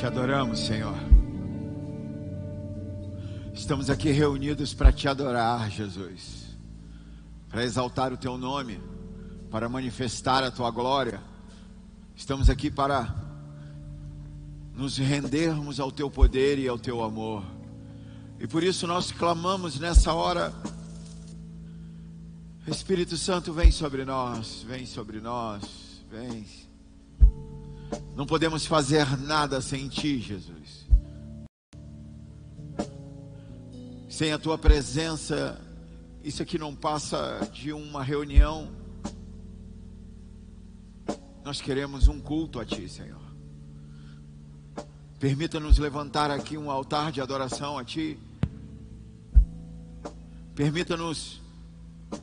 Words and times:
Te 0.00 0.06
adoramos, 0.06 0.60
Senhor. 0.60 0.96
Estamos 3.52 3.90
aqui 3.90 4.10
reunidos 4.10 4.72
para 4.72 4.90
te 4.90 5.06
adorar, 5.06 5.70
Jesus, 5.70 6.56
para 7.50 7.62
exaltar 7.64 8.10
o 8.10 8.16
teu 8.16 8.38
nome, 8.38 8.80
para 9.50 9.68
manifestar 9.68 10.42
a 10.42 10.50
tua 10.50 10.70
glória. 10.70 11.20
Estamos 12.16 12.48
aqui 12.48 12.70
para 12.70 13.14
nos 14.74 14.96
rendermos 14.96 15.78
ao 15.78 15.92
teu 15.92 16.10
poder 16.10 16.58
e 16.58 16.66
ao 16.66 16.78
teu 16.78 17.04
amor. 17.04 17.44
E 18.38 18.46
por 18.46 18.62
isso 18.62 18.86
nós 18.86 19.12
clamamos 19.12 19.78
nessa 19.78 20.14
hora. 20.14 20.50
Espírito 22.66 23.18
Santo, 23.18 23.52
vem 23.52 23.70
sobre 23.70 24.06
nós, 24.06 24.64
vem 24.66 24.86
sobre 24.86 25.20
nós, 25.20 26.02
vem. 26.10 26.69
Não 28.14 28.26
podemos 28.26 28.66
fazer 28.66 29.18
nada 29.18 29.60
sem 29.60 29.88
ti, 29.88 30.18
Jesus. 30.18 30.86
Sem 34.08 34.32
a 34.32 34.38
tua 34.38 34.58
presença, 34.58 35.58
isso 36.22 36.42
aqui 36.42 36.58
não 36.58 36.74
passa 36.74 37.48
de 37.52 37.72
uma 37.72 38.02
reunião. 38.02 38.70
Nós 41.42 41.60
queremos 41.60 42.08
um 42.08 42.20
culto 42.20 42.60
a 42.60 42.64
ti, 42.64 42.88
Senhor. 42.88 43.18
Permita-nos 45.18 45.78
levantar 45.78 46.30
aqui 46.30 46.58
um 46.58 46.70
altar 46.70 47.10
de 47.10 47.20
adoração 47.20 47.78
a 47.78 47.84
ti. 47.84 48.18
Permita-nos, 50.54 51.40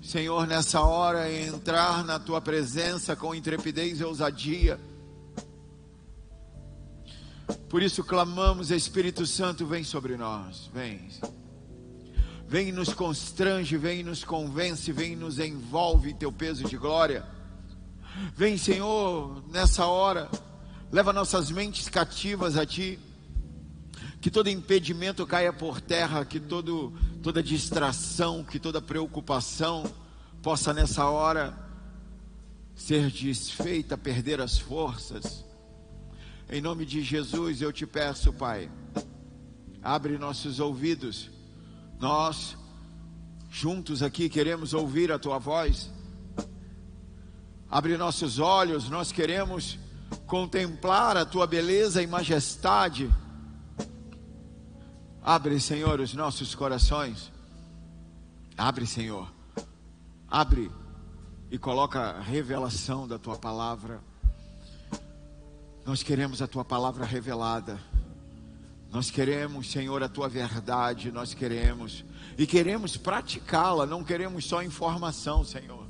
Senhor, 0.04 0.46
nessa 0.46 0.82
hora 0.82 1.32
entrar 1.32 2.04
na 2.04 2.20
tua 2.20 2.40
presença 2.40 3.16
com 3.16 3.34
intrepidez 3.34 4.00
e 4.00 4.04
ousadia 4.04 4.80
por 7.70 7.82
isso 7.82 8.04
clamamos, 8.04 8.72
Espírito 8.72 9.26
Santo, 9.26 9.66
vem 9.66 9.84
sobre 9.84 10.18
nós, 10.18 10.70
vem. 10.74 11.10
Vem 12.48 12.72
nos 12.72 12.94
constrange, 12.94 13.78
vem 13.78 14.04
nos 14.04 14.24
convence, 14.24 14.92
vem 14.92 15.16
nos 15.16 15.40
envolve 15.40 16.14
teu 16.14 16.32
peso 16.32 16.64
de 16.66 16.78
glória. 16.78 17.26
Vem, 18.36 18.58
Senhor, 18.58 19.44
nessa 19.50 19.86
hora, 19.86 20.30
leva 20.92 21.14
nossas 21.14 21.52
mentes 21.52 21.88
cativas 21.88 22.58
a 22.58 22.66
ti. 22.66 23.00
Que 24.20 24.32
todo 24.32 24.50
impedimento 24.50 25.26
caia 25.26 25.54
por 25.54 25.80
terra, 25.80 26.26
que 26.26 26.40
todo, 26.40 26.94
toda 27.22 27.44
distração, 27.44 28.44
que 28.44 28.60
toda 28.60 28.82
preocupação 28.82 29.84
possa 30.42 30.74
nessa 30.74 31.06
hora 31.06 31.58
ser 32.76 33.12
desfeita, 33.12 33.98
perder 33.98 34.42
as 34.42 34.58
forças 34.58 35.47
em 36.50 36.62
nome 36.62 36.86
de 36.86 37.02
Jesus 37.02 37.62
eu 37.62 37.74
te 37.74 37.86
peço, 37.86 38.32
Pai, 38.32 38.72
abre 39.82 40.18
nossos 40.18 40.60
ouvidos. 40.60 41.30
Nós, 42.00 42.58
juntos 43.50 44.02
aqui, 44.02 44.30
queremos 44.30 44.74
ouvir 44.74 45.12
a 45.12 45.20
tua 45.20 45.38
voz. 45.40 45.92
Abre 47.70 47.98
nossos 47.98 48.40
olhos, 48.40 48.90
nós 48.90 49.12
queremos 49.12 49.78
contemplar 50.26 51.18
a 51.18 51.26
tua 51.26 51.46
beleza 51.46 52.02
e 52.02 52.08
majestade. 52.08 53.14
Abre, 55.22 55.60
Senhor, 55.60 56.00
os 56.00 56.14
nossos 56.14 56.56
corações. 56.56 57.30
Abre, 58.58 58.88
Senhor. 58.88 59.30
Abre 60.30 60.72
e 61.52 61.58
coloca 61.58 62.00
a 62.00 62.22
revelação 62.22 63.06
da 63.06 63.20
tua 63.20 63.38
palavra. 63.38 64.02
Nós 65.88 66.04
queremos 66.04 66.42
a 66.42 66.48
tua 66.48 66.66
palavra 66.66 67.06
revelada. 67.06 67.80
Nós 68.92 69.10
queremos, 69.10 69.72
Senhor, 69.72 70.04
a 70.04 70.10
tua 70.10 70.28
verdade, 70.28 71.14
nós 71.14 71.34
queremos 71.34 72.04
e 72.38 72.46
queremos 72.46 72.98
praticá-la, 72.98 73.86
não 73.86 74.04
queremos 74.04 74.44
só 74.44 74.62
informação, 74.62 75.46
Senhor. 75.46 75.88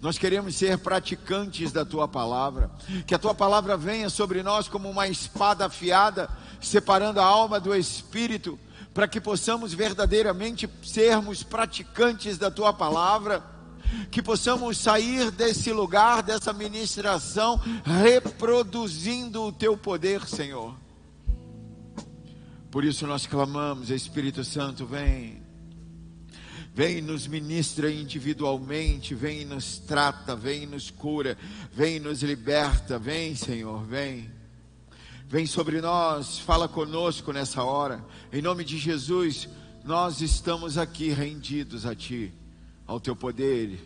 Nós 0.00 0.16
queremos 0.16 0.54
ser 0.54 0.78
praticantes 0.78 1.72
da 1.72 1.84
tua 1.84 2.06
palavra, 2.06 2.70
que 3.04 3.16
a 3.16 3.18
tua 3.18 3.34
palavra 3.34 3.76
venha 3.76 4.08
sobre 4.08 4.44
nós 4.44 4.68
como 4.68 4.88
uma 4.88 5.08
espada 5.08 5.66
afiada, 5.66 6.30
separando 6.60 7.18
a 7.18 7.24
alma 7.24 7.58
do 7.58 7.74
espírito, 7.74 8.56
para 8.94 9.08
que 9.08 9.20
possamos 9.20 9.74
verdadeiramente 9.74 10.70
sermos 10.84 11.42
praticantes 11.42 12.38
da 12.38 12.48
tua 12.48 12.72
palavra 12.72 13.42
que 14.10 14.22
possamos 14.22 14.78
sair 14.78 15.30
desse 15.30 15.72
lugar, 15.72 16.22
dessa 16.22 16.52
ministração, 16.52 17.60
reproduzindo 17.84 19.42
o 19.42 19.52
teu 19.52 19.76
poder, 19.76 20.26
Senhor. 20.26 20.76
Por 22.70 22.84
isso 22.84 23.06
nós 23.06 23.26
clamamos, 23.26 23.90
Espírito 23.90 24.42
Santo, 24.44 24.86
vem. 24.86 25.42
Vem 26.74 27.02
nos 27.02 27.26
ministra 27.26 27.90
individualmente, 27.90 29.14
vem 29.14 29.44
nos 29.44 29.78
trata, 29.78 30.34
vem 30.34 30.64
nos 30.64 30.90
cura, 30.90 31.36
vem 31.70 32.00
nos 32.00 32.22
liberta, 32.22 32.98
vem, 32.98 33.36
Senhor, 33.36 33.84
vem. 33.84 34.30
Vem 35.28 35.44
sobre 35.44 35.82
nós, 35.82 36.38
fala 36.38 36.66
conosco 36.66 37.30
nessa 37.30 37.62
hora. 37.62 38.02
Em 38.32 38.40
nome 38.40 38.64
de 38.64 38.78
Jesus, 38.78 39.50
nós 39.84 40.22
estamos 40.22 40.78
aqui 40.78 41.10
rendidos 41.10 41.84
a 41.84 41.94
Ti 41.94 42.32
ao 42.86 43.00
teu 43.00 43.14
poder, 43.14 43.78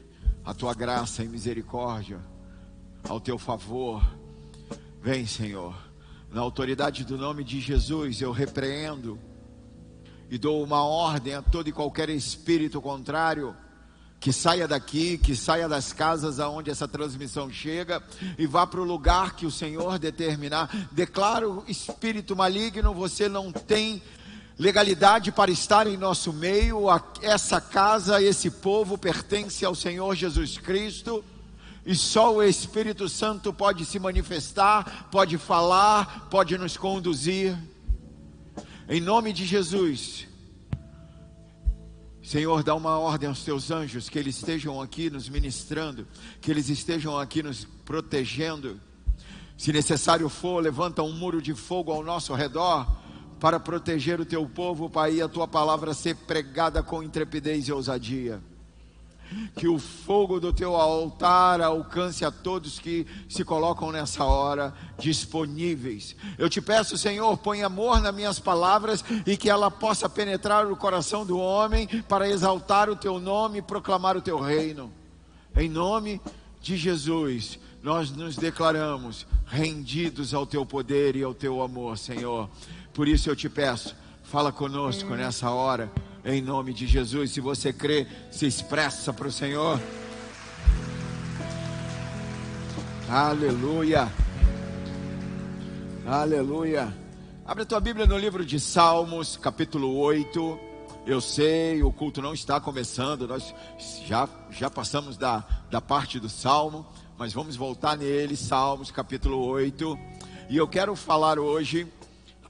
à 0.45 0.55
tua 0.55 0.75
graça 0.75 1.23
e 1.23 1.29
misericórdia, 1.29 2.21
ao 3.09 3.21
teu 3.21 3.39
favor. 3.39 4.03
Vem, 5.03 5.27
Senhor, 5.27 5.75
na 6.31 6.41
autoridade 6.41 7.05
do 7.05 7.17
nome 7.17 7.45
de 7.45 7.61
Jesus, 7.61 8.21
eu 8.21 8.33
repreendo 8.33 9.19
e 10.31 10.39
dou 10.39 10.63
uma 10.63 10.85
ordem 10.85 11.35
a 11.35 11.43
todo 11.43 11.69
e 11.69 11.73
qualquer 11.73 12.09
espírito 12.11 12.81
contrário 12.81 13.55
que 14.19 14.33
saia 14.33 14.67
daqui, 14.67 15.19
que 15.19 15.37
saia 15.37 15.69
das 15.69 15.93
casas 15.93 16.41
aonde 16.41 16.71
essa 16.71 16.89
transmissão 16.89 17.51
chega 17.51 18.03
e 18.39 18.47
vá 18.47 18.67
para 18.67 18.81
o 18.81 18.85
lugar 18.85 19.37
que 19.37 19.47
o 19.47 19.51
Senhor 19.51 19.99
determinar. 19.99 20.89
Declaro 20.91 21.63
espírito 21.69 22.35
maligno, 22.35 22.93
você 22.95 23.29
não 23.29 23.53
tem 23.53 24.03
legalidade 24.59 25.31
para 25.31 25.51
estar 25.51 25.87
em 25.87 25.97
nosso 25.97 26.33
meio. 26.33 26.87
Essa 27.21 27.61
casa, 27.61 28.23
esse 28.23 28.51
povo 28.51 28.97
pertence 28.97 29.65
ao 29.65 29.75
Senhor 29.75 30.15
Jesus 30.15 30.59
Cristo. 30.59 31.25
E 31.85 31.95
só 31.95 32.35
o 32.35 32.43
Espírito 32.43 33.09
Santo 33.09 33.53
pode 33.53 33.85
se 33.85 33.99
manifestar, 33.99 35.09
pode 35.11 35.39
falar, 35.39 36.29
pode 36.29 36.59
nos 36.59 36.77
conduzir. 36.77 37.57
Em 38.89 39.01
nome 39.01 39.33
de 39.33 39.45
Jesus. 39.47 40.27
Senhor, 42.23 42.65
dá 42.65 42.75
uma 42.75 42.99
ordem 42.99 43.29
aos 43.29 43.45
teus 43.45 43.71
anjos 43.71 44.09
que 44.09 44.19
eles 44.19 44.37
estejam 44.37 44.81
aqui 44.81 45.09
nos 45.09 45.29
ministrando, 45.29 46.09
que 46.41 46.51
eles 46.51 46.69
estejam 46.69 47.17
aqui 47.17 47.41
nos 47.41 47.65
protegendo. 47.85 48.81
Se 49.57 49.73
necessário 49.73 50.29
for, 50.29 50.61
levanta 50.61 51.05
um 51.05 51.13
muro 51.13 51.41
de 51.41 51.55
fogo 51.55 51.93
ao 51.93 52.03
nosso 52.03 52.35
redor 52.35 53.06
para 53.47 53.61
proteger 53.61 54.21
o 54.21 54.25
teu 54.27 54.45
povo, 54.45 54.91
Pai, 54.91 55.15
e 55.15 55.23
a 55.23 55.29
tua 55.29 55.47
palavra 55.47 55.95
ser 55.95 56.17
pregada 56.17 56.83
com 56.83 57.01
intrepidez 57.01 57.69
e 57.69 57.73
ousadia. 57.73 58.43
Que 59.55 59.69
o 59.69 59.79
fogo 59.79 60.41
do 60.41 60.53
teu 60.53 60.75
altar 60.75 61.61
alcance 61.61 62.25
a 62.25 62.31
todos 62.33 62.81
que 62.81 63.07
se 63.29 63.45
colocam 63.45 63.93
nessa 63.93 64.25
hora 64.25 64.75
disponíveis. 64.99 66.17
Eu 66.37 66.51
te 66.51 66.61
peço, 66.61 66.99
Senhor, 66.99 67.39
põe 67.39 67.63
amor 67.63 68.01
nas 68.01 68.13
minhas 68.13 68.41
palavras 68.41 69.05
e 69.25 69.37
que 69.37 69.49
ela 69.49 69.71
possa 69.71 70.09
penetrar 70.09 70.67
o 70.67 70.77
coração 70.77 71.25
do 71.25 71.39
homem 71.39 71.87
para 72.09 72.29
exaltar 72.29 72.91
o 72.91 72.97
teu 72.97 73.21
nome 73.21 73.59
e 73.59 73.63
proclamar 73.63 74.17
o 74.17 74.23
teu 74.23 74.41
reino. 74.41 74.93
Em 75.55 75.69
nome 75.69 76.21
de 76.61 76.77
Jesus, 76.77 77.61
nós 77.81 78.11
nos 78.11 78.35
declaramos 78.35 79.25
rendidos 79.47 80.35
ao 80.35 80.45
teu 80.45 80.67
poder 80.67 81.15
e 81.15 81.23
ao 81.23 81.33
teu 81.33 81.63
amor, 81.63 81.97
Senhor. 81.97 82.51
Por 82.97 83.07
isso 83.07 83.29
eu 83.29 83.37
te 83.37 83.47
peço, 83.47 83.95
fala 84.23 84.51
conosco 84.51 85.11
nessa 85.11 85.51
hora, 85.51 85.93
em 86.25 86.41
nome 86.41 86.73
de 86.73 86.87
Jesus. 86.87 87.31
Se 87.31 87.43
você 87.43 87.71
crê, 87.71 88.07
se 88.31 88.47
expressa 88.47 89.13
para 89.13 89.29
o 89.29 89.31
Senhor. 89.31 89.79
Aleluia. 93.07 94.11
Aleluia. 96.07 96.91
Abre 97.45 97.65
a 97.65 97.67
tua 97.67 97.81
Bíblia 97.81 98.07
no 98.07 98.17
livro 98.17 98.47
de 98.47 98.59
Salmos, 98.59 99.37
capítulo 99.37 99.95
8. 99.99 100.59
Eu 101.07 101.21
sei, 101.21 101.83
o 101.83 101.93
culto 101.93 102.23
não 102.23 102.33
está 102.33 102.59
começando, 102.59 103.29
nós 103.29 103.55
já, 104.07 104.27
já 104.51 104.71
passamos 104.71 105.19
da, 105.19 105.45
da 105.71 105.83
parte 105.83 106.19
do 106.19 106.31
Salmo, 106.31 106.87
mas 107.19 107.35
vamos 107.35 107.57
voltar 107.57 107.95
nele, 107.95 108.39
Salmos, 108.39 108.91
capítulo 108.91 109.45
8. 109.45 109.99
E 110.49 110.57
eu 110.57 110.67
quero 110.67 110.97
falar 110.97 111.39
hoje 111.39 111.87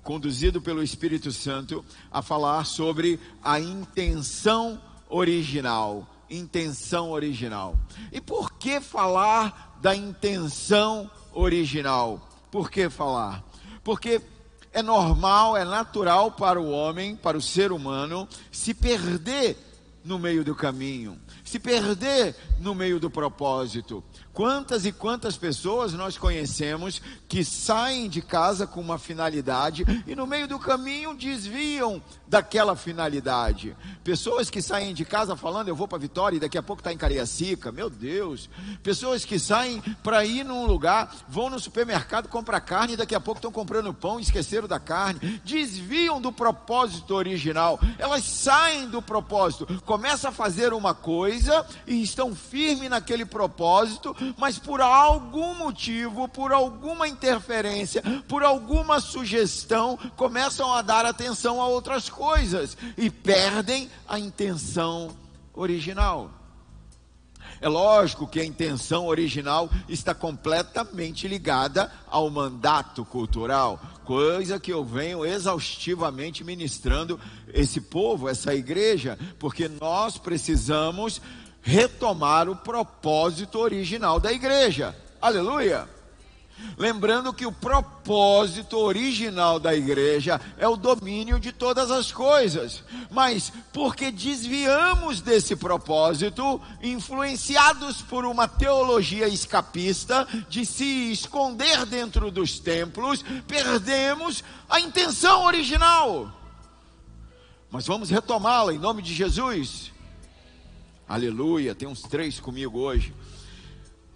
conduzido 0.06 0.62
pelo 0.62 0.84
Espírito 0.84 1.32
Santo, 1.32 1.84
a 2.12 2.22
falar 2.22 2.64
sobre 2.64 3.18
a 3.42 3.58
intenção 3.58 4.80
original. 5.08 6.08
Intenção 6.30 7.10
original. 7.10 7.76
E 8.12 8.20
por 8.20 8.52
que 8.52 8.80
falar 8.80 9.76
da 9.82 9.96
intenção 9.96 11.10
original? 11.32 12.28
Por 12.52 12.70
que 12.70 12.88
falar? 12.88 13.44
Porque 13.82 14.22
é 14.72 14.80
normal, 14.80 15.56
é 15.56 15.64
natural 15.64 16.30
para 16.30 16.60
o 16.60 16.70
homem, 16.70 17.16
para 17.16 17.36
o 17.36 17.42
ser 17.42 17.72
humano, 17.72 18.28
se 18.52 18.72
perder 18.72 19.58
no 20.04 20.20
meio 20.20 20.44
do 20.44 20.54
caminho, 20.54 21.18
se 21.44 21.58
perder 21.58 22.36
no 22.60 22.76
meio 22.76 23.00
do 23.00 23.10
propósito. 23.10 24.04
Quantas 24.36 24.84
e 24.84 24.92
quantas 24.92 25.38
pessoas 25.38 25.94
nós 25.94 26.18
conhecemos 26.18 27.00
que 27.26 27.42
saem 27.42 28.06
de 28.06 28.20
casa 28.20 28.66
com 28.66 28.82
uma 28.82 28.98
finalidade 28.98 29.82
e 30.06 30.14
no 30.14 30.26
meio 30.26 30.46
do 30.46 30.58
caminho 30.58 31.16
desviam 31.16 32.02
daquela 32.28 32.76
finalidade. 32.76 33.74
Pessoas 34.04 34.50
que 34.50 34.60
saem 34.60 34.92
de 34.92 35.06
casa 35.06 35.36
falando 35.36 35.68
eu 35.68 35.74
vou 35.74 35.88
para 35.88 35.96
Vitória 35.96 36.36
e 36.36 36.40
daqui 36.40 36.58
a 36.58 36.62
pouco 36.62 36.80
está 36.80 36.92
em 36.92 36.98
Cariacica, 36.98 37.72
meu 37.72 37.88
Deus. 37.88 38.50
Pessoas 38.82 39.24
que 39.24 39.38
saem 39.38 39.80
para 40.02 40.22
ir 40.26 40.44
num 40.44 40.66
lugar, 40.66 41.16
vão 41.26 41.48
no 41.48 41.58
supermercado 41.58 42.28
comprar 42.28 42.60
carne 42.60 42.92
e 42.92 42.96
daqui 42.98 43.14
a 43.14 43.20
pouco 43.20 43.38
estão 43.38 43.50
comprando 43.50 43.94
pão 43.94 44.20
e 44.20 44.22
esqueceram 44.22 44.68
da 44.68 44.78
carne. 44.78 45.40
Desviam 45.46 46.20
do 46.20 46.30
propósito 46.30 47.14
original. 47.14 47.80
Elas 47.98 48.24
saem 48.24 48.86
do 48.86 49.00
propósito, 49.00 49.66
começam 49.86 50.28
a 50.28 50.34
fazer 50.34 50.74
uma 50.74 50.92
coisa 50.92 51.66
e 51.86 52.02
estão 52.02 52.34
firmes 52.34 52.90
naquele 52.90 53.24
propósito 53.24 54.14
mas 54.36 54.58
por 54.58 54.80
algum 54.80 55.54
motivo, 55.54 56.28
por 56.28 56.52
alguma 56.52 57.08
interferência, 57.08 58.02
por 58.28 58.42
alguma 58.42 59.00
sugestão, 59.00 59.98
começam 60.16 60.72
a 60.72 60.82
dar 60.82 61.04
atenção 61.04 61.60
a 61.60 61.66
outras 61.66 62.08
coisas 62.08 62.76
e 62.96 63.10
perdem 63.10 63.90
a 64.08 64.18
intenção 64.18 65.10
original. 65.54 66.30
É 67.60 67.68
lógico 67.68 68.26
que 68.26 68.40
a 68.40 68.44
intenção 68.44 69.06
original 69.06 69.70
está 69.88 70.14
completamente 70.14 71.26
ligada 71.26 71.90
ao 72.06 72.28
mandato 72.28 73.04
cultural, 73.04 73.80
coisa 74.04 74.60
que 74.60 74.72
eu 74.72 74.84
venho 74.84 75.24
exaustivamente 75.24 76.44
ministrando 76.44 77.18
esse 77.52 77.80
povo, 77.80 78.28
essa 78.28 78.54
igreja, 78.54 79.18
porque 79.38 79.68
nós 79.68 80.18
precisamos 80.18 81.20
retomar 81.66 82.48
o 82.48 82.54
propósito 82.54 83.58
original 83.58 84.20
da 84.20 84.32
igreja. 84.32 84.96
Aleluia! 85.20 85.88
Lembrando 86.78 87.34
que 87.34 87.44
o 87.44 87.52
propósito 87.52 88.78
original 88.78 89.58
da 89.58 89.74
igreja 89.74 90.40
é 90.56 90.66
o 90.66 90.76
domínio 90.76 91.40
de 91.40 91.52
todas 91.52 91.90
as 91.90 92.12
coisas, 92.12 92.82
mas 93.10 93.52
porque 93.72 94.10
desviamos 94.10 95.20
desse 95.20 95.54
propósito, 95.56 96.60
influenciados 96.82 98.00
por 98.00 98.24
uma 98.24 98.46
teologia 98.46 99.28
escapista 99.28 100.26
de 100.48 100.64
se 100.64 101.12
esconder 101.12 101.84
dentro 101.84 102.30
dos 102.30 102.58
templos, 102.58 103.22
perdemos 103.46 104.42
a 104.68 104.80
intenção 104.80 105.44
original. 105.44 106.32
Mas 107.70 107.86
vamos 107.86 108.08
retomá-la 108.08 108.72
em 108.72 108.78
nome 108.78 109.02
de 109.02 109.12
Jesus. 109.12 109.95
Aleluia, 111.08 111.72
tem 111.72 111.86
uns 111.86 112.02
três 112.02 112.40
comigo 112.40 112.80
hoje. 112.80 113.14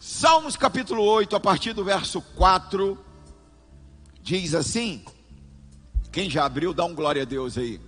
Salmos 0.01 0.57
capítulo 0.57 1.05
8, 1.05 1.37
a 1.37 1.41
partir 1.41 1.73
do 1.73 1.85
verso 1.85 2.21
4, 2.21 2.99
diz 4.21 4.55
assim: 4.55 5.05
quem 6.11 6.29
já 6.29 6.45
abriu, 6.45 6.75
dá 6.75 6.85
um 6.85 6.93
glória 6.93 7.23
a 7.23 7.25
Deus 7.25 7.57
aí. 7.57 7.81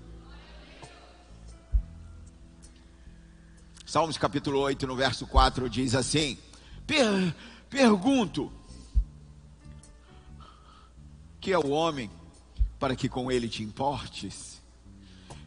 Salmos 3.84 4.16
capítulo 4.16 4.60
8, 4.60 4.86
no 4.86 4.94
verso 4.94 5.26
4, 5.26 5.68
diz 5.68 5.96
assim: 5.96 6.38
per, 6.86 7.34
Pergunto, 7.68 8.52
que 11.40 11.50
é 11.50 11.58
o 11.58 11.70
homem 11.70 12.08
para 12.78 12.94
que 12.94 13.08
com 13.08 13.32
ele 13.32 13.48
te 13.48 13.64
importes, 13.64 14.62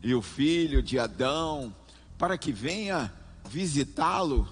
e 0.03 0.13
o 0.13 0.21
filho 0.21 0.83
de 0.83 0.99
Adão 0.99 1.73
para 2.17 2.37
que 2.37 2.51
venha 2.51 3.13
visitá-lo, 3.49 4.47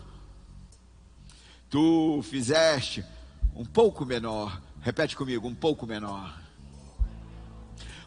tu 1.70 2.22
fizeste 2.24 3.04
um 3.56 3.66
pouco 3.66 4.06
menor, 4.06 4.62
repete 4.82 5.16
comigo, 5.16 5.48
um 5.48 5.56
pouco 5.56 5.86
menor, 5.86 6.40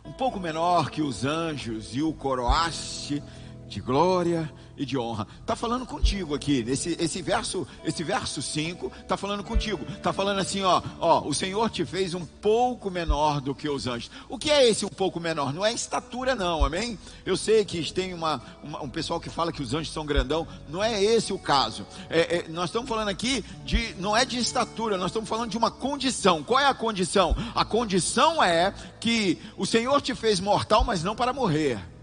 um 0.04 0.12
pouco 0.12 0.38
menor 0.38 0.90
que 0.90 1.02
os 1.02 1.24
anjos 1.24 1.94
e 1.94 2.02
o 2.02 2.12
coroaste 2.12 3.22
de 3.68 3.80
glória 3.80 4.52
e 4.76 4.84
de 4.84 4.98
honra. 4.98 5.26
Está 5.40 5.56
falando 5.56 5.86
contigo 5.86 6.34
aqui, 6.34 6.62
nesse 6.62 6.96
esse 6.98 7.22
verso, 7.22 7.66
esse 7.84 8.02
verso 8.02 8.42
5, 8.42 8.92
está 9.00 9.16
falando 9.16 9.42
contigo. 9.42 9.84
Está 9.88 10.12
falando 10.12 10.38
assim, 10.38 10.62
ó, 10.62 10.82
ó, 10.98 11.26
o 11.26 11.34
Senhor 11.34 11.70
te 11.70 11.84
fez 11.84 12.14
um 12.14 12.24
pouco 12.24 12.90
menor 12.90 13.40
do 13.40 13.54
que 13.54 13.68
os 13.68 13.86
anjos. 13.86 14.10
O 14.28 14.38
que 14.38 14.50
é 14.50 14.68
esse 14.68 14.84
um 14.84 14.90
pouco 14.90 15.18
menor? 15.20 15.52
Não 15.52 15.64
é 15.64 15.72
estatura 15.72 16.34
não, 16.34 16.64
amém? 16.64 16.98
Eu 17.24 17.36
sei 17.36 17.64
que 17.64 17.92
tem 17.92 18.12
uma, 18.12 18.42
uma 18.62 18.82
um 18.82 18.88
pessoal 18.88 19.20
que 19.20 19.30
fala 19.30 19.52
que 19.52 19.62
os 19.62 19.74
anjos 19.74 19.92
são 19.92 20.06
grandão, 20.06 20.46
não 20.68 20.82
é 20.82 21.02
esse 21.02 21.32
o 21.32 21.38
caso. 21.38 21.86
É, 22.08 22.38
é, 22.38 22.48
nós 22.48 22.66
estamos 22.66 22.88
falando 22.88 23.08
aqui 23.08 23.44
de, 23.64 23.94
não 23.98 24.16
é 24.16 24.24
de 24.24 24.38
estatura, 24.38 24.96
nós 24.96 25.10
estamos 25.10 25.28
falando 25.28 25.50
de 25.50 25.58
uma 25.58 25.70
condição. 25.70 26.42
Qual 26.42 26.60
é 26.60 26.66
a 26.66 26.74
condição? 26.74 27.36
A 27.54 27.64
condição 27.64 28.42
é 28.42 28.72
que 29.00 29.38
o 29.56 29.66
Senhor 29.66 30.00
te 30.00 30.14
fez 30.14 30.40
mortal, 30.40 30.84
mas 30.84 31.02
não 31.02 31.14
para 31.14 31.32
morrer 31.32 31.95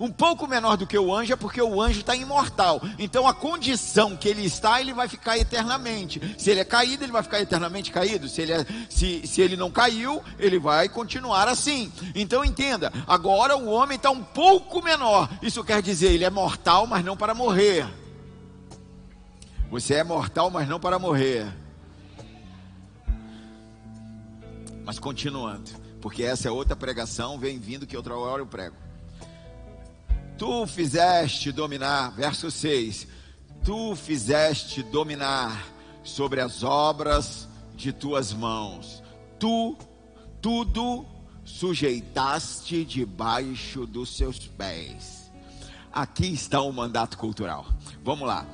um 0.00 0.10
pouco 0.10 0.46
menor 0.46 0.76
do 0.76 0.86
que 0.86 0.98
o 0.98 1.14
anjo 1.14 1.32
é 1.32 1.36
porque 1.36 1.60
o 1.60 1.80
anjo 1.80 2.00
está 2.00 2.14
imortal. 2.14 2.80
Então 2.98 3.26
a 3.26 3.34
condição 3.34 4.16
que 4.16 4.28
ele 4.28 4.44
está, 4.44 4.80
ele 4.80 4.92
vai 4.92 5.08
ficar 5.08 5.36
eternamente. 5.36 6.20
Se 6.38 6.50
ele 6.50 6.60
é 6.60 6.64
caído, 6.64 7.04
ele 7.04 7.12
vai 7.12 7.22
ficar 7.22 7.40
eternamente 7.40 7.90
caído. 7.90 8.28
Se 8.28 8.42
ele, 8.42 8.52
é, 8.52 8.66
se, 8.88 9.26
se 9.26 9.40
ele 9.40 9.56
não 9.56 9.70
caiu, 9.70 10.22
ele 10.38 10.58
vai 10.58 10.88
continuar 10.88 11.48
assim. 11.48 11.92
Então 12.14 12.44
entenda, 12.44 12.92
agora 13.06 13.56
o 13.56 13.68
homem 13.68 13.96
está 13.96 14.10
um 14.10 14.22
pouco 14.22 14.82
menor. 14.82 15.28
Isso 15.42 15.64
quer 15.64 15.82
dizer, 15.82 16.12
ele 16.12 16.24
é 16.24 16.30
mortal, 16.30 16.86
mas 16.86 17.04
não 17.04 17.16
para 17.16 17.34
morrer. 17.34 17.86
Você 19.70 19.94
é 19.94 20.04
mortal, 20.04 20.50
mas 20.50 20.66
não 20.68 20.80
para 20.80 20.98
morrer. 20.98 21.46
Mas 24.84 24.98
continuando, 24.98 25.70
porque 26.00 26.22
essa 26.22 26.48
é 26.48 26.50
outra 26.50 26.74
pregação, 26.74 27.38
vem 27.38 27.58
vindo 27.58 27.86
que 27.86 27.94
outra 27.94 28.16
hora 28.16 28.40
eu 28.40 28.46
prego. 28.46 28.87
Tu 30.38 30.66
fizeste 30.66 31.50
dominar, 31.50 32.12
verso 32.12 32.50
6. 32.50 33.08
Tu 33.64 33.96
fizeste 33.96 34.82
dominar 34.84 35.66
sobre 36.04 36.40
as 36.40 36.62
obras 36.62 37.48
de 37.74 37.92
tuas 37.92 38.32
mãos. 38.32 39.02
Tu 39.38 39.76
tudo 40.40 41.04
sujeitaste 41.44 42.84
debaixo 42.84 43.84
dos 43.84 44.16
seus 44.16 44.38
pés. 44.46 45.30
Aqui 45.92 46.32
está 46.32 46.60
o 46.60 46.72
mandato 46.72 47.18
cultural. 47.18 47.66
Vamos 48.04 48.28
lá 48.28 48.46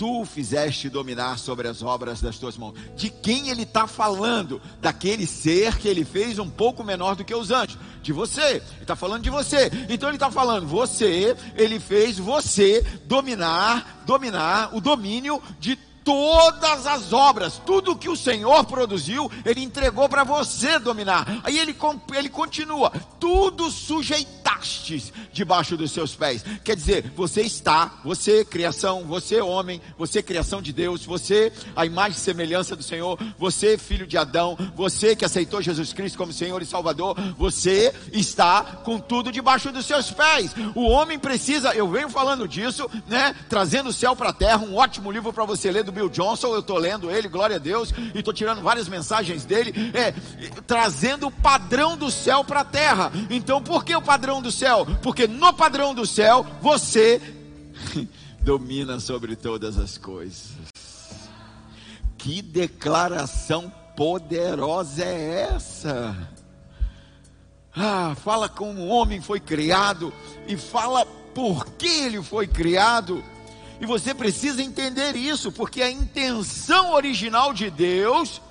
tu 0.00 0.24
fizeste 0.24 0.88
dominar 0.88 1.38
sobre 1.38 1.68
as 1.68 1.82
obras 1.82 2.22
das 2.22 2.38
tuas 2.38 2.56
mãos. 2.56 2.72
De 2.96 3.10
quem 3.10 3.50
ele 3.50 3.64
está 3.64 3.86
falando? 3.86 4.58
Daquele 4.80 5.26
ser 5.26 5.76
que 5.76 5.86
ele 5.86 6.06
fez 6.06 6.38
um 6.38 6.48
pouco 6.48 6.82
menor 6.82 7.14
do 7.14 7.22
que 7.22 7.34
os 7.34 7.50
anjos. 7.50 7.76
De 8.02 8.10
você. 8.10 8.40
Ele 8.40 8.62
está 8.80 8.96
falando 8.96 9.22
de 9.22 9.28
você. 9.28 9.70
Então 9.90 10.08
ele 10.08 10.16
está 10.16 10.30
falando, 10.30 10.66
você, 10.66 11.36
ele 11.54 11.78
fez 11.78 12.16
você 12.16 12.82
dominar, 13.04 14.02
dominar 14.06 14.74
o 14.74 14.80
domínio 14.80 15.42
de 15.58 15.78
todas 16.04 16.86
as 16.86 17.12
obras, 17.12 17.60
tudo 17.64 17.96
que 17.96 18.08
o 18.08 18.16
Senhor 18.16 18.64
produziu, 18.64 19.30
Ele 19.44 19.62
entregou 19.62 20.08
para 20.08 20.24
você 20.24 20.78
dominar. 20.78 21.40
Aí 21.44 21.58
ele, 21.58 21.76
ele 22.14 22.28
continua: 22.28 22.92
tudo 23.18 23.70
sujeitastes 23.70 25.12
debaixo 25.32 25.76
dos 25.76 25.92
seus 25.92 26.14
pés. 26.14 26.44
Quer 26.64 26.76
dizer, 26.76 27.12
você 27.16 27.42
está, 27.42 28.00
você, 28.04 28.44
criação, 28.44 29.04
você, 29.04 29.40
homem, 29.40 29.80
você, 29.96 30.22
criação 30.22 30.60
de 30.60 30.72
Deus, 30.72 31.04
você, 31.04 31.52
a 31.74 31.86
imagem 31.86 32.18
e 32.18 32.20
semelhança 32.20 32.76
do 32.76 32.82
Senhor, 32.82 33.18
você, 33.38 33.78
filho 33.78 34.06
de 34.06 34.18
Adão, 34.18 34.56
você 34.74 35.14
que 35.14 35.24
aceitou 35.24 35.62
Jesus 35.62 35.92
Cristo 35.92 36.18
como 36.18 36.32
Senhor 36.32 36.60
e 36.62 36.66
Salvador, 36.66 37.16
você 37.36 37.94
está 38.12 38.62
com 38.62 38.98
tudo 38.98 39.32
debaixo 39.32 39.70
dos 39.72 39.86
seus 39.86 40.10
pés. 40.10 40.54
O 40.74 40.88
homem 40.88 41.18
precisa, 41.18 41.74
eu 41.74 41.88
venho 41.88 42.08
falando 42.08 42.46
disso, 42.46 42.88
né? 43.06 43.34
Trazendo 43.48 43.90
o 43.90 43.92
céu 43.92 44.14
para 44.14 44.30
a 44.30 44.34
terra, 44.34 44.58
um 44.58 44.76
ótimo 44.76 45.10
livro 45.10 45.32
para 45.32 45.44
você 45.44 45.70
ler 45.70 45.84
Bill 45.92 46.08
Johnson, 46.08 46.48
eu 46.48 46.60
estou 46.60 46.78
lendo 46.78 47.10
ele, 47.10 47.28
glória 47.28 47.56
a 47.56 47.58
Deus, 47.58 47.92
e 48.14 48.18
estou 48.18 48.34
tirando 48.34 48.62
várias 48.62 48.88
mensagens 48.88 49.44
dele, 49.44 49.72
é, 49.94 50.12
trazendo 50.66 51.28
o 51.28 51.30
padrão 51.30 51.96
do 51.96 52.10
céu 52.10 52.44
para 52.44 52.60
a 52.60 52.64
terra. 52.64 53.12
Então, 53.28 53.62
por 53.62 53.84
que 53.84 53.94
o 53.94 54.02
padrão 54.02 54.40
do 54.40 54.50
céu? 54.50 54.86
Porque 55.02 55.26
no 55.26 55.52
padrão 55.52 55.94
do 55.94 56.06
céu, 56.06 56.46
você 56.60 57.20
domina 58.42 59.00
sobre 59.00 59.36
todas 59.36 59.78
as 59.78 59.98
coisas. 59.98 60.50
Que 62.18 62.42
declaração 62.42 63.72
poderosa 63.96 65.04
é 65.04 65.50
essa? 65.54 66.16
Ah, 67.74 68.14
fala 68.16 68.48
como 68.48 68.82
o 68.82 68.88
homem 68.88 69.20
foi 69.20 69.38
criado 69.38 70.12
e 70.46 70.56
fala 70.56 71.06
por 71.34 71.64
que 71.76 71.86
ele 71.86 72.22
foi 72.22 72.46
criado. 72.46 73.24
E 73.80 73.86
você 73.86 74.12
precisa 74.12 74.62
entender 74.62 75.16
isso, 75.16 75.50
porque 75.50 75.82
a 75.82 75.90
intenção 75.90 76.92
original 76.92 77.54
de 77.54 77.70
Deus 77.70 78.42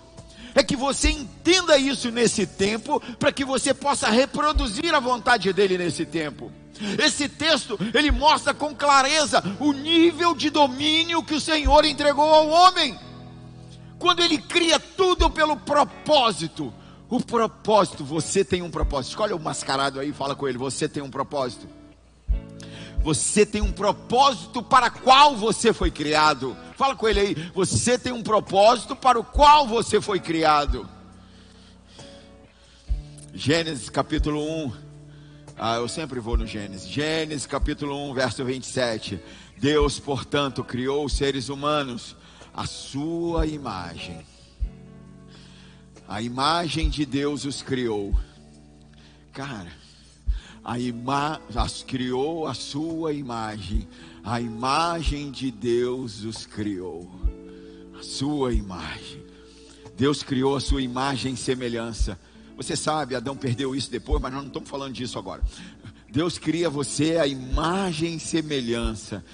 é 0.55 0.63
que 0.63 0.75
você 0.75 1.09
entenda 1.09 1.77
isso 1.77 2.09
nesse 2.09 2.47
tempo, 2.47 2.99
para 3.19 3.31
que 3.31 3.45
você 3.45 3.73
possa 3.73 4.09
reproduzir 4.09 4.93
a 4.93 4.99
vontade 4.99 5.53
dele 5.53 5.77
nesse 5.77 6.05
tempo. 6.05 6.51
Esse 6.97 7.29
texto, 7.29 7.77
ele 7.93 8.09
mostra 8.09 8.53
com 8.53 8.73
clareza 8.73 9.43
o 9.59 9.71
nível 9.71 10.33
de 10.33 10.49
domínio 10.49 11.23
que 11.23 11.35
o 11.35 11.41
Senhor 11.41 11.85
entregou 11.85 12.25
ao 12.25 12.47
homem. 12.47 12.97
Quando 13.99 14.21
ele 14.21 14.37
cria 14.37 14.79
tudo 14.79 15.29
pelo 15.29 15.57
propósito. 15.57 16.73
O 17.09 17.19
propósito, 17.19 18.03
você 18.05 18.45
tem 18.45 18.61
um 18.61 18.69
propósito. 18.69 19.11
Escolhe 19.11 19.33
o 19.33 19.39
mascarado 19.39 19.99
aí 19.99 20.09
e 20.09 20.13
fala 20.13 20.35
com 20.35 20.47
ele: 20.47 20.57
você 20.57 20.87
tem 20.87 21.03
um 21.03 21.09
propósito. 21.09 21.67
Você 23.01 23.45
tem 23.45 23.61
um 23.61 23.71
propósito 23.71 24.61
para 24.61 24.89
qual 24.89 25.35
você 25.35 25.71
foi 25.71 25.89
criado. 25.89 26.55
Fala 26.75 26.95
com 26.95 27.07
ele 27.07 27.19
aí. 27.19 27.35
Você 27.53 27.97
tem 27.97 28.11
um 28.11 28.21
propósito 28.21 28.95
para 28.95 29.19
o 29.19 29.23
qual 29.23 29.67
você 29.67 30.01
foi 30.01 30.19
criado. 30.19 30.87
Gênesis 33.33 33.89
capítulo 33.89 34.41
1. 34.65 34.73
Ah, 35.57 35.75
eu 35.75 35.87
sempre 35.87 36.19
vou 36.19 36.37
no 36.37 36.45
Gênesis. 36.45 36.89
Gênesis 36.89 37.45
capítulo 37.45 38.09
1, 38.11 38.13
verso 38.13 38.43
27. 38.43 39.19
Deus, 39.57 39.99
portanto, 39.99 40.63
criou 40.63 41.05
os 41.05 41.13
seres 41.13 41.49
humanos 41.49 42.15
à 42.53 42.65
sua 42.65 43.45
imagem. 43.45 44.25
A 46.07 46.21
imagem 46.21 46.89
de 46.89 47.05
Deus 47.05 47.45
os 47.45 47.61
criou. 47.61 48.17
Cara, 49.31 49.71
a 50.69 50.77
ima 50.77 51.41
as 51.55 51.81
criou 51.81 52.45
a 52.45 52.53
sua 52.53 53.11
imagem. 53.11 53.87
A 54.23 54.39
imagem 54.39 55.31
de 55.31 55.49
Deus 55.49 56.23
os 56.23 56.45
criou. 56.45 57.09
A 57.99 58.03
sua 58.03 58.53
imagem. 58.53 59.25
Deus 59.97 60.21
criou 60.21 60.55
a 60.55 60.59
sua 60.59 60.83
imagem 60.83 61.33
e 61.33 61.37
semelhança. 61.37 62.19
Você 62.55 62.75
sabe, 62.75 63.15
Adão 63.15 63.35
perdeu 63.35 63.75
isso 63.75 63.89
depois, 63.89 64.21
mas 64.21 64.31
nós 64.31 64.41
não 64.43 64.49
estamos 64.49 64.69
falando 64.69 64.93
disso 64.93 65.17
agora. 65.17 65.41
Deus 66.07 66.37
cria 66.37 66.69
você 66.69 67.17
a 67.17 67.25
imagem 67.25 68.17
e 68.17 68.19
semelhança. 68.19 69.25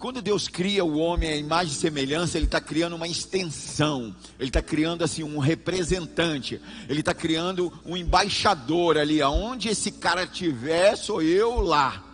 Quando 0.00 0.22
Deus 0.22 0.46
cria 0.46 0.84
o 0.84 0.96
homem 0.98 1.28
a 1.28 1.36
imagem 1.36 1.72
e 1.72 1.76
semelhança, 1.76 2.38
Ele 2.38 2.44
está 2.46 2.60
criando 2.60 2.94
uma 2.94 3.08
extensão, 3.08 4.14
Ele 4.38 4.48
está 4.48 4.62
criando 4.62 5.02
assim 5.02 5.24
um 5.24 5.38
representante, 5.38 6.60
Ele 6.88 7.00
está 7.00 7.12
criando 7.12 7.72
um 7.84 7.96
embaixador 7.96 8.96
ali, 8.96 9.20
aonde 9.20 9.68
esse 9.68 9.90
cara 9.90 10.22
estiver, 10.22 10.96
sou 10.96 11.20
eu 11.20 11.60
lá. 11.60 12.04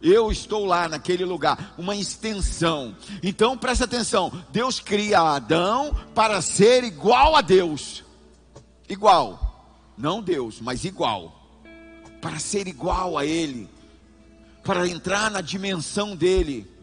Eu 0.00 0.30
estou 0.32 0.64
lá 0.64 0.88
naquele 0.88 1.24
lugar, 1.24 1.74
uma 1.76 1.94
extensão. 1.94 2.96
Então 3.22 3.58
presta 3.58 3.84
atenção: 3.84 4.32
Deus 4.50 4.80
cria 4.80 5.20
Adão 5.20 5.94
para 6.14 6.40
ser 6.40 6.82
igual 6.82 7.36
a 7.36 7.42
Deus. 7.42 8.04
Igual, 8.88 9.92
não 9.96 10.22
Deus, 10.22 10.60
mas 10.60 10.84
igual. 10.84 11.62
Para 12.22 12.38
ser 12.38 12.66
igual 12.68 13.18
a 13.18 13.24
Ele, 13.26 13.68
para 14.62 14.88
entrar 14.88 15.30
na 15.30 15.42
dimensão 15.42 16.16
dele. 16.16 16.73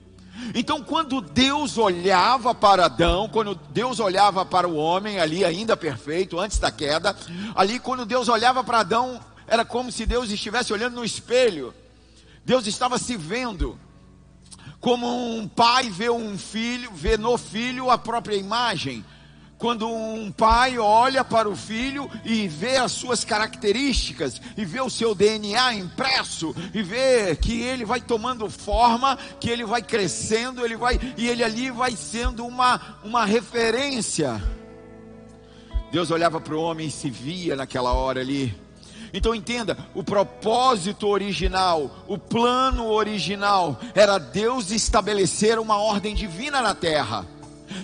Então, 0.56 0.84
quando 0.84 1.22
Deus 1.22 1.78
olhava 1.78 2.54
para 2.54 2.86
Adão, 2.86 3.30
quando 3.30 3.56
Deus 3.70 4.00
olhava 4.00 4.46
para 4.46 4.68
o 4.68 4.76
homem 4.76 5.20
ali 5.20 5.46
ainda 5.46 5.78
perfeito, 5.78 6.40
antes 6.40 6.58
da 6.58 6.72
queda, 6.72 7.16
ali 7.56 7.80
quando 7.80 8.06
Deus 8.06 8.28
olhava 8.28 8.64
para 8.64 8.80
Adão, 8.80 9.20
era 9.48 9.64
como 9.64 9.92
se 9.92 10.06
Deus 10.06 10.30
estivesse 10.30 10.74
olhando 10.74 10.96
no 10.96 11.06
espelho. 11.06 11.74
Deus 12.44 12.66
estava 12.68 12.98
se 12.98 13.16
vendo. 13.16 13.78
Como 14.80 15.38
um 15.38 15.48
pai 15.48 15.90
vê 15.90 16.10
um 16.10 16.38
filho, 16.38 16.92
vê 16.94 17.18
no 17.18 17.38
filho 17.38 17.92
a 17.92 17.98
própria 17.98 18.36
imagem 18.36 19.06
quando 19.62 19.88
um 19.88 20.32
pai 20.32 20.80
olha 20.80 21.24
para 21.24 21.48
o 21.48 21.56
filho 21.56 22.10
e 22.26 22.48
vê 22.48 22.78
as 22.78 22.92
suas 22.92 23.24
características, 23.24 24.42
e 24.58 24.66
vê 24.66 24.82
o 24.82 24.90
seu 24.90 25.14
DNA 25.14 25.76
impresso, 25.76 26.56
e 26.74 26.82
vê 26.82 27.36
que 27.36 27.62
ele 27.62 27.86
vai 27.86 28.02
tomando 28.02 28.50
forma, 28.50 29.16
que 29.40 29.52
ele 29.52 29.64
vai 29.64 29.84
crescendo, 29.84 30.66
ele 30.66 30.76
vai, 30.76 31.00
e 31.16 31.30
ele 31.30 31.44
ali 31.44 31.70
vai 31.70 31.92
sendo 31.92 32.44
uma, 32.44 32.98
uma 33.04 33.24
referência. 33.24 34.42
Deus 35.92 36.10
olhava 36.10 36.42
para 36.42 36.56
o 36.56 36.62
homem 36.62 36.88
e 36.88 36.92
se 36.92 37.12
via 37.12 37.56
naquela 37.56 37.94
hora 37.94 38.20
ali. 38.20 38.60
Então 39.14 39.36
entenda, 39.36 39.78
o 39.94 40.04
propósito 40.04 41.08
original, 41.08 42.04
o 42.08 42.18
plano 42.18 42.90
original 42.90 43.80
era 43.94 44.18
Deus 44.18 44.72
estabelecer 44.72 45.60
uma 45.60 45.78
ordem 45.78 46.16
divina 46.16 46.64
na 46.64 46.74
terra. 46.74 47.28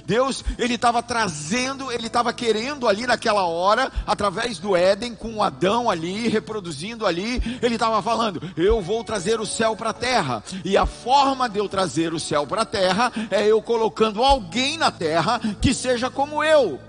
Deus, 0.06 0.44
ele 0.58 0.76
estava 0.76 1.02
trazendo, 1.02 1.92
ele 1.92 2.08
estava 2.08 2.34
querendo 2.34 2.88
ali 2.88 3.06
naquela 3.06 3.46
hora, 3.46 3.92
através 4.06 4.60
do 4.60 4.76
Éden, 4.76 5.16
com 5.16 5.44
Adão 5.44 5.90
ali, 5.90 6.28
reproduzindo 6.28 7.06
ali, 7.06 7.42
ele 7.62 7.76
estava 7.76 8.02
falando: 8.02 8.42
Eu 8.56 8.82
vou 8.82 9.04
trazer 9.04 9.40
o 9.40 9.46
céu 9.46 9.76
para 9.76 9.92
a 9.92 9.94
terra, 9.94 10.44
e 10.64 10.78
a 10.78 10.86
forma 10.86 11.48
de 11.48 11.60
eu 11.60 11.70
trazer 11.70 12.14
o 12.14 12.20
céu 12.20 12.46
para 12.46 12.64
a 12.64 12.66
terra 12.66 13.12
é 13.32 13.46
eu 13.46 13.62
colocando 13.62 14.24
alguém 14.24 14.78
na 14.78 14.92
terra 14.92 15.40
que 15.62 15.74
seja 15.74 16.10
como 16.10 16.44
eu, 16.44 16.80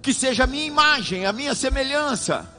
que 0.00 0.12
seja 0.12 0.44
a 0.44 0.46
minha 0.46 0.66
imagem, 0.66 1.26
a 1.26 1.32
minha 1.32 1.54
semelhança. 1.54 2.51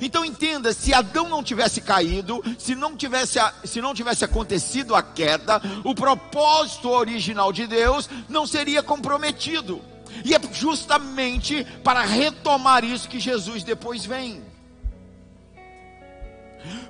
Então 0.00 0.24
entenda, 0.24 0.72
se 0.72 0.92
Adão 0.92 1.28
não 1.28 1.42
tivesse 1.42 1.80
caído, 1.80 2.42
se 2.58 2.74
não 2.74 2.96
tivesse, 2.96 3.38
se 3.64 3.80
não 3.80 3.94
tivesse 3.94 4.24
acontecido 4.24 4.94
a 4.94 5.02
queda, 5.02 5.60
o 5.84 5.94
propósito 5.94 6.90
original 6.90 7.52
de 7.52 7.66
Deus 7.66 8.08
não 8.28 8.46
seria 8.46 8.82
comprometido. 8.82 9.80
E 10.24 10.34
é 10.34 10.40
justamente 10.52 11.64
para 11.84 12.02
retomar 12.02 12.84
isso 12.84 13.08
que 13.08 13.20
Jesus 13.20 13.62
depois 13.62 14.04
vem. 14.04 14.42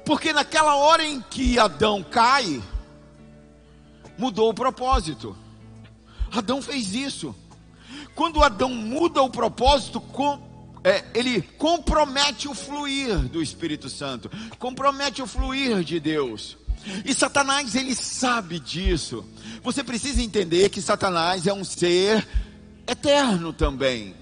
Porque 0.05 0.33
naquela 0.33 0.77
hora 0.77 1.05
em 1.05 1.21
que 1.21 1.59
Adão 1.59 2.03
cai, 2.03 2.63
mudou 4.17 4.49
o 4.51 4.55
propósito. 4.55 5.37
Adão 6.33 6.63
fez 6.63 6.95
isso. 6.95 7.35
Quando 8.15 8.43
Adão 8.43 8.71
muda 8.71 9.23
o 9.23 9.31
propósito, 9.31 10.01
é, 10.85 11.05
ele 11.15 11.43
compromete 11.43 12.49
o 12.49 12.55
fluir 12.55 13.19
do 13.29 13.43
Espírito 13.43 13.89
Santo, 13.89 14.31
compromete 14.59 15.21
o 15.23 15.27
fluir 15.27 15.83
de 15.83 15.99
Deus. 15.99 16.57
E 17.05 17.13
Satanás, 17.13 17.75
ele 17.75 17.95
sabe 17.95 18.59
disso. 18.59 19.25
Você 19.63 19.83
precisa 19.83 20.23
entender 20.23 20.69
que 20.71 20.81
Satanás 20.81 21.47
é 21.47 21.53
um 21.53 21.65
ser 21.65 22.27
eterno 22.87 23.53
também. 23.53 24.15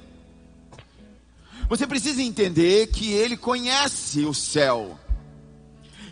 Você 1.68 1.86
precisa 1.86 2.22
entender 2.22 2.88
que 2.88 3.12
ele 3.12 3.36
conhece 3.36 4.24
o 4.24 4.32
céu. 4.32 4.98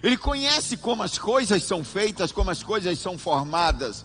Ele 0.02 0.16
conhece 0.16 0.76
como 0.76 1.02
as 1.02 1.16
coisas 1.16 1.62
são 1.64 1.82
feitas, 1.82 2.30
como 2.30 2.50
as 2.50 2.62
coisas 2.62 2.98
são 2.98 3.16
formadas. 3.16 4.04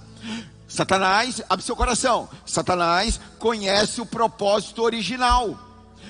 Satanás, 0.67 1.41
abre 1.49 1.65
seu 1.65 1.75
coração. 1.75 2.29
Satanás 2.45 3.19
conhece 3.37 3.99
o 3.99 4.05
propósito 4.05 4.83
original. 4.83 5.68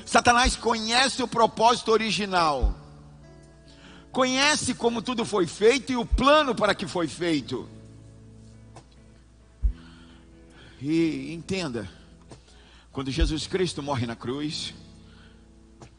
Satanás 0.09 0.55
conhece 0.55 1.21
o 1.21 1.27
propósito 1.27 1.91
original, 1.91 2.75
conhece 4.11 4.73
como 4.73 5.03
tudo 5.03 5.23
foi 5.23 5.45
feito 5.45 5.91
e 5.91 5.95
o 5.95 6.03
plano 6.03 6.55
para 6.55 6.73
que 6.73 6.87
foi 6.87 7.07
feito. 7.07 7.69
E 10.81 11.31
entenda, 11.31 11.87
quando 12.91 13.11
Jesus 13.11 13.45
Cristo 13.45 13.83
morre 13.83 14.07
na 14.07 14.15
cruz, 14.15 14.73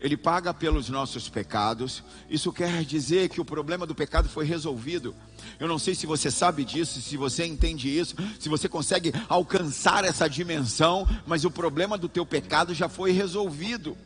ele 0.00 0.16
paga 0.16 0.52
pelos 0.54 0.88
nossos 0.88 1.28
pecados. 1.28 2.02
Isso 2.28 2.52
quer 2.52 2.85
dizer 2.85 3.28
que 3.28 3.40
o 3.40 3.45
problema 3.45 3.87
do 3.87 3.95
pecado 3.95 4.28
foi 4.28 4.45
resolvido. 4.45 5.14
Eu 5.59 5.69
não 5.69 5.78
sei 5.78 5.95
se 5.95 6.07
você 6.07 6.30
sabe 6.30 6.64
disso, 6.64 7.00
se 7.00 7.16
você 7.16 7.45
entende 7.45 7.88
isso, 7.88 8.16
se 8.38 8.49
você 8.49 8.69
consegue 8.69 9.12
alcançar 9.28 10.04
essa 10.04 10.28
dimensão, 10.28 11.07
mas 11.26 11.45
o 11.45 11.50
problema 11.50 11.99
do 11.99 12.09
teu 12.09 12.25
pecado 12.25 12.75
já 12.75 12.88
foi 12.88 13.12
resolvido. 13.12 13.97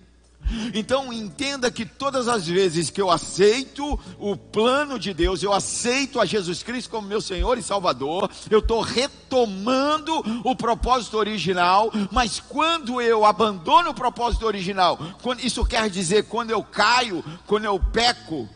Então 0.72 1.12
entenda 1.12 1.70
que 1.70 1.84
todas 1.84 2.28
as 2.28 2.46
vezes 2.46 2.90
que 2.90 3.00
eu 3.00 3.10
aceito 3.10 3.98
o 4.18 4.36
plano 4.36 4.98
de 4.98 5.14
Deus, 5.14 5.42
eu 5.42 5.52
aceito 5.52 6.20
a 6.20 6.26
Jesus 6.26 6.62
Cristo 6.62 6.90
como 6.90 7.08
meu 7.08 7.20
Senhor 7.20 7.58
e 7.58 7.62
Salvador, 7.62 8.30
eu 8.50 8.58
estou 8.58 8.80
retomando 8.80 10.12
o 10.44 10.54
propósito 10.54 11.16
original, 11.16 11.90
mas 12.10 12.40
quando 12.40 13.00
eu 13.00 13.24
abandono 13.24 13.90
o 13.90 13.94
propósito 13.94 14.46
original, 14.46 14.98
isso 15.42 15.64
quer 15.64 15.88
dizer 15.90 16.24
quando 16.24 16.50
eu 16.50 16.62
caio, 16.62 17.24
quando 17.46 17.64
eu 17.64 17.78
peco, 17.78 18.48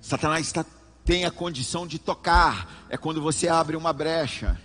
Satanás 0.00 0.46
está, 0.46 0.64
tem 1.04 1.24
a 1.24 1.30
condição 1.30 1.86
de 1.86 1.98
tocar, 1.98 2.86
é 2.90 2.96
quando 2.96 3.22
você 3.22 3.48
abre 3.48 3.76
uma 3.76 3.92
brecha. 3.92 4.60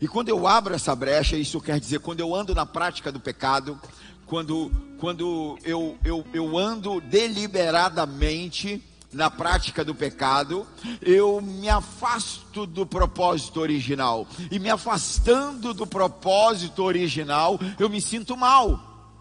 E 0.00 0.08
quando 0.08 0.28
eu 0.28 0.46
abro 0.46 0.74
essa 0.74 0.94
brecha, 0.94 1.36
isso 1.36 1.60
quer 1.60 1.80
dizer, 1.80 2.00
quando 2.00 2.20
eu 2.20 2.34
ando 2.34 2.54
na 2.54 2.66
prática 2.66 3.10
do 3.10 3.20
pecado, 3.20 3.80
quando, 4.26 4.70
quando 4.98 5.58
eu, 5.64 5.96
eu, 6.04 6.26
eu 6.32 6.58
ando 6.58 7.00
deliberadamente 7.00 8.82
na 9.12 9.30
prática 9.30 9.84
do 9.84 9.94
pecado, 9.94 10.66
eu 11.00 11.40
me 11.40 11.68
afasto 11.68 12.66
do 12.66 12.84
propósito 12.84 13.60
original. 13.60 14.26
E 14.50 14.58
me 14.58 14.68
afastando 14.68 15.72
do 15.72 15.86
propósito 15.86 16.82
original, 16.82 17.58
eu 17.78 17.88
me 17.88 18.00
sinto 18.00 18.36
mal. 18.36 19.12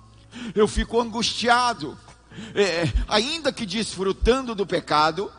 Eu 0.53 0.67
fico 0.67 0.99
angustiado. 0.99 1.97
É, 2.53 2.91
ainda 3.07 3.53
que 3.53 3.65
desfrutando 3.65 4.53
do 4.53 4.65
pecado, 4.65 5.31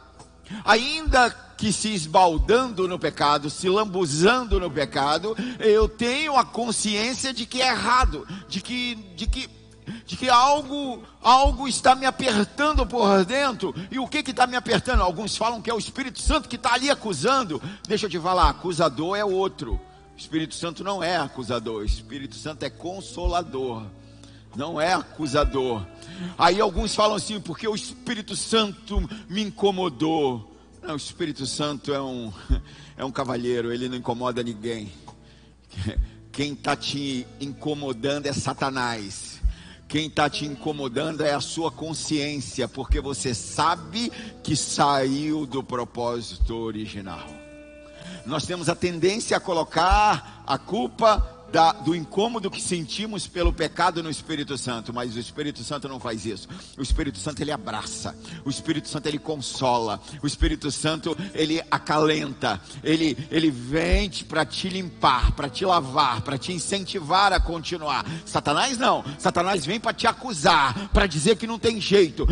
ainda 0.65 1.31
que 1.57 1.73
se 1.73 1.95
esbaldando 1.95 2.87
no 2.87 2.99
pecado, 2.99 3.49
se 3.49 3.69
lambuzando 3.69 4.61
no 4.61 4.71
pecado, 4.71 5.37
eu 5.59 5.89
tenho 5.89 6.37
a 6.37 6.45
consciência 6.45 7.33
de 7.33 7.47
que 7.47 7.63
é 7.63 7.69
errado, 7.69 8.27
de 8.49 8.61
que, 8.61 8.95
de 9.17 9.27
que 9.27 9.57
de 10.05 10.17
que 10.17 10.29
algo, 10.29 11.03
algo 11.23 11.69
está 11.69 11.95
me 11.95 12.07
apertando 12.07 12.85
por 12.85 13.25
dentro. 13.25 13.75
E 13.91 13.99
o 13.99 14.09
que 14.09 14.19
está 14.19 14.47
me 14.47 14.57
apertando? 14.57 15.01
Alguns 15.01 15.37
falam 15.37 15.63
que 15.63 15.71
é 15.71 15.75
o 15.75 15.79
Espírito 15.79 16.21
Santo 16.21 16.49
que 16.49 16.57
está 16.57 16.75
ali 16.75 16.91
acusando. 16.91 17.63
Deixa 17.87 18.07
eu 18.07 18.11
te 18.11 18.19
falar, 18.19 18.49
acusador 18.49 19.17
é 19.17 19.25
outro. 19.25 19.81
Espírito 20.17 20.55
Santo 20.55 20.83
não 20.83 21.03
é 21.03 21.17
acusador, 21.17 21.85
Espírito 21.85 22.37
Santo 22.37 22.63
é 22.63 22.71
consolador, 22.71 23.85
não 24.57 24.81
é 24.81 24.93
acusador. 24.93 25.87
Aí 26.39 26.61
alguns 26.61 26.95
falam 26.95 27.17
assim, 27.17 27.41
porque 27.41 27.69
o 27.69 27.75
Espírito 27.75 28.35
Santo 28.35 29.09
me 29.29 29.43
incomodou. 29.43 30.57
Não, 30.83 30.95
o 30.95 30.97
Espírito 30.97 31.47
Santo 31.47 31.93
é 31.93 32.01
um, 32.01 32.33
é 32.97 33.05
um 33.05 33.11
cavalheiro, 33.11 33.73
ele 33.73 33.89
não 33.89 33.97
incomoda 33.97 34.43
ninguém. 34.43 34.93
Quem 36.33 36.53
está 36.53 36.77
te 36.77 37.27
incomodando 37.41 38.27
é 38.27 38.33
Satanás. 38.33 39.41
Quem 39.89 40.09
está 40.09 40.29
te 40.29 40.45
incomodando 40.45 41.23
é 41.23 41.33
a 41.33 41.41
sua 41.41 41.71
consciência, 41.71 42.67
porque 42.67 43.01
você 43.01 43.33
sabe 43.33 44.11
que 44.43 44.57
saiu 44.57 45.47
do 45.47 45.63
propósito 45.63 46.57
original. 46.57 47.27
Nós 48.25 48.45
temos 48.45 48.69
a 48.69 48.75
tendência 48.75 49.37
a 49.37 49.41
colocar 49.41 50.43
a 50.45 50.59
culpa 50.59 51.36
da, 51.57 51.73
do 51.73 51.97
incômodo 51.97 52.51
que 52.51 52.61
sentimos 52.61 53.27
pelo 53.27 53.51
pecado 53.51 54.03
no 54.03 54.11
Espírito 54.11 54.59
Santo, 54.59 54.93
mas 54.93 55.17
o 55.17 55.19
Espírito 55.19 55.65
Santo 55.65 55.89
não 55.89 55.99
faz 55.99 56.27
isso. 56.27 56.47
O 56.77 56.83
Espírito 56.83 57.17
Santo 57.19 57.41
ele 57.41 57.51
abraça, 57.51 58.15
o 58.45 58.51
Espírito 58.51 58.91
Santo 58.91 59.07
ele 59.07 59.19
consola, 59.19 59.99
o 60.23 60.27
Espírito 60.27 60.71
Santo 60.71 61.17
ele 61.33 61.63
acalenta, 61.71 62.61
ele, 62.85 63.17
ele 63.31 63.51
vem 63.51 64.11
para 64.29 64.45
te 64.45 64.69
limpar, 64.69 65.33
para 65.33 65.49
te 65.49 65.65
lavar, 65.65 66.21
para 66.21 66.37
te 66.37 66.53
incentivar 66.53 67.33
a 67.33 67.41
continuar. 67.41 68.05
Satanás 68.27 68.77
não, 68.77 69.03
Satanás 69.19 69.65
vem 69.65 69.81
para 69.81 69.95
te 69.95 70.07
acusar, 70.07 70.91
para 70.91 71.07
dizer 71.07 71.37
que 71.37 71.47
não 71.47 71.59
tem 71.59 71.81
jeito, 71.81 72.27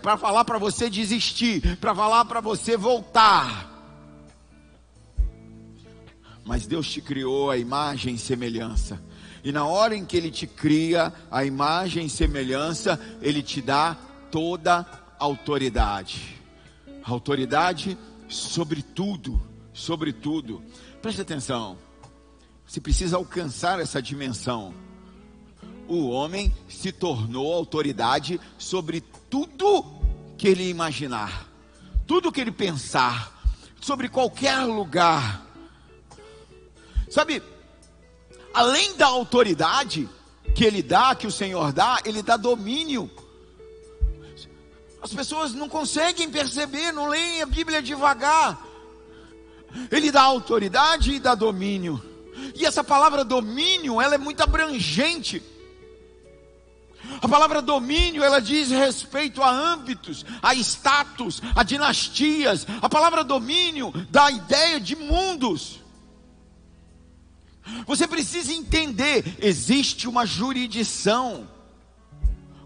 para 0.00 0.16
falar 0.16 0.46
para 0.46 0.56
você 0.56 0.88
desistir, 0.88 1.76
para 1.76 1.94
falar 1.94 2.24
para 2.24 2.40
você 2.40 2.78
voltar 2.78 3.69
mas 6.50 6.66
Deus 6.66 6.90
te 6.90 7.00
criou 7.00 7.48
a 7.48 7.56
imagem 7.56 8.16
e 8.16 8.18
semelhança. 8.18 9.00
E 9.44 9.52
na 9.52 9.66
hora 9.66 9.94
em 9.94 10.04
que 10.04 10.16
Ele 10.16 10.32
te 10.32 10.48
cria 10.48 11.12
a 11.30 11.44
imagem 11.44 12.06
e 12.06 12.10
semelhança, 12.10 12.98
Ele 13.22 13.40
te 13.40 13.62
dá 13.62 13.96
toda 14.32 14.84
autoridade. 15.16 16.40
Autoridade 17.04 17.96
sobre 18.28 18.82
tudo, 18.82 19.40
sobre 19.72 20.12
tudo. 20.12 20.60
Preste 21.00 21.20
atenção. 21.20 21.78
Você 22.66 22.80
precisa 22.80 23.16
alcançar 23.16 23.78
essa 23.78 24.02
dimensão. 24.02 24.74
O 25.86 26.08
homem 26.08 26.52
se 26.68 26.90
tornou 26.90 27.54
autoridade 27.54 28.40
sobre 28.58 29.02
tudo 29.30 29.84
que 30.36 30.48
ele 30.48 30.68
imaginar, 30.68 31.46
tudo 32.08 32.32
que 32.32 32.40
ele 32.40 32.50
pensar, 32.50 33.40
sobre 33.80 34.08
qualquer 34.08 34.64
lugar 34.64 35.48
Sabe, 37.10 37.42
além 38.54 38.96
da 38.96 39.08
autoridade 39.08 40.08
que 40.54 40.64
ele 40.64 40.80
dá, 40.82 41.14
que 41.14 41.26
o 41.26 41.32
Senhor 41.32 41.72
dá, 41.72 41.98
ele 42.04 42.22
dá 42.22 42.36
domínio. 42.36 43.10
As 45.02 45.12
pessoas 45.12 45.52
não 45.52 45.68
conseguem 45.68 46.30
perceber, 46.30 46.92
não 46.92 47.08
leem 47.08 47.42
a 47.42 47.46
Bíblia 47.46 47.82
devagar. 47.82 48.64
Ele 49.90 50.12
dá 50.12 50.22
autoridade 50.22 51.12
e 51.12 51.20
dá 51.20 51.34
domínio. 51.34 52.00
E 52.54 52.64
essa 52.64 52.84
palavra 52.84 53.24
domínio, 53.24 54.00
ela 54.00 54.14
é 54.14 54.18
muito 54.18 54.42
abrangente. 54.42 55.42
A 57.20 57.28
palavra 57.28 57.60
domínio, 57.60 58.22
ela 58.22 58.40
diz 58.40 58.68
respeito 58.70 59.42
a 59.42 59.50
âmbitos, 59.50 60.24
a 60.42 60.54
status, 60.54 61.40
a 61.56 61.62
dinastias. 61.62 62.66
A 62.80 62.88
palavra 62.88 63.24
domínio 63.24 63.92
dá 64.10 64.26
a 64.26 64.30
ideia 64.30 64.78
de 64.78 64.94
mundos. 64.94 65.79
Você 67.86 68.06
precisa 68.06 68.52
entender: 68.52 69.36
existe 69.40 70.08
uma 70.08 70.26
jurisdição. 70.26 71.48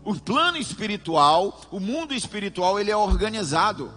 O 0.04 0.14
plano 0.14 0.58
espiritual, 0.58 1.62
o 1.70 1.80
mundo 1.80 2.12
espiritual, 2.12 2.78
ele 2.78 2.90
é 2.90 2.96
organizado. 2.96 3.90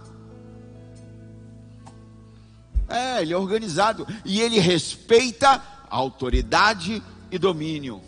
É, 2.88 3.20
ele 3.20 3.34
é 3.34 3.36
organizado. 3.36 4.06
E 4.24 4.40
ele 4.40 4.58
respeita 4.58 5.62
autoridade 5.90 7.02
e 7.30 7.38
domínio. 7.38 8.00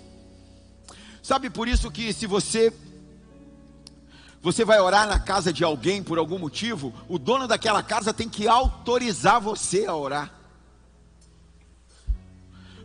Sabe 1.23 1.51
por 1.51 1.69
isso 1.69 1.91
que 1.91 2.13
se 2.13 2.27
você 2.27 2.73
você 4.43 4.65
vai 4.65 4.81
orar 4.81 5.07
na 5.07 5.19
casa 5.19 5.53
de 5.53 5.63
alguém 5.63 6.03
por 6.03 6.17
algum 6.17 6.39
motivo, 6.39 6.95
o 7.07 7.19
dono 7.19 7.47
daquela 7.47 7.83
casa 7.83 8.15
tem 8.15 8.27
que 8.27 8.49
autorizar 8.49 9.39
você 9.39 9.85
a 9.85 9.95
orar 9.95 10.40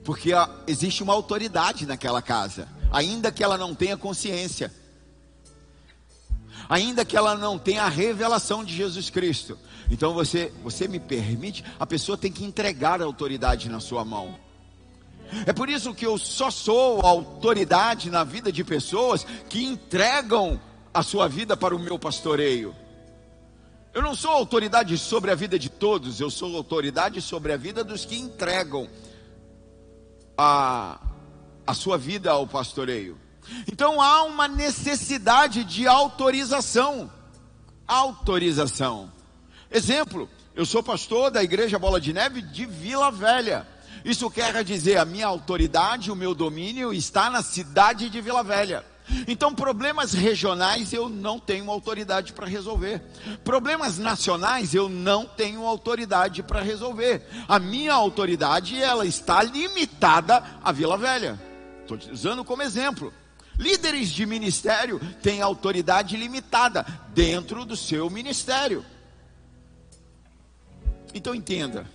porque 0.06 0.30
existe 0.68 1.02
uma 1.02 1.14
autoridade 1.14 1.88
naquela 1.88 2.22
casa, 2.22 2.70
ainda 2.92 3.32
que 3.32 3.44
ela 3.44 3.58
não 3.58 3.74
tenha 3.74 3.98
consciência, 3.98 4.72
ainda 6.70 7.04
que 7.04 7.18
ela 7.18 7.36
não 7.36 7.58
tenha 7.58 7.84
a 7.84 7.90
revelação 7.90 8.64
de 8.64 8.74
Jesus 8.74 9.10
Cristo. 9.10 9.58
Então 9.90 10.14
você, 10.14 10.54
você 10.64 10.88
me 10.88 11.00
permite, 11.00 11.66
a 11.80 11.88
pessoa 11.88 12.16
tem 12.16 12.32
que 12.32 12.46
entregar 12.46 13.02
a 13.02 13.06
autoridade 13.06 13.68
na 13.68 13.80
sua 13.80 14.06
mão. 14.06 14.38
É 15.44 15.52
por 15.52 15.70
isso 15.70 15.94
que 15.94 16.06
eu 16.06 16.20
só 16.20 16.52
sou 16.52 17.02
autoridade 17.02 18.12
na 18.12 18.24
vida 18.24 18.52
de 18.52 18.64
pessoas 18.64 19.26
que 19.50 19.64
entregam 19.66 20.62
a 20.94 21.02
sua 21.02 21.28
vida 21.28 21.58
para 21.58 21.76
o 21.76 21.80
meu 21.80 21.98
pastoreio. 21.98 22.76
Eu 23.92 24.04
não 24.04 24.14
sou 24.14 24.30
autoridade 24.30 24.96
sobre 25.00 25.32
a 25.32 25.36
vida 25.36 25.58
de 25.58 25.70
todos, 25.70 26.20
eu 26.20 26.30
sou 26.30 26.56
autoridade 26.56 27.22
sobre 27.22 27.54
a 27.54 27.58
vida 27.58 27.84
dos 27.84 28.06
que 28.06 28.16
entregam 28.16 28.88
a, 30.38 31.00
a 31.66 31.74
sua 31.74 31.98
vida 31.98 32.32
ao 32.32 32.48
pastoreio. 32.48 33.18
Então 33.72 34.02
há 34.02 34.24
uma 34.24 34.48
necessidade 34.48 35.64
de 35.64 35.88
autorização. 35.88 37.12
Autorização. 37.88 39.12
Exemplo, 39.70 40.30
eu 40.56 40.66
sou 40.66 40.82
pastor 40.82 41.30
da 41.30 41.44
Igreja 41.44 41.78
Bola 41.78 42.00
de 42.00 42.14
Neve 42.14 42.42
de 42.42 42.66
Vila 42.66 43.12
Velha. 43.12 43.68
Isso 44.04 44.30
quer 44.30 44.64
dizer, 44.64 44.98
a 44.98 45.06
minha 45.06 45.28
autoridade, 45.28 46.12
o 46.12 46.16
meu 46.16 46.36
domínio 46.36 46.94
está 46.94 47.30
na 47.30 47.42
cidade 47.42 48.10
de 48.10 48.22
Vila 48.22 48.44
Velha. 48.44 48.86
Então, 49.28 49.54
problemas 49.54 50.14
regionais 50.14 50.94
eu 50.94 51.10
não 51.10 51.40
tenho 51.40 51.70
autoridade 51.70 52.34
para 52.34 52.48
resolver. 52.48 53.02
Problemas 53.44 53.98
nacionais 53.98 54.74
eu 54.74 54.90
não 54.90 55.26
tenho 55.26 55.66
autoridade 55.66 56.44
para 56.44 56.62
resolver. 56.62 57.28
A 57.48 57.60
minha 57.60 57.94
autoridade 57.94 58.82
ela 58.82 59.06
está 59.06 59.42
limitada 59.42 60.44
à 60.64 60.72
Vila 60.72 60.98
Velha. 60.98 61.40
Estou 61.82 61.98
usando 62.12 62.44
como 62.44 62.64
exemplo. 62.64 63.14
Líderes 63.58 64.10
de 64.10 64.26
ministério 64.26 65.00
têm 65.22 65.42
autoridade 65.42 66.18
limitada 66.18 66.86
dentro 67.14 67.64
do 67.64 67.78
seu 67.78 68.10
ministério. 68.10 68.86
Então 71.14 71.34
entenda. 71.34 71.90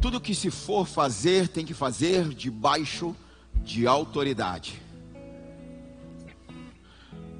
Tudo 0.00 0.20
que 0.20 0.34
se 0.34 0.50
for 0.50 0.86
fazer 0.86 1.48
tem 1.48 1.64
que 1.66 1.74
fazer 1.74 2.28
debaixo 2.30 3.14
de 3.64 3.86
autoridade. 3.86 4.80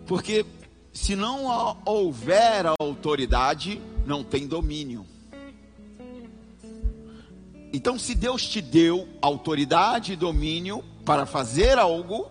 Porque 0.07 0.45
se 0.93 1.17
não 1.17 1.79
houver 1.85 2.67
autoridade, 2.79 3.81
não 4.07 4.23
tem 4.23 4.47
domínio. 4.47 5.07
Então, 7.73 7.99
se 7.99 8.15
Deus 8.15 8.47
te 8.47 8.61
deu 8.61 9.09
autoridade 9.23 10.13
e 10.13 10.17
domínio 10.17 10.85
para 11.07 11.25
fazer 11.25 11.79
algo, 11.79 12.31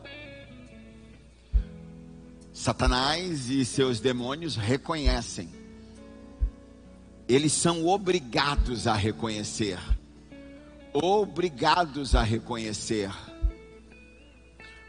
Satanás 2.53 3.49
e 3.49 3.65
seus 3.65 3.99
demônios 3.99 4.55
reconhecem. 4.55 5.49
Eles 7.27 7.53
são 7.53 7.87
obrigados 7.87 8.85
a 8.85 8.93
reconhecer. 8.93 9.79
Obrigados 10.93 12.13
a 12.13 12.21
reconhecer 12.21 13.09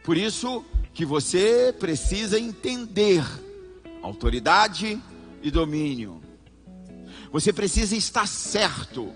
por 0.04 0.16
isso 0.16 0.64
que 0.92 1.04
você 1.04 1.74
precisa 1.78 2.38
entender 2.38 3.24
autoridade 4.02 5.00
e 5.42 5.50
domínio. 5.50 6.20
Você 7.30 7.52
precisa 7.52 7.96
estar 7.96 8.26
certo 8.26 9.12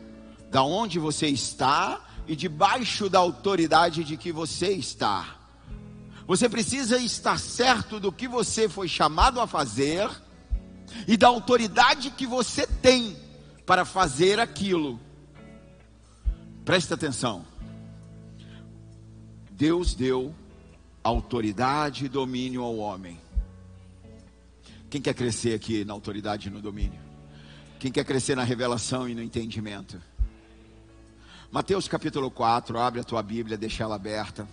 da 0.50 0.62
onde 0.62 0.98
você 0.98 1.26
está 1.26 2.00
e 2.26 2.34
debaixo 2.34 3.08
da 3.08 3.18
autoridade 3.18 4.04
de 4.04 4.16
que 4.16 4.32
você 4.32 4.72
está. 4.72 5.36
Você 6.26 6.48
precisa 6.48 6.98
estar 6.98 7.38
certo 7.38 8.00
do 8.00 8.10
que 8.10 8.26
você 8.26 8.68
foi 8.68 8.88
chamado 8.88 9.40
a 9.40 9.46
fazer 9.46 10.08
e 11.06 11.16
da 11.16 11.28
autoridade 11.28 12.10
que 12.10 12.26
você 12.26 12.66
tem 12.66 13.16
para 13.64 13.84
fazer 13.84 14.40
aquilo. 14.40 14.98
Preste 16.64 16.92
atenção. 16.92 17.44
Deus 19.50 19.94
deu 19.94 20.34
autoridade 21.06 22.04
e 22.04 22.08
domínio 22.08 22.62
ao 22.62 22.76
homem. 22.76 23.20
Quem 24.90 25.00
quer 25.00 25.14
crescer 25.14 25.54
aqui 25.54 25.84
na 25.84 25.92
autoridade 25.92 26.48
e 26.48 26.50
no 26.50 26.60
domínio? 26.60 27.00
Quem 27.78 27.92
quer 27.92 28.04
crescer 28.04 28.34
na 28.34 28.42
revelação 28.42 29.08
e 29.08 29.14
no 29.14 29.22
entendimento? 29.22 30.00
Mateus 31.50 31.86
capítulo 31.86 32.30
4, 32.30 32.78
abre 32.78 33.00
a 33.00 33.04
tua 33.04 33.22
Bíblia, 33.22 33.56
deixa 33.56 33.84
ela 33.84 33.94
aberta. 33.94 34.48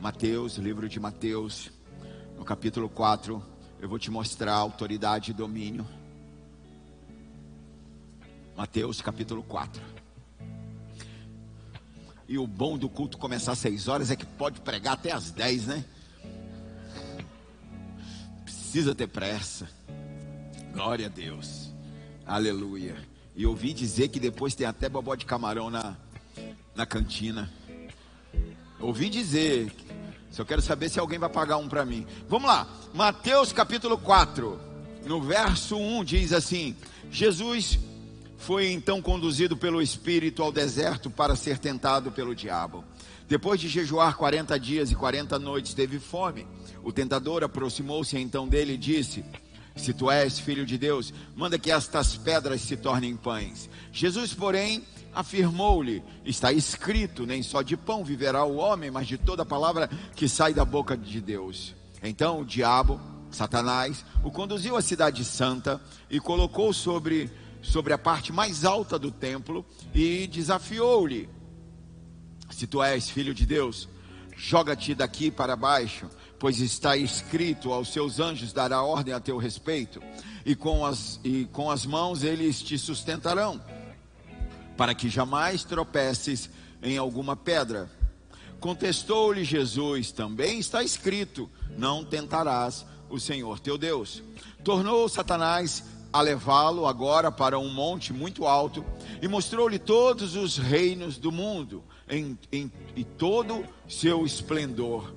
Mateus, 0.00 0.56
livro 0.56 0.88
de 0.88 0.98
Mateus, 0.98 1.70
no 2.36 2.44
capítulo 2.44 2.88
4, 2.88 3.42
eu 3.80 3.88
vou 3.88 3.98
te 3.98 4.10
mostrar 4.10 4.54
autoridade 4.54 5.30
e 5.30 5.34
domínio. 5.34 5.86
Mateus 8.56 9.00
capítulo 9.00 9.42
4. 9.42 9.89
E 12.30 12.38
o 12.38 12.46
bom 12.46 12.78
do 12.78 12.88
culto 12.88 13.18
começar 13.18 13.50
às 13.50 13.58
6 13.58 13.88
horas 13.88 14.08
é 14.08 14.14
que 14.14 14.24
pode 14.24 14.60
pregar 14.60 14.92
até 14.92 15.10
às 15.10 15.32
10, 15.32 15.66
né? 15.66 15.84
Precisa 18.44 18.94
ter 18.94 19.08
pressa. 19.08 19.68
Glória 20.72 21.06
a 21.06 21.08
Deus. 21.08 21.72
Aleluia. 22.24 22.94
E 23.34 23.44
ouvi 23.44 23.72
dizer 23.72 24.10
que 24.10 24.20
depois 24.20 24.54
tem 24.54 24.64
até 24.64 24.88
bobó 24.88 25.16
de 25.16 25.26
camarão 25.26 25.70
na, 25.70 25.96
na 26.72 26.86
cantina. 26.86 27.52
Ouvi 28.78 29.10
dizer. 29.10 29.72
Só 30.30 30.44
quero 30.44 30.62
saber 30.62 30.88
se 30.88 31.00
alguém 31.00 31.18
vai 31.18 31.28
pagar 31.28 31.56
um 31.56 31.68
para 31.68 31.84
mim. 31.84 32.06
Vamos 32.28 32.46
lá. 32.46 32.64
Mateus 32.94 33.52
capítulo 33.52 33.98
4. 33.98 34.56
No 35.04 35.20
verso 35.20 35.76
1 35.76 36.04
diz 36.04 36.32
assim: 36.32 36.76
Jesus 37.10 37.76
foi 38.40 38.72
então 38.72 39.02
conduzido 39.02 39.54
pelo 39.54 39.82
Espírito 39.82 40.42
ao 40.42 40.50
deserto 40.50 41.10
para 41.10 41.36
ser 41.36 41.58
tentado 41.58 42.10
pelo 42.10 42.34
diabo. 42.34 42.82
Depois 43.28 43.60
de 43.60 43.68
jejuar 43.68 44.16
40 44.16 44.58
dias 44.58 44.90
e 44.90 44.94
40 44.94 45.38
noites, 45.38 45.74
teve 45.74 46.00
fome. 46.00 46.46
O 46.82 46.90
tentador 46.90 47.44
aproximou-se 47.44 48.16
então 48.16 48.48
dele 48.48 48.72
e 48.72 48.78
disse: 48.78 49.22
Se 49.76 49.92
tu 49.92 50.10
és 50.10 50.38
filho 50.38 50.64
de 50.64 50.78
Deus, 50.78 51.12
manda 51.36 51.58
que 51.58 51.70
estas 51.70 52.16
pedras 52.16 52.62
se 52.62 52.78
tornem 52.78 53.14
pães. 53.14 53.68
Jesus, 53.92 54.32
porém, 54.32 54.82
afirmou-lhe: 55.14 56.02
Está 56.24 56.50
escrito: 56.50 57.26
Nem 57.26 57.42
só 57.42 57.60
de 57.60 57.76
pão 57.76 58.02
viverá 58.02 58.42
o 58.42 58.56
homem, 58.56 58.90
mas 58.90 59.06
de 59.06 59.18
toda 59.18 59.44
palavra 59.44 59.88
que 60.16 60.26
sai 60.26 60.54
da 60.54 60.64
boca 60.64 60.96
de 60.96 61.20
Deus. 61.20 61.74
Então 62.02 62.40
o 62.40 62.44
diabo, 62.44 62.98
Satanás, 63.30 64.02
o 64.24 64.30
conduziu 64.30 64.78
à 64.78 64.82
cidade 64.82 65.26
santa 65.26 65.78
e 66.10 66.18
colocou 66.18 66.72
sobre 66.72 67.30
sobre 67.62 67.92
a 67.92 67.98
parte 67.98 68.32
mais 68.32 68.64
alta 68.64 68.98
do 68.98 69.10
templo 69.10 69.64
e 69.94 70.26
desafiou-lhe: 70.26 71.28
Se 72.50 72.66
tu 72.66 72.82
és 72.82 73.10
filho 73.10 73.34
de 73.34 73.46
Deus, 73.46 73.88
joga-te 74.36 74.94
daqui 74.94 75.30
para 75.30 75.56
baixo, 75.56 76.08
pois 76.38 76.60
está 76.60 76.96
escrito: 76.96 77.72
aos 77.72 77.92
seus 77.92 78.18
anjos 78.18 78.52
dará 78.52 78.82
ordem 78.82 79.14
a 79.14 79.20
teu 79.20 79.36
respeito, 79.36 80.02
e 80.44 80.54
com 80.54 80.84
as, 80.84 81.20
e 81.22 81.46
com 81.52 81.70
as 81.70 81.84
mãos 81.84 82.24
eles 82.24 82.62
te 82.62 82.78
sustentarão, 82.78 83.60
para 84.76 84.94
que 84.94 85.08
jamais 85.08 85.64
tropeces 85.64 86.50
em 86.82 86.96
alguma 86.96 87.36
pedra. 87.36 87.90
Contestou-lhe 88.58 89.44
Jesus: 89.44 90.12
Também 90.12 90.58
está 90.58 90.82
escrito: 90.82 91.48
Não 91.76 92.04
tentarás 92.04 92.86
o 93.08 93.18
Senhor 93.18 93.58
teu 93.58 93.76
Deus. 93.76 94.22
Tornou 94.64 95.08
Satanás 95.08 95.84
a 96.12 96.20
levá-lo 96.20 96.86
agora 96.86 97.30
para 97.30 97.58
um 97.58 97.68
monte 97.68 98.12
muito 98.12 98.46
alto 98.46 98.84
e 99.22 99.28
mostrou-lhe 99.28 99.78
todos 99.78 100.34
os 100.34 100.58
reinos 100.58 101.16
do 101.18 101.30
mundo 101.30 101.84
em, 102.08 102.38
em, 102.50 102.70
e 102.96 103.04
todo 103.04 103.64
seu 103.88 104.24
esplendor. 104.26 105.14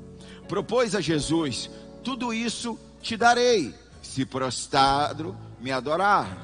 Propôs 0.47 0.93
a 0.95 1.01
Jesus: 1.01 1.69
Tudo 2.03 2.33
isso 2.33 2.77
te 3.01 3.17
darei, 3.17 3.73
se 4.01 4.25
prostrado 4.25 5.35
me 5.59 5.71
adorar. 5.71 6.37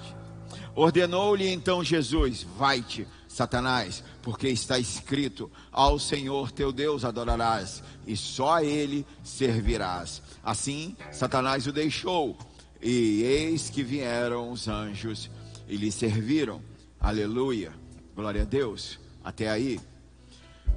Ordenou-lhe 0.75 1.47
então 1.47 1.83
Jesus: 1.83 2.45
Vai-te, 2.57 3.07
Satanás, 3.27 4.03
porque 4.21 4.47
está 4.47 4.79
escrito: 4.79 5.51
Ao 5.71 5.99
Senhor 5.99 6.51
teu 6.51 6.71
Deus 6.71 7.05
adorarás, 7.05 7.83
e 8.07 8.17
só 8.17 8.55
a 8.55 8.63
ele 8.63 9.05
servirás. 9.23 10.21
Assim, 10.43 10.95
Satanás 11.11 11.67
o 11.67 11.71
deixou 11.71 12.35
e 12.81 13.23
eis 13.23 13.69
que 13.69 13.83
vieram 13.83 14.51
os 14.51 14.67
anjos 14.67 15.29
e 15.67 15.75
lhe 15.75 15.91
serviram. 15.91 16.61
Aleluia. 16.99 17.71
Glória 18.15 18.41
a 18.41 18.45
Deus. 18.45 18.99
Até 19.23 19.49
aí. 19.49 19.79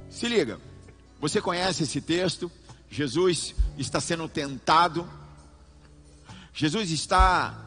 Se 0.09 0.27
liga. 0.27 0.59
Você 1.19 1.41
conhece 1.41 1.83
esse 1.83 2.01
texto? 2.01 2.51
Jesus 2.89 3.55
está 3.77 3.99
sendo 3.99 4.27
tentado. 4.27 5.07
Jesus 6.53 6.91
está, 6.91 7.59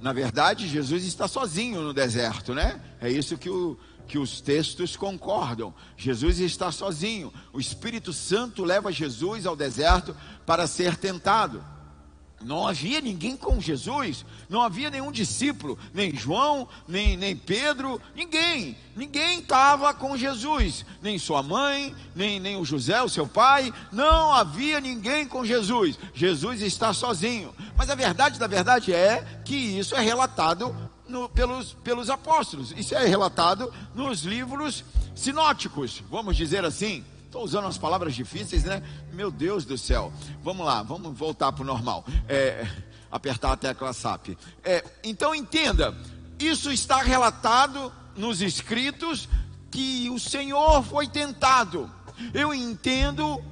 na 0.00 0.12
verdade, 0.12 0.68
Jesus 0.68 1.04
está 1.04 1.26
sozinho 1.26 1.80
no 1.80 1.92
deserto, 1.92 2.54
né? 2.54 2.80
É 3.00 3.10
isso 3.10 3.36
que, 3.36 3.50
o, 3.50 3.76
que 4.06 4.18
os 4.18 4.40
textos 4.40 4.96
concordam. 4.96 5.74
Jesus 5.96 6.38
está 6.38 6.70
sozinho. 6.70 7.32
O 7.52 7.58
Espírito 7.58 8.12
Santo 8.12 8.62
leva 8.62 8.92
Jesus 8.92 9.46
ao 9.46 9.56
deserto 9.56 10.14
para 10.46 10.66
ser 10.66 10.96
tentado. 10.96 11.64
Não 12.40 12.68
havia 12.68 13.00
ninguém 13.00 13.36
com 13.36 13.60
Jesus, 13.60 14.24
não 14.48 14.62
havia 14.62 14.90
nenhum 14.90 15.10
discípulo, 15.10 15.76
nem 15.92 16.14
João, 16.14 16.68
nem, 16.86 17.16
nem 17.16 17.36
Pedro, 17.36 18.00
ninguém, 18.14 18.76
ninguém 18.94 19.40
estava 19.40 19.92
com 19.92 20.16
Jesus, 20.16 20.86
nem 21.02 21.18
sua 21.18 21.42
mãe, 21.42 21.94
nem, 22.14 22.38
nem 22.38 22.56
o 22.56 22.64
José, 22.64 23.02
o 23.02 23.08
seu 23.08 23.26
pai, 23.26 23.72
não 23.90 24.32
havia 24.32 24.80
ninguém 24.80 25.26
com 25.26 25.44
Jesus. 25.44 25.98
Jesus 26.14 26.62
está 26.62 26.92
sozinho. 26.92 27.52
Mas 27.76 27.90
a 27.90 27.96
verdade 27.96 28.38
da 28.38 28.46
verdade 28.46 28.92
é 28.92 29.40
que 29.44 29.56
isso 29.56 29.96
é 29.96 30.00
relatado 30.00 30.74
no, 31.08 31.28
pelos, 31.28 31.72
pelos 31.72 32.08
apóstolos, 32.08 32.72
isso 32.76 32.94
é 32.94 33.04
relatado 33.04 33.72
nos 33.94 34.22
livros 34.22 34.84
sinóticos, 35.14 36.02
vamos 36.08 36.36
dizer 36.36 36.64
assim. 36.64 37.04
Estou 37.28 37.44
usando 37.44 37.68
as 37.68 37.76
palavras 37.76 38.14
difíceis, 38.14 38.64
né? 38.64 38.82
Meu 39.12 39.30
Deus 39.30 39.66
do 39.66 39.76
céu. 39.76 40.10
Vamos 40.42 40.64
lá, 40.64 40.82
vamos 40.82 41.14
voltar 41.16 41.52
para 41.52 41.62
o 41.62 41.66
normal. 41.66 42.02
É, 42.26 42.66
apertar 43.10 43.52
a 43.52 43.56
tecla 43.56 43.92
SAP. 43.92 44.30
É, 44.64 44.82
então 45.04 45.34
entenda, 45.34 45.94
isso 46.38 46.72
está 46.72 47.02
relatado 47.02 47.92
nos 48.16 48.40
escritos 48.40 49.28
que 49.70 50.08
o 50.08 50.18
Senhor 50.18 50.82
foi 50.82 51.06
tentado. 51.06 51.90
Eu 52.32 52.54
entendo 52.54 53.44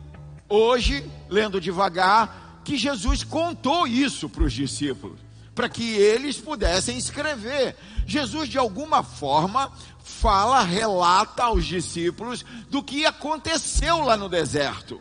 hoje, 0.49 1.05
lendo 1.29 1.61
devagar, 1.61 2.63
que 2.65 2.79
Jesus 2.79 3.23
contou 3.25 3.87
isso 3.87 4.27
para 4.27 4.45
os 4.45 4.55
discípulos, 4.55 5.21
para 5.55 5.69
que 5.69 5.97
eles 5.97 6.39
pudessem 6.39 6.97
escrever. 6.97 7.77
Jesus, 8.07 8.49
de 8.49 8.57
alguma 8.57 9.03
forma, 9.03 9.71
fala, 10.07 10.63
relata 10.63 11.43
aos 11.43 11.67
discípulos 11.67 12.45
do 12.71 12.81
que 12.81 13.05
aconteceu 13.05 14.05
lá 14.05 14.17
no 14.17 14.29
deserto. 14.29 15.01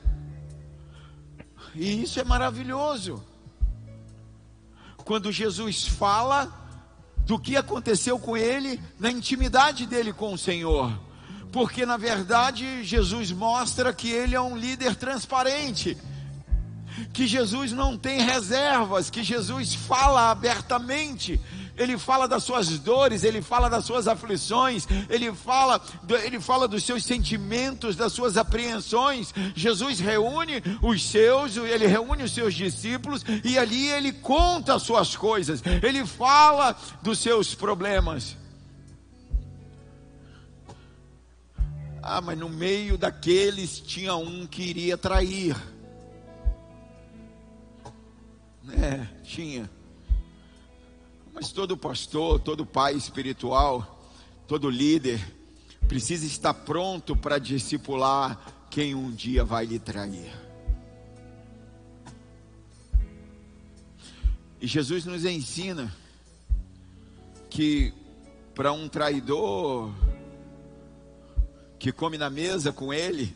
E 1.75 2.01
isso 2.01 2.19
é 2.19 2.23
maravilhoso. 2.23 3.23
Quando 4.97 5.31
Jesus 5.31 5.85
fala 5.85 6.51
do 7.19 7.37
que 7.37 7.55
aconteceu 7.55 8.17
com 8.17 8.35
ele 8.35 8.81
na 8.99 9.11
intimidade 9.11 9.85
dele 9.85 10.11
com 10.11 10.33
o 10.33 10.37
Senhor. 10.37 10.91
Porque 11.51 11.85
na 11.85 11.97
verdade 11.97 12.83
Jesus 12.83 13.31
mostra 13.31 13.93
que 13.93 14.09
ele 14.09 14.35
é 14.35 14.41
um 14.41 14.57
líder 14.57 14.95
transparente 14.95 15.95
que 17.13 17.27
Jesus 17.27 17.71
não 17.71 17.97
tem 17.97 18.21
reservas, 18.21 19.09
que 19.09 19.23
Jesus 19.23 19.73
fala 19.73 20.31
abertamente, 20.31 21.39
ele 21.77 21.97
fala 21.97 22.27
das 22.27 22.43
suas 22.43 22.79
dores, 22.79 23.23
ele 23.23 23.41
fala 23.41 23.69
das 23.69 23.85
suas 23.85 24.07
aflições, 24.07 24.88
ele 25.09 25.33
fala, 25.33 25.81
ele 26.23 26.39
fala 26.39 26.67
dos 26.67 26.83
seus 26.83 27.03
sentimentos, 27.03 27.95
das 27.95 28.13
suas 28.13 28.38
apreensões. 28.38 29.33
Jesus 29.55 29.99
reúne 29.99 30.63
os 30.81 31.03
seus, 31.03 31.57
ele 31.57 31.88
reúne 31.88 32.23
os 32.23 32.33
seus 32.33 32.53
discípulos 32.53 33.25
e 33.43 33.57
ali 33.57 33.88
ele 33.89 34.13
conta 34.13 34.75
as 34.75 34.83
suas 34.83 35.15
coisas, 35.15 35.61
ele 35.83 36.05
fala 36.05 36.75
dos 37.01 37.19
seus 37.19 37.53
problemas. 37.53 38.38
Ah, 42.01 42.21
mas 42.21 42.38
no 42.38 42.47
meio 42.47 42.97
daqueles 42.97 43.79
tinha 43.79 44.15
um 44.15 44.45
que 44.45 44.61
iria 44.61 44.95
trair. 44.95 45.55
É, 48.77 49.07
tinha 49.23 49.69
Mas 51.36 51.52
todo 51.52 51.76
pastor, 51.76 52.39
todo 52.39 52.65
pai 52.65 52.95
espiritual, 52.95 54.00
todo 54.48 54.69
líder, 54.69 55.19
precisa 55.86 56.26
estar 56.26 56.54
pronto 56.54 57.13
para 57.13 57.38
discipular 57.38 58.39
quem 58.71 58.95
um 58.95 59.12
dia 59.12 59.43
vai 59.43 59.65
lhe 59.65 59.78
trair. 59.78 60.32
E 64.62 64.65
Jesus 64.65 65.04
nos 65.04 65.26
ensina 65.26 65.93
que 67.50 67.93
para 68.56 68.71
um 68.71 68.88
traidor 68.88 69.93
que 71.78 71.91
come 71.91 72.17
na 72.17 72.30
mesa 72.30 72.71
com 72.71 72.93
ele, 72.93 73.36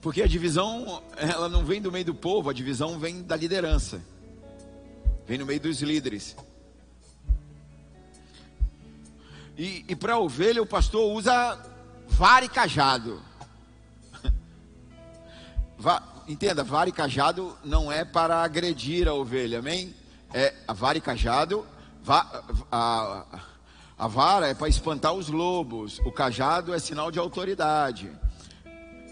porque 0.00 0.22
a 0.22 0.28
divisão 0.28 1.02
ela 1.16 1.48
não 1.48 1.64
vem 1.64 1.82
do 1.82 1.90
meio 1.90 2.04
do 2.04 2.14
povo, 2.14 2.48
a 2.48 2.52
divisão 2.52 3.00
vem 3.00 3.22
da 3.22 3.34
liderança, 3.34 4.00
vem 5.26 5.38
no 5.38 5.46
meio 5.46 5.60
dos 5.60 5.80
líderes. 5.80 6.36
E, 9.56 9.84
e 9.88 9.96
para 9.96 10.14
a 10.14 10.18
ovelha 10.18 10.62
o 10.62 10.66
pastor 10.66 11.12
usa 11.12 11.58
vara 12.08 12.44
e 12.44 12.48
cajado. 12.48 13.22
Va, 15.78 16.02
entenda, 16.26 16.64
vara 16.64 16.88
e 16.88 16.92
cajado 16.92 17.56
não 17.64 17.90
é 17.90 18.04
para 18.04 18.42
agredir 18.42 19.08
a 19.08 19.14
ovelha, 19.14 19.58
amém? 19.58 19.94
É 20.32 20.54
a 20.66 20.72
vara 20.72 20.98
e 20.98 21.00
cajado, 21.00 21.64
va, 22.02 22.44
a, 22.72 23.24
a 23.96 24.08
vara 24.08 24.48
é 24.48 24.54
para 24.54 24.68
espantar 24.68 25.12
os 25.12 25.28
lobos, 25.28 26.00
o 26.00 26.10
cajado 26.10 26.74
é 26.74 26.78
sinal 26.80 27.10
de 27.10 27.20
autoridade. 27.20 28.10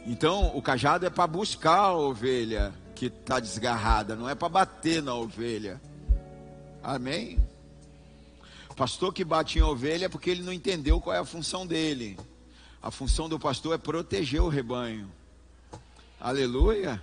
Então, 0.05 0.51
o 0.57 0.61
cajado 0.61 1.07
é 1.07 1.11
para 1.11 1.29
buscar 1.29 1.79
a 1.79 1.94
ovelha 1.94 2.72
que 2.94 3.07
está 3.07 3.38
desgarrada, 3.38 4.16
não 4.16 4.29
é 4.29 4.35
para 4.35 4.48
bater 4.48 5.01
na 5.01 5.14
ovelha. 5.14 5.81
Amém? 6.83 7.38
Pastor 8.77 9.12
que 9.12 9.25
bate 9.25 9.59
em 9.59 9.62
ovelha 9.62 10.07
é 10.07 10.09
porque 10.09 10.31
ele 10.31 10.42
não 10.42 10.53
entendeu 10.53 11.01
qual 11.01 11.14
é 11.14 11.18
a 11.18 11.25
função 11.25 11.66
dele. 11.66 12.18
A 12.83 12.90
função 12.90 13.29
do 13.29 13.38
pastor 13.38 13.75
é 13.75 13.79
proteger 13.79 14.40
o 14.40 14.49
rebanho. 14.49 15.11
Aleluia. 16.18 17.03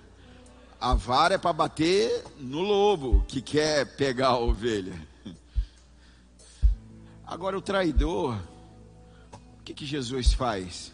A 0.79 0.93
vara 0.93 1.35
é 1.35 1.37
para 1.37 1.53
bater 1.53 2.23
no 2.37 2.59
lobo 2.59 3.23
que 3.27 3.41
quer 3.41 3.95
pegar 3.95 4.29
a 4.29 4.37
ovelha. 4.37 5.07
Agora 7.25 7.57
o 7.57 7.61
traidor, 7.61 8.35
o 9.59 9.63
que, 9.63 9.73
que 9.73 9.85
Jesus 9.85 10.33
faz? 10.33 10.91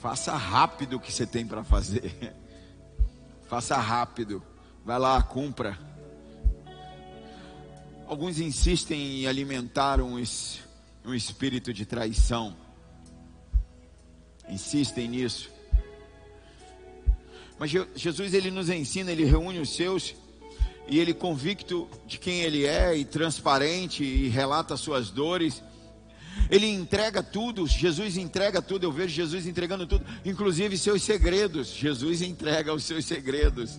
Faça 0.00 0.34
rápido 0.34 0.96
o 0.96 1.00
que 1.00 1.12
você 1.12 1.26
tem 1.26 1.46
para 1.46 1.62
fazer. 1.62 2.34
Faça 3.48 3.76
rápido. 3.76 4.42
Vai 4.84 4.98
lá, 4.98 5.22
cumpra. 5.22 5.78
Alguns 8.10 8.40
insistem 8.40 9.20
em 9.20 9.26
alimentar 9.28 10.00
um, 10.00 10.20
um 11.04 11.14
espírito 11.14 11.72
de 11.72 11.86
traição. 11.86 12.56
Insistem 14.48 15.06
nisso. 15.06 15.48
Mas 17.56 17.70
Jesus 17.94 18.34
ele 18.34 18.50
nos 18.50 18.68
ensina, 18.68 19.12
ele 19.12 19.24
reúne 19.24 19.60
os 19.60 19.76
seus 19.76 20.16
e 20.88 20.98
ele 20.98 21.14
convicto 21.14 21.88
de 22.04 22.18
quem 22.18 22.40
ele 22.40 22.66
é 22.66 22.96
e 22.96 23.04
transparente 23.04 24.02
e 24.02 24.28
relata 24.28 24.76
suas 24.76 25.08
dores. 25.08 25.62
Ele 26.50 26.66
entrega 26.66 27.22
tudo, 27.22 27.64
Jesus 27.64 28.16
entrega 28.16 28.60
tudo, 28.60 28.82
eu 28.82 28.90
vejo 28.90 29.14
Jesus 29.14 29.46
entregando 29.46 29.86
tudo, 29.86 30.04
inclusive 30.24 30.76
seus 30.76 31.04
segredos. 31.04 31.68
Jesus 31.68 32.22
entrega 32.22 32.74
os 32.74 32.82
seus 32.82 33.04
segredos 33.04 33.78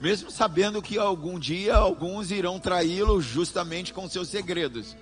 mesmo 0.00 0.30
sabendo 0.30 0.82
que 0.82 0.98
algum 0.98 1.38
dia 1.38 1.76
alguns 1.76 2.30
irão 2.30 2.58
traí-lo 2.58 3.20
justamente 3.20 3.92
com 3.92 4.08
seus 4.08 4.28
segredos. 4.28 4.96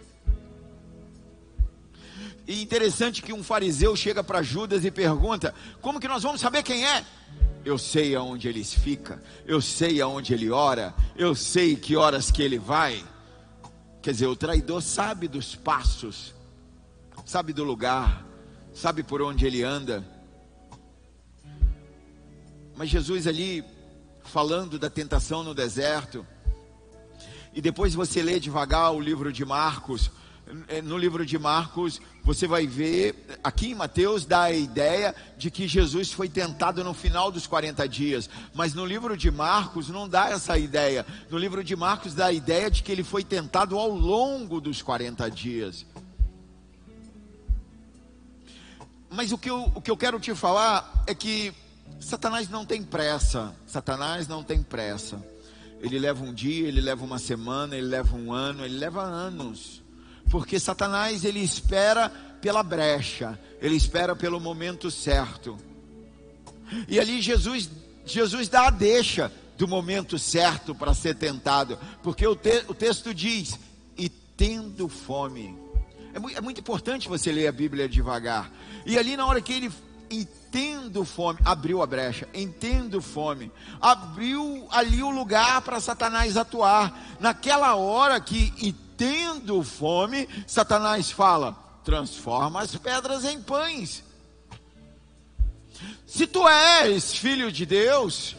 E 2.46 2.62
interessante 2.62 3.22
que 3.22 3.33
um 3.33 3.42
fariseu 3.42 3.96
chega 3.96 4.22
para 4.22 4.42
Judas 4.42 4.85
e 4.85 4.90
pergunta: 4.90 5.54
Como 5.80 5.98
que 5.98 6.09
nós 6.09 6.22
vamos 6.22 6.40
saber 6.40 6.62
quem 6.62 6.87
é? 6.87 7.04
Eu 7.64 7.78
sei 7.78 8.14
aonde 8.14 8.46
ele 8.46 8.62
fica, 8.62 9.22
eu 9.46 9.61
sei 9.61 10.00
aonde 10.00 10.35
ele 10.35 10.50
ora, 10.50 10.94
eu 11.16 11.35
sei 11.35 11.74
que 11.74 11.96
horas 11.96 12.30
que 12.30 12.42
ele 12.42 12.59
vai. 12.59 13.02
Quer 14.02 14.12
dizer, 14.12 14.26
o 14.26 14.37
traidor 14.37 14.83
sabe 14.83 15.26
dos 15.26 15.57
passos, 15.57 16.35
sabe 17.24 17.54
do 17.54 17.64
lugar, 17.64 18.22
sabe 18.74 19.02
por 19.02 19.22
onde 19.22 19.46
ele 19.46 19.62
anda. 19.62 20.04
Mas 22.76 22.90
Jesus 22.90 23.26
ali 23.26 23.64
falando 24.24 24.78
da 24.78 24.90
tentação 24.90 25.44
no 25.44 25.54
deserto. 25.54 26.26
E 27.52 27.60
depois 27.60 27.94
você 27.94 28.22
lê 28.22 28.40
devagar 28.40 28.92
o 28.92 29.00
livro 29.00 29.32
de 29.32 29.44
Marcos. 29.44 30.10
No 30.82 30.98
livro 30.98 31.24
de 31.24 31.38
Marcos, 31.38 32.00
você 32.22 32.46
vai 32.46 32.66
ver, 32.66 33.38
aqui 33.42 33.70
em 33.70 33.74
Mateus 33.74 34.26
dá 34.26 34.42
a 34.42 34.52
ideia 34.52 35.14
de 35.38 35.50
que 35.50 35.66
Jesus 35.66 36.12
foi 36.12 36.28
tentado 36.28 36.84
no 36.84 36.92
final 36.92 37.30
dos 37.30 37.46
40 37.46 37.88
dias, 37.88 38.28
mas 38.52 38.74
no 38.74 38.84
livro 38.84 39.16
de 39.16 39.30
Marcos 39.30 39.88
não 39.88 40.06
dá 40.06 40.30
essa 40.30 40.58
ideia. 40.58 41.06
No 41.30 41.38
livro 41.38 41.64
de 41.64 41.74
Marcos 41.74 42.12
dá 42.12 42.26
a 42.26 42.32
ideia 42.32 42.70
de 42.70 42.82
que 42.82 42.92
ele 42.92 43.04
foi 43.04 43.24
tentado 43.24 43.78
ao 43.78 43.88
longo 43.88 44.60
dos 44.60 44.82
40 44.82 45.30
dias. 45.30 45.87
Mas 49.08 49.32
o 49.32 49.38
que 49.38 49.48
eu, 49.48 49.70
o 49.74 49.80
que 49.80 49.90
eu 49.90 49.96
quero 49.96 50.18
te 50.18 50.34
falar 50.34 51.04
é 51.06 51.14
que 51.14 51.54
Satanás 52.01 52.49
não 52.49 52.64
tem 52.66 52.83
pressa. 52.83 53.55
Satanás 53.66 54.29
não 54.29 54.42
tem 54.42 54.62
pressa. 54.62 55.25
Ele 55.81 55.99
leva 55.99 56.25
um 56.25 56.33
dia, 56.33 56.66
ele 56.68 56.81
leva 56.81 57.05
uma 57.05 57.18
semana, 57.18 57.77
ele 57.77 57.87
leva 57.87 58.16
um 58.16 58.33
ano, 58.33 58.64
ele 58.64 58.79
leva 58.79 59.03
anos. 59.03 59.83
Porque 60.31 60.59
Satanás 60.59 61.25
ele 61.25 61.40
espera 61.40 62.09
pela 62.40 62.62
brecha, 62.62 63.38
ele 63.61 63.75
espera 63.75 64.14
pelo 64.14 64.40
momento 64.40 64.90
certo. 64.90 65.59
E 66.88 66.99
ali 66.99 67.20
Jesus 67.20 67.70
Jesus 68.07 68.49
dá 68.49 68.66
a 68.66 68.70
deixa 68.70 69.33
do 69.57 69.66
momento 69.66 70.18
certo 70.18 70.75
para 70.75 70.92
ser 70.92 71.14
tentado, 71.14 71.79
porque 72.03 72.27
o, 72.27 72.37
te, 72.37 72.64
o 72.68 72.75
texto 72.75 73.14
diz: 73.14 73.59
"E 73.97 74.09
tendo 74.09 74.88
fome". 74.88 75.57
É 76.12 76.18
muito, 76.18 76.38
é 76.38 76.40
muito 76.40 76.61
importante 76.61 77.09
você 77.09 77.33
ler 77.33 77.47
a 77.47 77.53
Bíblia 77.53 77.88
devagar. 77.88 78.51
E 78.87 78.99
ali 78.99 79.16
na 79.16 79.27
hora 79.27 79.40
que 79.40 79.53
ele 79.53 79.73
entendo 80.20 81.05
fome, 81.05 81.38
abriu 81.44 81.83
a 81.83 81.87
brecha, 81.87 82.29
entendo 82.33 83.00
fome, 83.03 83.50
abriu 83.81 84.66
ali 84.70 85.03
o 85.03 85.11
lugar 85.11 85.61
para 85.62 85.81
Satanás 85.81 86.37
atuar. 86.37 87.16
Naquela 87.20 87.74
hora 87.74 88.20
que 88.20 88.53
entendo 88.61 89.62
fome, 89.62 90.29
Satanás 90.46 91.11
fala: 91.11 91.53
transforma 91.85 92.61
as 92.61 92.74
pedras 92.77 93.24
em 93.24 93.40
pães. 93.40 94.05
Se 96.07 96.27
tu 96.27 96.48
és 96.48 97.14
filho 97.14 97.50
de 97.50 97.66
Deus, 97.66 98.37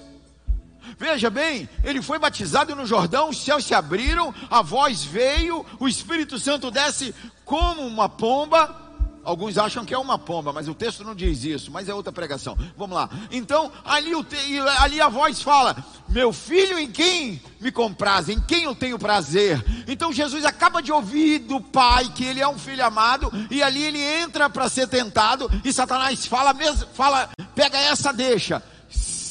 Veja 0.98 1.30
bem, 1.30 1.68
ele 1.84 2.02
foi 2.02 2.18
batizado 2.18 2.74
no 2.76 2.86
Jordão, 2.86 3.30
os 3.30 3.44
céus 3.44 3.66
se 3.66 3.74
abriram, 3.74 4.34
a 4.50 4.62
voz 4.62 5.04
veio, 5.04 5.66
o 5.78 5.88
Espírito 5.90 6.40
Santo 6.40 6.72
desce 6.72 7.14
como 7.44 7.82
uma 7.82 8.08
pomba, 8.08 8.85
Alguns 9.26 9.58
acham 9.58 9.84
que 9.84 9.94
é 9.94 9.98
uma 9.98 10.20
pomba, 10.20 10.54
mas 10.54 10.68
o 10.68 10.76
texto 10.76 11.04
não 11.04 11.16
diz 11.16 11.44
isso, 11.44 11.72
mas 11.72 11.90
é 11.90 11.94
outra 11.94 12.14
pregação. 12.14 12.56
Vamos 12.78 12.96
lá. 12.96 13.10
Então, 13.32 13.72
ali, 13.84 14.12
te, 14.24 14.60
ali 14.80 15.02
a 15.02 15.10
voz 15.10 15.42
fala: 15.42 15.76
Meu 16.08 16.32
filho, 16.32 16.78
em 16.78 16.92
quem 16.92 17.42
me 17.60 17.72
compraz, 17.72 18.30
em 18.30 18.40
quem 18.40 18.64
eu 18.64 18.76
tenho 18.76 19.00
prazer. 19.00 19.64
Então, 19.88 20.14
Jesus 20.14 20.46
acaba 20.46 20.82
de 20.82 20.92
ouvir 20.92 21.40
do 21.40 21.60
Pai 21.60 22.12
que 22.14 22.24
ele 22.24 22.40
é 22.40 22.48
um 22.48 22.60
filho 22.60 22.86
amado, 22.86 23.32
e 23.50 23.64
ali 23.64 23.84
ele 23.84 24.00
entra 24.00 24.50
para 24.50 24.70
ser 24.70 24.88
tentado, 24.88 25.50
e 25.64 25.74
Satanás 25.74 26.26
fala, 26.28 26.54
mesmo, 26.54 26.86
fala 26.94 27.30
pega 27.56 27.78
essa 27.78 28.14
deixa 28.14 28.62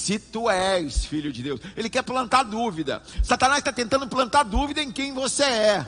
se 0.05 0.19
tu 0.19 0.51
és 0.51 1.07
filho 1.07 1.33
de 1.33 1.43
Deus. 1.43 1.61
Ele 1.75 1.89
quer 1.89 2.03
plantar 2.03 2.43
dúvida. 2.43 3.03
Satanás 3.23 3.61
está 3.61 3.73
tentando 3.73 4.07
plantar 4.07 4.43
dúvida 4.43 4.83
em 4.83 4.93
quem 4.93 5.15
você 5.15 5.45
é. 5.45 5.87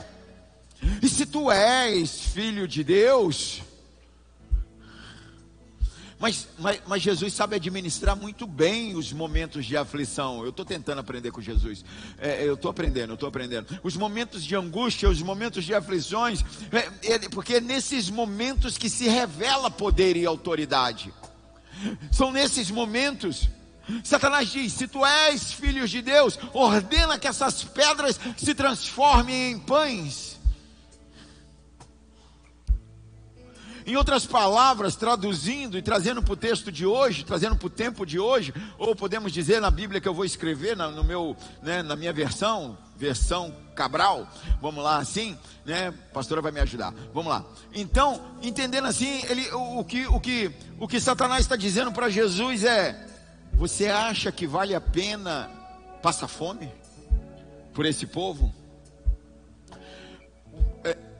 E 1.03 1.07
se 1.09 1.25
tu 1.25 1.51
és 1.51 2.21
filho 2.21 2.67
de 2.67 2.83
Deus, 2.83 3.61
mas, 6.19 6.47
mas, 6.57 6.81
mas, 6.87 7.01
Jesus 7.01 7.33
sabe 7.33 7.55
administrar 7.55 8.15
muito 8.15 8.47
bem 8.47 8.95
os 8.95 9.13
momentos 9.13 9.65
de 9.65 9.77
aflição. 9.77 10.43
Eu 10.43 10.49
estou 10.49 10.65
tentando 10.65 10.99
aprender 10.99 11.31
com 11.31 11.39
Jesus. 11.39 11.85
É, 12.17 12.43
eu 12.43 12.55
estou 12.55 12.71
aprendendo, 12.71 13.11
eu 13.11 13.15
estou 13.15 13.29
aprendendo. 13.29 13.79
Os 13.83 13.95
momentos 13.95 14.43
de 14.43 14.55
angústia, 14.55 15.09
os 15.09 15.21
momentos 15.21 15.63
de 15.63 15.75
aflições, 15.75 16.43
é, 17.03 17.29
porque 17.29 17.55
é 17.55 17.61
nesses 17.61 18.09
momentos 18.09 18.77
que 18.79 18.89
se 18.89 19.07
revela 19.07 19.69
poder 19.69 20.17
e 20.17 20.25
autoridade. 20.25 21.13
São 22.11 22.31
nesses 22.31 22.71
momentos. 22.71 23.47
Satanás 24.03 24.49
diz: 24.49 24.73
se 24.73 24.87
tu 24.87 25.05
és 25.05 25.51
filho 25.51 25.87
de 25.87 26.01
Deus, 26.01 26.39
ordena 26.51 27.19
que 27.19 27.27
essas 27.27 27.63
pedras 27.63 28.19
se 28.37 28.55
transformem 28.55 29.51
em 29.51 29.59
pães. 29.59 30.36
Em 33.87 33.95
outras 33.95 34.25
palavras, 34.25 34.97
traduzindo 34.97 35.77
e 35.77 35.81
trazendo 35.81 36.21
para 36.21 36.33
o 36.33 36.35
texto 36.35 36.69
de 36.69 36.85
hoje, 36.85 37.23
trazendo 37.23 37.55
para 37.55 37.67
o 37.67 37.69
tempo 37.69 38.05
de 38.05 38.19
hoje, 38.19 38.53
ou 38.77 38.93
podemos 38.93 39.31
dizer 39.31 39.61
na 39.61 39.71
Bíblia 39.71 40.01
que 40.01 40.07
eu 40.09 40.13
vou 40.13 40.25
escrever 40.25 40.75
na, 40.75 40.91
no 40.91 41.05
meu, 41.05 41.37
né, 41.63 41.81
na 41.81 41.95
minha 41.95 42.11
versão, 42.11 42.77
versão 42.97 43.55
Cabral, 43.73 44.27
vamos 44.59 44.83
lá 44.83 44.97
assim, 44.97 45.37
né? 45.63 45.87
A 45.87 46.13
pastora 46.13 46.41
vai 46.41 46.51
me 46.51 46.59
ajudar. 46.59 46.93
Vamos 47.13 47.31
lá. 47.31 47.45
Então, 47.73 48.21
entendendo 48.41 48.87
assim, 48.87 49.21
ele, 49.29 49.49
o, 49.51 49.79
o 49.79 49.85
que, 49.85 50.05
o 50.07 50.19
que, 50.19 50.51
o 50.79 50.87
que 50.87 50.99
Satanás 50.99 51.41
está 51.41 51.55
dizendo 51.55 51.91
para 51.91 52.09
Jesus 52.09 52.65
é: 52.65 53.07
você 53.53 53.87
acha 53.87 54.33
que 54.33 54.45
vale 54.45 54.75
a 54.75 54.81
pena 54.81 55.49
passar 56.01 56.27
fome 56.27 56.69
por 57.73 57.85
esse 57.85 58.05
povo? 58.05 58.53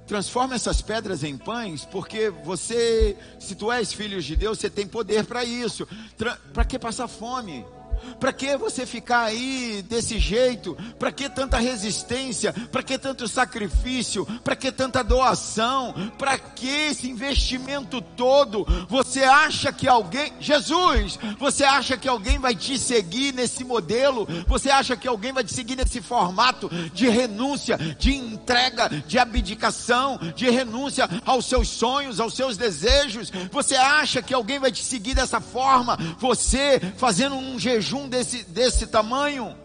Transforma 0.07 0.55
essas 0.55 0.81
pedras 0.81 1.21
em 1.21 1.37
pães, 1.37 1.83
porque 1.83 2.29
você, 2.29 3.17
se 3.39 3.53
tu 3.55 3.71
és 3.71 3.91
filho 3.91 4.21
de 4.21 4.35
Deus, 4.37 4.57
você 4.57 4.69
tem 4.69 4.87
poder 4.87 5.25
para 5.25 5.43
isso. 5.43 5.85
Para 6.53 6.63
que 6.63 6.79
passar 6.79 7.09
fome? 7.09 7.65
Para 8.19 8.33
que 8.33 8.55
você 8.57 8.85
ficar 8.85 9.23
aí 9.23 9.83
desse 9.87 10.19
jeito? 10.19 10.77
Para 10.97 11.11
que 11.11 11.29
tanta 11.29 11.57
resistência? 11.57 12.53
Para 12.71 12.83
que 12.83 12.97
tanto 12.97 13.27
sacrifício? 13.27 14.25
Para 14.43 14.55
que 14.55 14.71
tanta 14.71 15.03
doação? 15.03 15.93
Para 16.17 16.37
que 16.37 16.67
esse 16.67 17.09
investimento 17.09 18.01
todo? 18.01 18.65
Você 18.89 19.23
acha 19.23 19.71
que 19.71 19.87
alguém, 19.87 20.33
Jesus, 20.39 21.19
você 21.39 21.63
acha 21.63 21.97
que 21.97 22.07
alguém 22.07 22.39
vai 22.39 22.55
te 22.55 22.77
seguir 22.77 23.33
nesse 23.33 23.63
modelo? 23.63 24.27
Você 24.47 24.69
acha 24.69 24.95
que 24.95 25.07
alguém 25.07 25.33
vai 25.33 25.43
te 25.43 25.53
seguir 25.53 25.75
nesse 25.75 26.01
formato 26.01 26.69
de 26.93 27.09
renúncia, 27.09 27.77
de 27.77 28.15
entrega, 28.15 28.89
de 28.89 29.19
abdicação, 29.19 30.19
de 30.35 30.49
renúncia 30.49 31.09
aos 31.25 31.45
seus 31.45 31.67
sonhos, 31.67 32.19
aos 32.19 32.33
seus 32.33 32.57
desejos? 32.57 33.31
Você 33.51 33.75
acha 33.75 34.21
que 34.21 34.33
alguém 34.33 34.59
vai 34.59 34.71
te 34.71 34.83
seguir 34.83 35.13
dessa 35.13 35.39
forma? 35.39 35.97
Você 36.19 36.79
fazendo 36.97 37.35
um 37.35 37.59
jejum 37.59 37.86
jejum 37.87 38.09
desse, 38.09 38.43
desse 38.43 38.87
tamanho? 38.87 39.55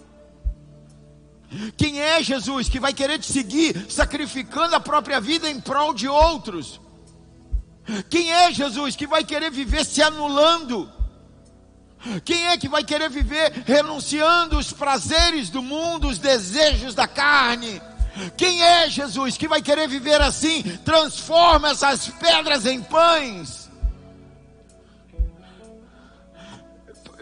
Quem 1.76 2.00
é 2.00 2.22
Jesus 2.22 2.68
que 2.68 2.80
vai 2.80 2.94
querer 2.94 3.18
te 3.18 3.30
seguir 3.30 3.86
sacrificando 3.90 4.74
a 4.74 4.80
própria 4.80 5.20
vida 5.20 5.50
em 5.50 5.60
prol 5.60 5.92
de 5.92 6.08
outros? 6.08 6.80
Quem 8.08 8.32
é 8.32 8.52
Jesus 8.52 8.96
que 8.96 9.06
vai 9.06 9.24
querer 9.24 9.50
viver 9.50 9.84
se 9.84 10.00
anulando? 10.00 10.90
Quem 12.24 12.46
é 12.48 12.56
que 12.56 12.68
vai 12.68 12.82
querer 12.82 13.10
viver 13.10 13.52
renunciando 13.66 14.58
os 14.58 14.72
prazeres 14.72 15.50
do 15.50 15.62
mundo, 15.62 16.08
os 16.08 16.18
desejos 16.18 16.94
da 16.94 17.06
carne? 17.06 17.82
Quem 18.36 18.62
é 18.62 18.88
Jesus 18.88 19.36
que 19.36 19.48
vai 19.48 19.60
querer 19.60 19.88
viver 19.88 20.20
assim? 20.20 20.62
Transforma 20.84 21.70
essas 21.70 22.08
pedras 22.08 22.66
em 22.66 22.82
pães. 22.82 23.61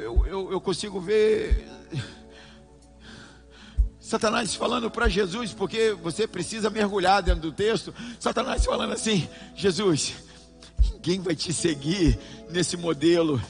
Eu, 0.01 0.27
eu, 0.27 0.53
eu 0.53 0.61
consigo 0.61 0.99
ver 0.99 1.69
Satanás 4.01 4.55
falando 4.55 4.91
para 4.91 5.09
Jesus, 5.09 5.53
porque 5.53 5.93
você 5.93 6.27
precisa 6.27 6.71
mergulhar 6.71 7.23
dentro 7.23 7.43
do 7.43 7.53
texto. 7.53 7.95
Satanás 8.19 8.65
falando 8.65 8.93
assim: 8.93 9.29
Jesus, 9.55 10.15
ninguém 10.93 11.21
vai 11.21 11.37
te 11.37 11.53
seguir 11.53 12.19
nesse 12.51 12.77
modelo, 12.77 13.41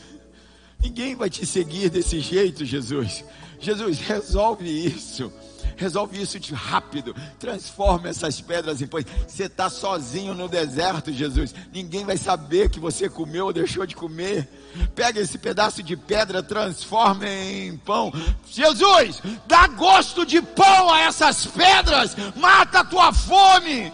ninguém 0.83 1.15
vai 1.15 1.31
te 1.31 1.47
seguir 1.47 1.89
desse 1.89 2.21
jeito, 2.21 2.65
Jesus. 2.65 3.25
Jesus, 3.61 3.99
resolve 4.01 4.69
isso. 4.69 5.33
Resolve 5.81 6.21
isso 6.21 6.39
de 6.39 6.53
rápido. 6.53 7.17
Transforma 7.39 8.11
essas 8.11 8.39
pedras 8.39 8.83
em 8.83 8.87
pães. 8.87 9.07
Você 9.27 9.45
está 9.45 9.71
sozinho 9.71 10.35
no 10.35 10.47
deserto, 10.47 11.11
Jesus. 11.11 11.55
Ninguém 11.73 12.05
vai 12.05 12.19
saber 12.19 12.69
que 12.69 12.79
você 12.79 13.09
comeu 13.09 13.47
ou 13.47 13.53
deixou 13.53 13.87
de 13.87 13.97
comer. 13.97 14.47
Pega 14.95 15.19
esse 15.19 15.39
pedaço 15.39 15.83
de 15.83 15.97
pedra, 15.97 16.43
transforma 16.43 17.27
em 17.27 17.79
pão. 17.79 18.13
Jesus, 18.47 19.23
dá 19.47 19.69
gosto 19.69 20.27
de 20.27 20.43
pão 20.43 20.93
a 20.93 21.01
essas 21.01 21.47
pedras. 21.47 22.15
Mata 22.37 22.81
a 22.81 22.85
tua 22.85 23.11
fome. 23.15 23.91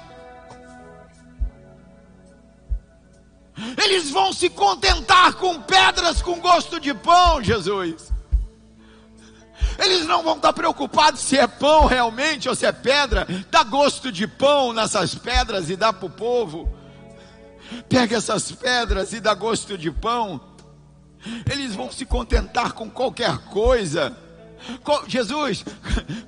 Eles 3.81 4.11
vão 4.11 4.33
se 4.33 4.51
contentar 4.51 5.35
com 5.35 5.63
pedras 5.63 6.21
com 6.21 6.41
gosto 6.41 6.81
de 6.81 6.93
pão, 6.93 7.41
Jesus. 7.41 8.16
Eles 9.79 10.07
não 10.07 10.23
vão 10.23 10.37
estar 10.37 10.53
preocupados 10.53 11.21
se 11.21 11.37
é 11.37 11.47
pão 11.47 11.87
realmente 11.87 12.49
ou 12.49 12.55
se 12.55 12.67
é 12.67 12.73
pedra. 12.73 13.27
Dá 13.51 13.63
gosto 13.63 14.11
de 14.11 14.27
pão 14.27 14.73
nessas 14.73 15.15
pedras 15.15 15.69
e 15.71 15.77
dá 15.77 15.93
para 15.93 16.07
o 16.07 16.11
povo. 16.11 16.73
Pega 17.89 18.17
essas 18.17 18.51
pedras 18.53 19.13
e 19.13 19.21
dá 19.21 19.35
gosto 19.35 19.77
de 19.77 19.91
pão. 19.91 20.41
Eles 21.51 21.75
vão 21.75 21.91
se 21.91 22.07
contentar 22.07 22.73
com 22.73 22.89
qualquer 22.89 23.37
coisa. 23.51 24.17
Jesus, 25.07 25.65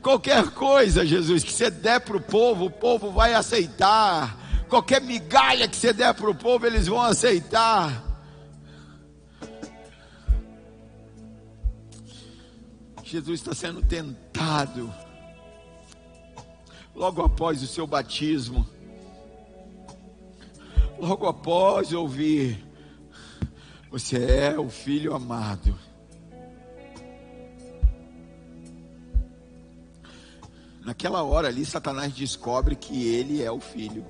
qualquer 0.03 0.51
coisa, 0.51 1.07
Jesus, 1.07 1.43
que 1.43 1.53
você 1.53 1.71
der 1.71 2.01
para 2.01 2.17
o 2.17 2.21
povo, 2.21 2.67
o 2.67 2.71
povo 2.71 3.11
vai 3.11 3.35
aceitar. 3.35 4.37
Qualquer 4.69 5.01
migalha 5.01 5.67
que 5.67 5.77
você 5.77 5.93
der 5.93 6.13
para 6.15 6.31
o 6.31 6.35
povo, 6.35 6.67
eles 6.67 6.87
vão 6.87 7.01
aceitar. 7.01 8.08
Jesus 13.09 13.41
está 13.41 13.55
sendo 13.55 13.81
tentado. 13.81 14.93
Logo 16.95 17.23
após 17.23 17.63
o 17.63 17.67
seu 17.67 17.87
batismo, 17.87 18.69
logo 20.99 21.27
após 21.27 21.95
ouvir, 21.95 22.63
você 23.91 24.23
é 24.23 24.59
o 24.59 24.69
filho 24.69 25.15
amado. 25.15 25.79
Naquela 30.85 31.23
hora 31.23 31.49
ali, 31.49 31.65
Satanás 31.65 32.13
descobre 32.13 32.77
que 32.77 33.09
ele 33.09 33.43
é 33.43 33.51
o 33.51 33.61
filho. 33.61 34.05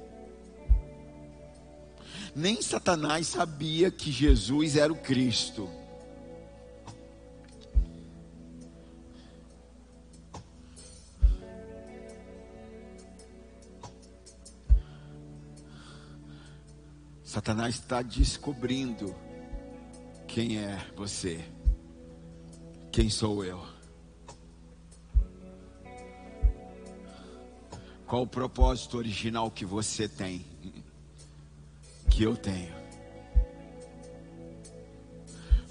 Nem 2.35 2.61
Satanás 2.61 3.29
sabia 3.29 3.93
que 3.93 4.11
Jesus 4.11 4.75
era 4.75 4.93
o 4.93 4.97
Cristo. 4.97 5.78
Satanás 17.39 17.77
está 17.77 18.03
descobrindo 18.03 19.15
quem 20.27 20.59
é 20.59 20.77
você, 20.97 21.39
quem 22.91 23.09
sou 23.09 23.45
eu. 23.45 23.65
Qual 28.09 28.23
o 28.23 28.27
propósito 28.27 28.99
original 28.99 29.53
que 29.53 29.65
você 29.65 30.09
tem, 30.09 30.45
que 32.11 32.25
eu 32.25 32.37
tenho. 32.37 32.75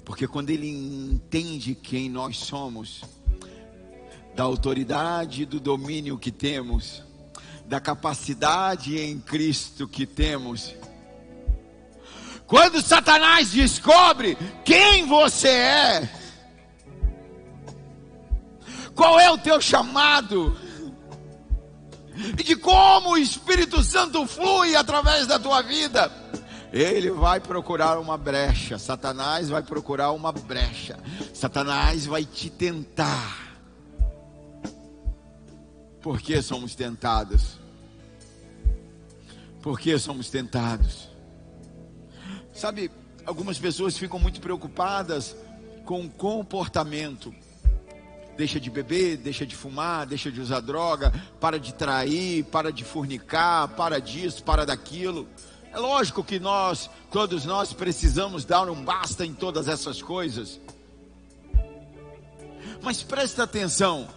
Porque 0.06 0.26
quando 0.26 0.48
ele 0.48 0.70
entende 0.70 1.74
quem 1.74 2.08
nós 2.08 2.38
somos, 2.38 3.04
da 4.34 4.42
autoridade 4.42 5.42
e 5.42 5.44
do 5.44 5.60
domínio 5.60 6.16
que 6.16 6.32
temos, 6.32 7.04
da 7.66 7.78
capacidade 7.78 8.96
em 8.98 9.20
Cristo 9.20 9.86
que 9.86 10.06
temos, 10.06 10.74
quando 12.48 12.80
Satanás 12.80 13.50
descobre 13.50 14.36
quem 14.64 15.06
você 15.06 15.48
é, 15.48 16.10
qual 18.94 19.20
é 19.20 19.30
o 19.30 19.36
teu 19.36 19.60
chamado, 19.60 20.56
e 22.38 22.42
de 22.42 22.56
como 22.56 23.10
o 23.10 23.18
Espírito 23.18 23.82
Santo 23.84 24.26
flui 24.26 24.74
através 24.74 25.26
da 25.26 25.38
tua 25.38 25.60
vida, 25.60 26.10
ele 26.72 27.10
vai 27.10 27.38
procurar 27.38 27.98
uma 27.98 28.16
brecha. 28.16 28.78
Satanás 28.78 29.50
vai 29.50 29.62
procurar 29.62 30.12
uma 30.12 30.32
brecha. 30.32 30.98
Satanás 31.34 32.06
vai 32.06 32.24
te 32.24 32.48
tentar. 32.48 33.46
Por 36.00 36.18
que 36.20 36.40
somos 36.40 36.74
tentados? 36.74 37.58
Por 39.60 39.78
que 39.78 39.98
somos 39.98 40.30
tentados? 40.30 41.07
Sabe, 42.58 42.90
algumas 43.24 43.56
pessoas 43.56 43.96
ficam 43.96 44.18
muito 44.18 44.40
preocupadas 44.40 45.36
com 45.84 46.04
o 46.04 46.10
comportamento. 46.10 47.32
Deixa 48.36 48.58
de 48.58 48.68
beber, 48.68 49.16
deixa 49.16 49.46
de 49.46 49.54
fumar, 49.54 50.04
deixa 50.04 50.28
de 50.28 50.40
usar 50.40 50.58
droga, 50.58 51.12
para 51.40 51.60
de 51.60 51.72
trair, 51.72 52.42
para 52.46 52.72
de 52.72 52.82
fornicar, 52.82 53.68
para 53.68 54.00
disso, 54.00 54.42
para 54.42 54.66
daquilo. 54.66 55.28
É 55.72 55.78
lógico 55.78 56.24
que 56.24 56.40
nós, 56.40 56.90
todos 57.12 57.44
nós, 57.44 57.72
precisamos 57.72 58.44
dar 58.44 58.68
um 58.68 58.82
basta 58.82 59.24
em 59.24 59.32
todas 59.32 59.68
essas 59.68 60.02
coisas. 60.02 60.58
Mas 62.82 63.04
presta 63.04 63.44
atenção: 63.44 64.08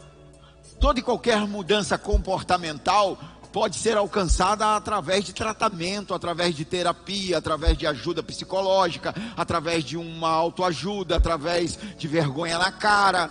toda 0.79 0.99
e 0.99 1.03
qualquer 1.03 1.41
mudança 1.41 1.95
comportamental 1.95 3.19
pode 3.51 3.77
ser 3.77 3.97
alcançada 3.97 4.75
através 4.75 5.25
de 5.25 5.33
tratamento, 5.33 6.13
através 6.13 6.55
de 6.55 6.63
terapia, 6.63 7.37
através 7.37 7.77
de 7.77 7.85
ajuda 7.85 8.23
psicológica, 8.23 9.13
através 9.35 9.83
de 9.83 9.97
uma 9.97 10.29
autoajuda, 10.29 11.17
através 11.17 11.77
de 11.97 12.07
vergonha 12.07 12.57
na 12.57 12.71
cara. 12.71 13.29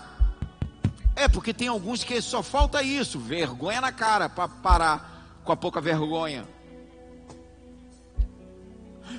É, 1.17 1.27
porque 1.27 1.53
tem 1.53 1.69
alguns 1.69 2.05
que 2.05 2.21
só 2.21 2.43
falta 2.43 2.83
isso, 2.83 3.19
vergonha 3.19 3.81
na 3.81 3.93
cara, 3.93 4.29
para 4.29 4.49
parar 4.49 5.41
com 5.45 5.53
a 5.53 5.57
pouca 5.57 5.81
vergonha. 5.81 6.47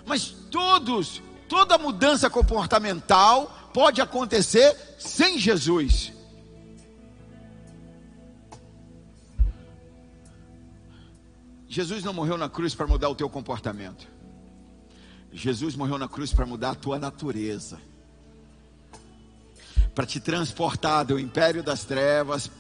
Mas 0.06 0.26
todos, 0.50 1.22
toda 1.50 1.78
mudança 1.78 2.30
comportamental 2.30 3.52
pode 3.74 4.02
acontecer 4.02 4.76
sem 4.98 5.38
Jesus. 5.38 6.14
Jesus 11.72 12.04
não 12.04 12.12
morreu 12.12 12.38
na 12.38 12.50
cruz 12.50 12.76
para 12.76 12.86
mudar 12.86 13.08
o 13.08 13.16
teu 13.16 13.30
comportamento. 13.30 14.06
Jesus 15.32 15.74
morreu 15.74 15.98
na 15.98 16.06
cruz 16.06 16.34
para 16.34 16.46
mudar 16.46 16.72
a 16.72 16.76
tua 16.76 17.00
natureza. 17.00 17.80
Para 19.96 20.06
te 20.06 20.20
transportar 20.20 21.06
do 21.06 21.18
império 21.18 21.64
das 21.64 21.86
trevas 21.86 22.52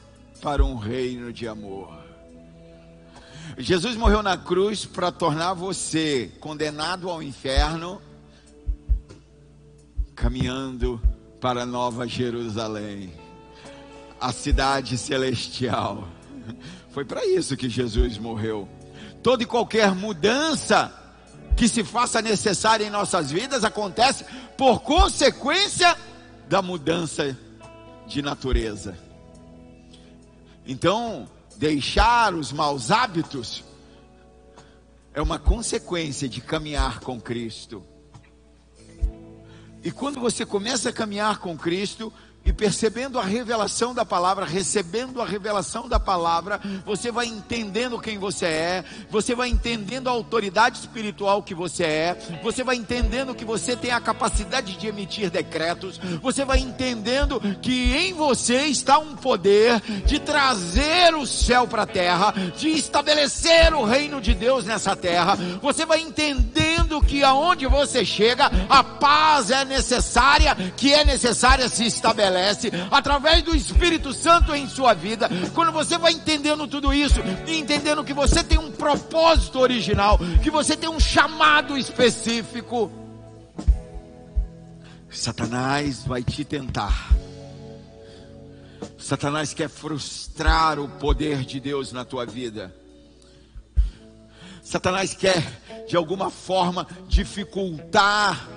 para 0.41 0.64
um 0.64 0.78
reino 0.78 1.34
de 1.34 1.45
amor. 1.45 1.93
Jesus 3.57 3.97
morreu 3.97 4.24
na 4.24 4.38
cruz 4.38 4.86
para 4.86 5.12
tornar 5.12 5.55
você 5.55 6.32
condenado 6.39 7.09
ao 7.09 7.22
inferno, 7.22 8.01
caminhando 10.16 11.01
para 11.41 11.66
Nova 11.66 12.07
Jerusalém, 12.07 13.12
a 14.22 14.32
cidade 14.32 14.97
celestial. 14.97 16.07
Foi 16.91 17.03
para 17.03 17.26
isso 17.26 17.57
que 17.57 17.68
Jesus 17.68 18.18
morreu. 18.18 18.70
Toda 19.24 19.43
e 19.43 19.45
qualquer 19.45 19.93
mudança 19.93 20.91
que 21.55 21.67
se 21.67 21.84
faça 21.84 22.22
necessária 22.22 22.86
em 22.86 22.89
nossas 22.89 23.32
vidas 23.32 23.63
acontece 23.63 24.26
por 24.57 24.82
consequência 24.82 25.95
da 26.47 26.61
mudança 26.61 27.38
de 28.07 28.22
natureza. 28.22 28.97
Então, 30.65 31.30
deixar 31.55 32.34
os 32.34 32.51
maus 32.51 32.91
hábitos 32.91 33.63
é 35.13 35.22
uma 35.22 35.38
consequência 35.38 36.28
de 36.28 36.41
caminhar 36.41 36.99
com 36.99 37.19
Cristo. 37.19 37.84
E 39.84 39.91
quando 39.91 40.19
você 40.19 40.45
começa 40.45 40.89
a 40.89 40.93
caminhar 40.93 41.39
com 41.39 41.57
Cristo, 41.57 42.13
e 42.43 42.51
percebendo 42.51 43.19
a 43.19 43.23
revelação 43.23 43.93
da 43.93 44.03
palavra, 44.03 44.45
recebendo 44.45 45.21
a 45.21 45.25
revelação 45.25 45.87
da 45.87 45.99
palavra, 45.99 46.59
você 46.83 47.11
vai 47.11 47.27
entendendo 47.27 47.99
quem 47.99 48.17
você 48.17 48.45
é, 48.45 48.83
você 49.09 49.35
vai 49.35 49.49
entendendo 49.49 50.07
a 50.07 50.11
autoridade 50.11 50.79
espiritual 50.79 51.43
que 51.43 51.53
você 51.53 51.83
é, 51.83 52.17
você 52.41 52.63
vai 52.63 52.75
entendendo 52.75 53.35
que 53.35 53.45
você 53.45 53.75
tem 53.75 53.91
a 53.91 54.01
capacidade 54.01 54.75
de 54.75 54.87
emitir 54.87 55.29
decretos, 55.29 55.99
você 56.21 56.43
vai 56.43 56.59
entendendo 56.59 57.39
que 57.61 57.93
em 57.93 58.13
você 58.13 58.65
está 58.65 58.97
um 58.97 59.15
poder 59.15 59.79
de 60.05 60.19
trazer 60.19 61.13
o 61.13 61.27
céu 61.27 61.67
para 61.67 61.83
a 61.83 61.87
terra, 61.87 62.33
de 62.57 62.69
estabelecer 62.69 63.73
o 63.73 63.85
reino 63.85 64.19
de 64.19 64.33
Deus 64.33 64.65
nessa 64.65 64.95
terra, 64.95 65.35
você 65.61 65.85
vai 65.85 65.99
entendendo 65.99 67.01
que 67.01 67.23
aonde 67.23 67.67
você 67.67 68.03
chega, 68.03 68.49
a 68.67 68.83
paz 68.83 69.51
é 69.51 69.63
necessária, 69.63 70.55
que 70.75 70.91
é 70.91 71.05
necessária 71.05 71.69
se 71.69 71.85
estabelecer 71.85 72.30
estabelece 72.32 72.71
através 72.89 73.43
do 73.43 73.55
Espírito 73.55 74.13
Santo 74.13 74.55
em 74.55 74.67
sua 74.67 74.93
vida. 74.93 75.29
Quando 75.53 75.71
você 75.71 75.97
vai 75.97 76.13
entendendo 76.13 76.67
tudo 76.67 76.93
isso 76.93 77.19
e 77.45 77.57
entendendo 77.57 78.03
que 78.03 78.13
você 78.13 78.43
tem 78.43 78.57
um 78.57 78.71
propósito 78.71 79.59
original, 79.59 80.17
que 80.41 80.49
você 80.49 80.77
tem 80.77 80.89
um 80.89 80.99
chamado 80.99 81.77
específico, 81.77 82.91
Satanás 85.09 86.05
vai 86.05 86.23
te 86.23 86.45
tentar. 86.45 87.09
Satanás 88.97 89.53
quer 89.53 89.69
frustrar 89.69 90.79
o 90.79 90.88
poder 90.88 91.43
de 91.43 91.59
Deus 91.59 91.91
na 91.91 92.05
tua 92.05 92.25
vida. 92.25 92.73
Satanás 94.63 95.13
quer, 95.13 95.43
de 95.88 95.97
alguma 95.97 96.29
forma, 96.29 96.88
dificultar 97.07 98.47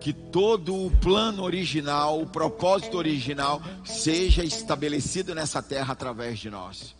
que 0.00 0.12
todo 0.12 0.86
o 0.86 0.90
plano 0.90 1.42
original, 1.42 2.20
o 2.20 2.26
propósito 2.26 2.96
original, 2.96 3.62
seja 3.84 4.42
estabelecido 4.42 5.34
nessa 5.34 5.62
terra 5.62 5.92
através 5.92 6.38
de 6.38 6.48
nós. 6.48 6.94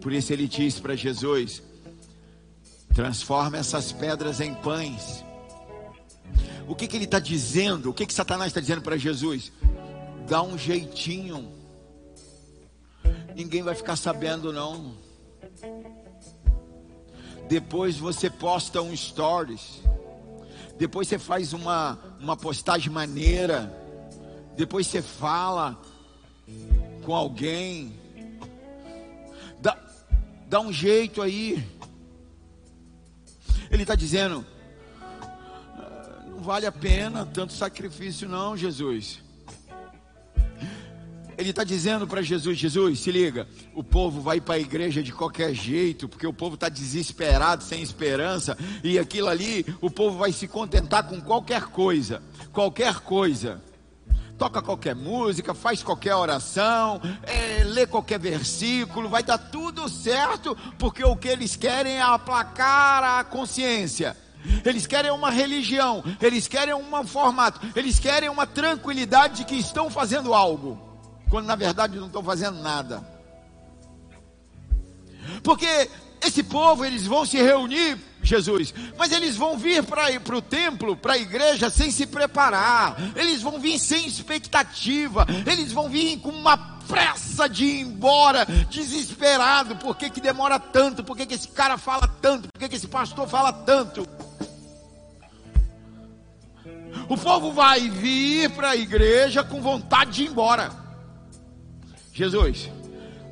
Por 0.00 0.12
isso 0.12 0.32
ele 0.32 0.48
diz 0.48 0.80
para 0.80 0.96
Jesus: 0.96 1.62
transforma 2.92 3.58
essas 3.58 3.92
pedras 3.92 4.40
em 4.40 4.54
pães. 4.54 5.24
O 6.66 6.74
que, 6.74 6.86
que 6.86 6.96
ele 6.96 7.04
está 7.04 7.18
dizendo? 7.18 7.90
O 7.90 7.94
que, 7.94 8.04
que 8.04 8.12
Satanás 8.12 8.48
está 8.48 8.60
dizendo 8.60 8.82
para 8.82 8.96
Jesus? 8.96 9.52
Dá 10.28 10.42
um 10.42 10.58
jeitinho. 10.58 11.50
Ninguém 13.34 13.62
vai 13.62 13.74
ficar 13.74 13.96
sabendo, 13.96 14.52
não. 14.52 14.96
Depois 17.48 17.96
você 17.96 18.28
posta 18.28 18.82
um 18.82 18.94
stories 18.94 19.80
depois 20.78 21.08
você 21.08 21.18
faz 21.18 21.52
uma, 21.52 21.98
uma 22.20 22.36
postagem 22.36 22.90
maneira, 22.90 23.74
depois 24.56 24.86
você 24.86 25.02
fala 25.02 25.80
com 27.04 27.14
alguém, 27.14 27.92
dá, 29.60 29.76
dá 30.46 30.60
um 30.60 30.72
jeito 30.72 31.20
aí. 31.20 31.66
Ele 33.70 33.82
está 33.82 33.94
dizendo: 33.94 34.46
ah, 35.00 36.24
não 36.28 36.38
vale 36.38 36.64
a 36.64 36.72
pena 36.72 37.26
tanto 37.26 37.52
sacrifício, 37.52 38.28
não, 38.28 38.56
Jesus. 38.56 39.20
Ele 41.38 41.50
está 41.50 41.62
dizendo 41.62 42.04
para 42.04 42.20
Jesus: 42.20 42.58
Jesus, 42.58 42.98
se 42.98 43.12
liga, 43.12 43.46
o 43.72 43.84
povo 43.84 44.20
vai 44.20 44.40
para 44.40 44.56
a 44.56 44.58
igreja 44.58 45.00
de 45.04 45.12
qualquer 45.12 45.54
jeito, 45.54 46.08
porque 46.08 46.26
o 46.26 46.32
povo 46.32 46.56
está 46.56 46.68
desesperado, 46.68 47.62
sem 47.62 47.80
esperança, 47.80 48.58
e 48.82 48.98
aquilo 48.98 49.28
ali, 49.28 49.64
o 49.80 49.88
povo 49.88 50.18
vai 50.18 50.32
se 50.32 50.48
contentar 50.48 51.04
com 51.04 51.20
qualquer 51.20 51.66
coisa, 51.66 52.20
qualquer 52.52 52.96
coisa. 53.00 53.62
Toca 54.36 54.62
qualquer 54.62 54.94
música, 54.94 55.52
faz 55.52 55.82
qualquer 55.82 56.14
oração, 56.14 57.00
é, 57.24 57.64
lê 57.64 57.86
qualquer 57.86 58.20
versículo, 58.20 59.08
vai 59.08 59.22
dar 59.22 59.38
tudo 59.38 59.88
certo, 59.88 60.56
porque 60.78 61.04
o 61.04 61.16
que 61.16 61.26
eles 61.26 61.56
querem 61.56 61.94
é 61.94 62.02
aplacar 62.02 63.02
a 63.02 63.24
consciência. 63.24 64.16
Eles 64.64 64.86
querem 64.86 65.10
uma 65.10 65.30
religião, 65.30 66.04
eles 66.22 66.46
querem 66.46 66.72
um 66.74 67.04
formato, 67.04 67.60
eles 67.74 67.98
querem 67.98 68.28
uma 68.28 68.46
tranquilidade 68.46 69.38
de 69.38 69.44
que 69.44 69.56
estão 69.56 69.90
fazendo 69.90 70.32
algo 70.32 70.87
quando 71.28 71.46
na 71.46 71.56
verdade 71.56 71.98
não 71.98 72.06
estão 72.06 72.22
fazendo 72.22 72.60
nada. 72.60 73.02
Porque 75.42 75.90
esse 76.24 76.42
povo, 76.42 76.84
eles 76.84 77.06
vão 77.06 77.24
se 77.24 77.36
reunir, 77.36 77.98
Jesus, 78.22 78.74
mas 78.96 79.12
eles 79.12 79.36
vão 79.36 79.56
vir 79.56 79.82
para 79.84 80.36
o 80.36 80.42
templo, 80.42 80.96
para 80.96 81.14
a 81.14 81.18
igreja, 81.18 81.70
sem 81.70 81.90
se 81.90 82.06
preparar, 82.06 82.96
eles 83.16 83.40
vão 83.40 83.58
vir 83.58 83.78
sem 83.78 84.06
expectativa, 84.06 85.26
eles 85.46 85.72
vão 85.72 85.88
vir 85.88 86.18
com 86.18 86.30
uma 86.30 86.56
pressa 86.88 87.48
de 87.48 87.64
ir 87.64 87.80
embora, 87.82 88.44
desesperado, 88.70 89.76
por 89.76 89.96
que, 89.96 90.10
que 90.10 90.20
demora 90.20 90.58
tanto, 90.58 91.04
por 91.04 91.16
que, 91.16 91.26
que 91.26 91.34
esse 91.34 91.48
cara 91.48 91.78
fala 91.78 92.08
tanto, 92.20 92.48
por 92.52 92.58
que, 92.58 92.68
que 92.68 92.76
esse 92.76 92.88
pastor 92.88 93.28
fala 93.28 93.52
tanto. 93.52 94.06
O 97.08 97.16
povo 97.16 97.52
vai 97.52 97.88
vir 97.88 98.50
para 98.50 98.70
a 98.70 98.76
igreja 98.76 99.42
com 99.42 99.62
vontade 99.62 100.10
de 100.12 100.24
ir 100.24 100.28
embora. 100.28 100.87
Jesus, 102.18 102.68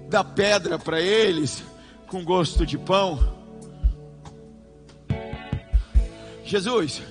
dá 0.09 0.23
pedra 0.23 0.79
para 0.79 1.01
eles 1.01 1.65
com 2.07 2.25
gosto 2.25 2.65
de 2.65 2.79
pão. 2.79 3.19
Jesus, 6.45 7.03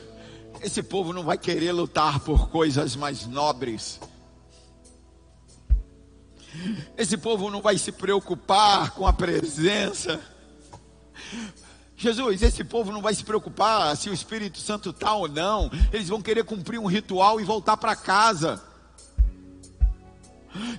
esse 0.61 0.81
povo 0.81 1.11
não 1.11 1.25
vai 1.25 1.37
querer 1.37 1.73
lutar 1.73 2.21
por 2.21 2.47
coisas 2.47 2.95
mais 2.95 3.27
nobres. 3.27 3.99
Esse 6.97 7.17
povo 7.17 7.51
não 7.51 7.61
vai 7.61 7.77
se 7.77 7.91
preocupar 7.91 8.91
com 8.91 9.05
a 9.05 9.11
presença. 9.11 10.21
Jesus, 11.97 12.41
esse 12.41 12.63
povo 12.63 12.89
não 12.89 13.01
vai 13.01 13.13
se 13.13 13.25
preocupar 13.25 13.97
se 13.97 14.09
o 14.09 14.13
Espírito 14.13 14.59
Santo 14.59 14.91
está 14.91 15.13
ou 15.13 15.27
não. 15.27 15.69
Eles 15.91 16.07
vão 16.07 16.21
querer 16.21 16.45
cumprir 16.45 16.79
um 16.79 16.85
ritual 16.85 17.41
e 17.41 17.43
voltar 17.43 17.75
para 17.75 17.97
casa. 17.97 18.63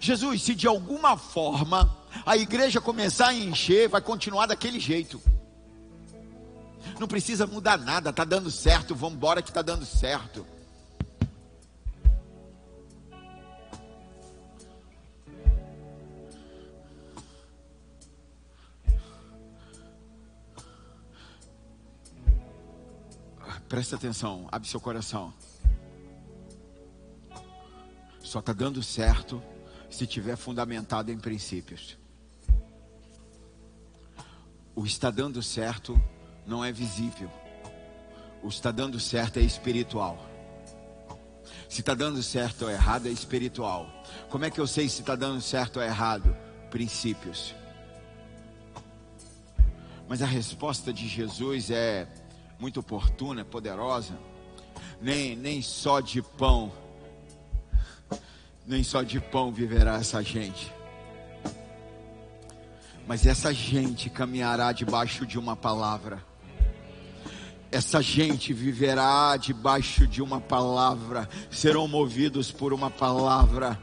Jesus, 0.00 0.42
se 0.42 0.54
de 0.54 0.66
alguma 0.66 1.16
forma 1.16 1.94
a 2.24 2.36
igreja 2.36 2.80
começar 2.80 3.28
a 3.28 3.34
encher, 3.34 3.88
vai 3.88 4.00
continuar 4.00 4.46
daquele 4.46 4.80
jeito. 4.80 5.20
Não 6.98 7.06
precisa 7.06 7.46
mudar 7.46 7.76
nada, 7.76 8.10
está 8.10 8.24
dando 8.24 8.50
certo, 8.50 8.94
vamos 8.94 9.16
embora 9.16 9.42
que 9.42 9.50
está 9.50 9.60
dando 9.60 9.84
certo. 9.84 10.46
Ah, 23.40 23.60
presta 23.68 23.96
atenção, 23.96 24.48
abre 24.50 24.68
seu 24.68 24.80
coração. 24.80 25.34
Só 28.22 28.38
está 28.38 28.52
dando 28.52 28.82
certo 28.82 29.42
se 29.90 30.06
tiver 30.06 30.36
fundamentado 30.36 31.10
em 31.10 31.18
princípios. 31.18 31.96
O 34.74 34.84
está 34.84 35.10
dando 35.10 35.42
certo 35.42 36.00
não 36.46 36.64
é 36.64 36.70
visível. 36.70 37.30
O 38.42 38.48
está 38.48 38.70
dando 38.70 39.00
certo 39.00 39.38
é 39.38 39.42
espiritual. 39.42 40.18
Se 41.68 41.80
está 41.80 41.94
dando 41.94 42.22
certo 42.22 42.66
ou 42.66 42.70
errado 42.70 43.08
é 43.08 43.10
espiritual. 43.10 43.90
Como 44.28 44.44
é 44.44 44.50
que 44.50 44.60
eu 44.60 44.66
sei 44.66 44.88
se 44.88 45.00
está 45.00 45.16
dando 45.16 45.40
certo 45.40 45.78
ou 45.78 45.82
errado? 45.82 46.36
Princípios. 46.70 47.54
Mas 50.08 50.22
a 50.22 50.26
resposta 50.26 50.92
de 50.92 51.08
Jesus 51.08 51.70
é 51.70 52.06
muito 52.58 52.80
oportuna, 52.80 53.44
poderosa. 53.44 54.16
Nem, 55.00 55.34
nem 55.34 55.60
só 55.60 56.00
de 56.00 56.22
pão, 56.22 56.72
nem 58.66 58.82
só 58.82 59.02
de 59.02 59.20
pão 59.20 59.52
viverá 59.52 59.96
essa 59.96 60.22
gente. 60.22 60.72
Mas 63.06 63.24
essa 63.24 63.54
gente 63.54 64.10
caminhará 64.10 64.72
debaixo 64.72 65.24
de 65.24 65.38
uma 65.38 65.54
palavra. 65.54 66.20
Essa 67.70 68.02
gente 68.02 68.52
viverá 68.52 69.36
debaixo 69.36 70.06
de 70.06 70.20
uma 70.20 70.40
palavra, 70.40 71.28
serão 71.50 71.86
movidos 71.86 72.50
por 72.50 72.72
uma 72.72 72.90
palavra. 72.90 73.78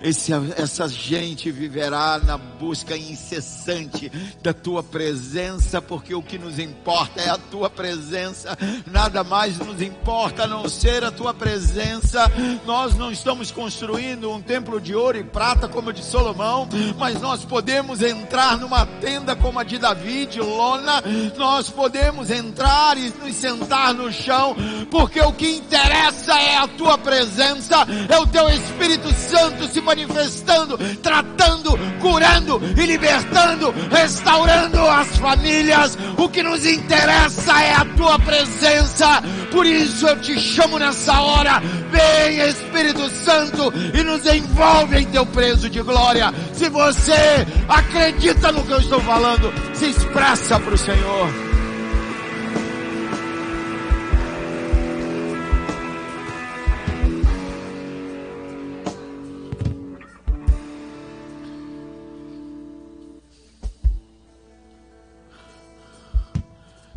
Esse, 0.00 0.32
essa 0.56 0.88
gente 0.88 1.50
viverá 1.50 2.18
na 2.18 2.36
busca 2.36 2.96
incessante 2.96 4.10
da 4.42 4.52
tua 4.52 4.82
presença, 4.82 5.80
porque 5.80 6.14
o 6.14 6.22
que 6.22 6.38
nos 6.38 6.58
importa 6.58 7.20
é 7.20 7.28
a 7.28 7.38
tua 7.38 7.70
presença, 7.70 8.56
nada 8.86 9.24
mais 9.24 9.58
nos 9.58 9.80
importa 9.80 10.44
a 10.44 10.46
não 10.46 10.68
ser 10.68 11.04
a 11.04 11.10
tua 11.10 11.32
presença. 11.32 12.30
Nós 12.64 12.96
não 12.96 13.10
estamos 13.10 13.50
construindo 13.50 14.30
um 14.30 14.40
templo 14.40 14.80
de 14.80 14.94
ouro 14.94 15.18
e 15.18 15.24
prata 15.24 15.68
como 15.68 15.90
o 15.90 15.92
de 15.92 16.04
Salomão, 16.04 16.68
mas 16.98 17.20
nós 17.20 17.44
podemos 17.44 18.02
entrar 18.02 18.58
numa 18.58 18.86
tenda 18.86 19.34
como 19.34 19.58
a 19.58 19.64
de 19.64 19.78
Davi, 19.78 20.26
de 20.26 20.40
lona, 20.40 21.02
nós 21.36 21.70
podemos 21.70 22.30
entrar 22.30 22.96
e 22.96 23.12
nos 23.22 23.34
sentar 23.34 23.94
no 23.94 24.12
chão, 24.12 24.56
porque 24.90 25.20
o 25.20 25.32
que 25.32 25.48
interessa 25.48 26.38
é 26.38 26.56
a 26.58 26.68
tua 26.68 26.98
presença, 26.98 27.86
é 28.08 28.18
o 28.18 28.26
teu 28.26 28.48
Espírito 28.48 29.12
Santo 29.12 29.66
se 29.68 29.80
manifestando, 29.86 30.76
tratando, 31.00 31.78
curando 32.00 32.60
e 32.76 32.84
libertando, 32.84 33.72
restaurando 33.90 34.80
as 34.80 35.16
famílias. 35.16 35.96
O 36.18 36.28
que 36.28 36.42
nos 36.42 36.66
interessa 36.66 37.62
é 37.62 37.74
a 37.74 37.84
tua 37.96 38.18
presença. 38.18 39.22
Por 39.52 39.64
isso 39.64 40.06
eu 40.06 40.20
te 40.20 40.38
chamo 40.38 40.78
nessa 40.78 41.20
hora. 41.20 41.62
Vem 41.90 42.40
Espírito 42.48 43.08
Santo 43.08 43.72
e 43.94 44.02
nos 44.02 44.26
envolve 44.26 44.98
em 44.98 45.06
teu 45.06 45.24
preso 45.24 45.70
de 45.70 45.80
glória. 45.80 46.34
Se 46.52 46.68
você 46.68 47.46
acredita 47.68 48.50
no 48.50 48.64
que 48.64 48.72
eu 48.72 48.80
estou 48.80 49.00
falando, 49.00 49.52
se 49.72 49.86
expressa 49.86 50.58
para 50.58 50.74
o 50.74 50.78
Senhor. 50.78 51.45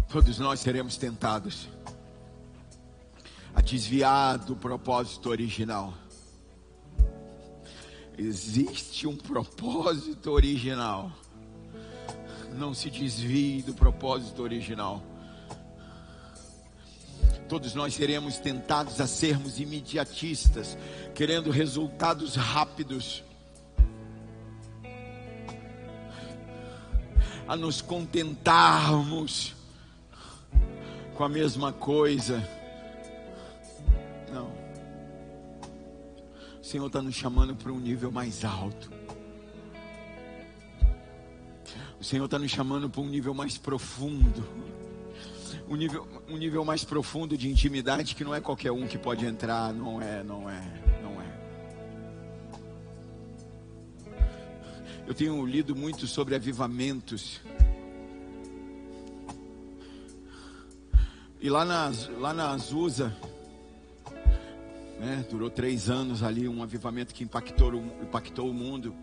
Todos 0.09 0.39
nós 0.39 0.59
seremos 0.59 0.97
tentados 0.97 1.69
a 3.53 3.61
desviar 3.61 4.39
do 4.39 4.55
propósito 4.55 5.29
original. 5.29 5.93
Existe 8.17 9.05
um 9.05 9.15
propósito 9.15 10.31
original. 10.31 11.11
Não 12.53 12.73
se 12.73 12.89
desvie 12.89 13.61
do 13.61 13.75
propósito 13.75 14.41
original. 14.41 15.03
Todos 17.47 17.75
nós 17.75 17.93
seremos 17.93 18.39
tentados 18.39 18.99
a 18.99 19.05
sermos 19.05 19.59
imediatistas, 19.59 20.75
querendo 21.13 21.51
resultados 21.51 22.35
rápidos. 22.35 23.23
A 27.47 27.55
nos 27.55 27.79
contentarmos 27.79 29.58
com 31.19 31.25
a 31.25 31.29
mesma 31.29 31.73
coisa. 31.73 32.41
Não. 34.31 34.49
O 36.61 36.63
Senhor 36.63 36.87
está 36.87 37.01
nos 37.01 37.13
chamando 37.13 37.53
para 37.53 37.73
um 37.73 37.77
nível 37.77 38.09
mais 38.09 38.45
alto. 38.45 38.89
O 41.99 42.03
Senhor 42.05 42.23
está 42.23 42.39
nos 42.39 42.49
chamando 42.49 42.89
para 42.89 43.01
um 43.01 43.09
nível 43.09 43.33
mais 43.33 43.57
profundo. 43.57 44.47
Um 45.67 45.75
nível, 45.75 46.07
um 46.29 46.37
nível 46.37 46.63
mais 46.63 46.85
profundo 46.85 47.37
de 47.37 47.49
intimidade 47.49 48.15
que 48.15 48.23
não 48.23 48.33
é 48.33 48.39
qualquer 48.39 48.71
um 48.71 48.87
que 48.87 48.97
pode 48.97 49.25
entrar. 49.25 49.73
Não 49.73 50.01
é, 50.01 50.23
não 50.23 50.49
é, 50.49 50.81
não 51.03 51.21
é. 51.21 51.27
Eu 55.05 55.13
tenho 55.13 55.45
lido 55.45 55.75
muito 55.75 56.07
sobre 56.07 56.33
avivamentos. 56.33 57.41
E 61.41 61.49
lá 61.49 61.63
na, 61.63 61.89
lá 62.19 62.33
na 62.33 62.49
Azusa, 62.51 63.15
né, 64.99 65.25
durou 65.31 65.49
três 65.49 65.89
anos 65.89 66.21
ali, 66.21 66.49
um 66.49 66.61
avivamento 66.61 67.13
que 67.13 67.23
impactou, 67.23 67.75
impactou 68.01 68.49
o 68.49 68.53
mundo. 68.53 68.93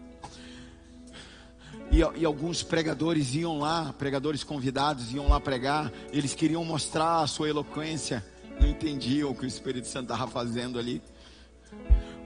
E, 1.90 2.00
e, 2.20 2.24
alguns 2.26 2.62
pregadores 2.62 3.34
iam 3.34 3.58
lá, 3.58 3.94
pregadores 3.94 4.44
convidados 4.44 5.14
iam 5.14 5.28
lá 5.28 5.40
pregar, 5.40 5.90
eles 6.12 6.34
queriam 6.34 6.62
mostrar 6.62 7.22
a 7.22 7.26
sua 7.26 7.48
eloquência, 7.48 8.22
não 8.60 8.68
entendiam 8.68 9.30
o 9.30 9.34
que 9.34 9.46
o 9.46 9.48
Espírito 9.48 9.88
Santo 9.88 10.12
estava 10.12 10.30
fazendo 10.30 10.78
ali. 10.78 11.00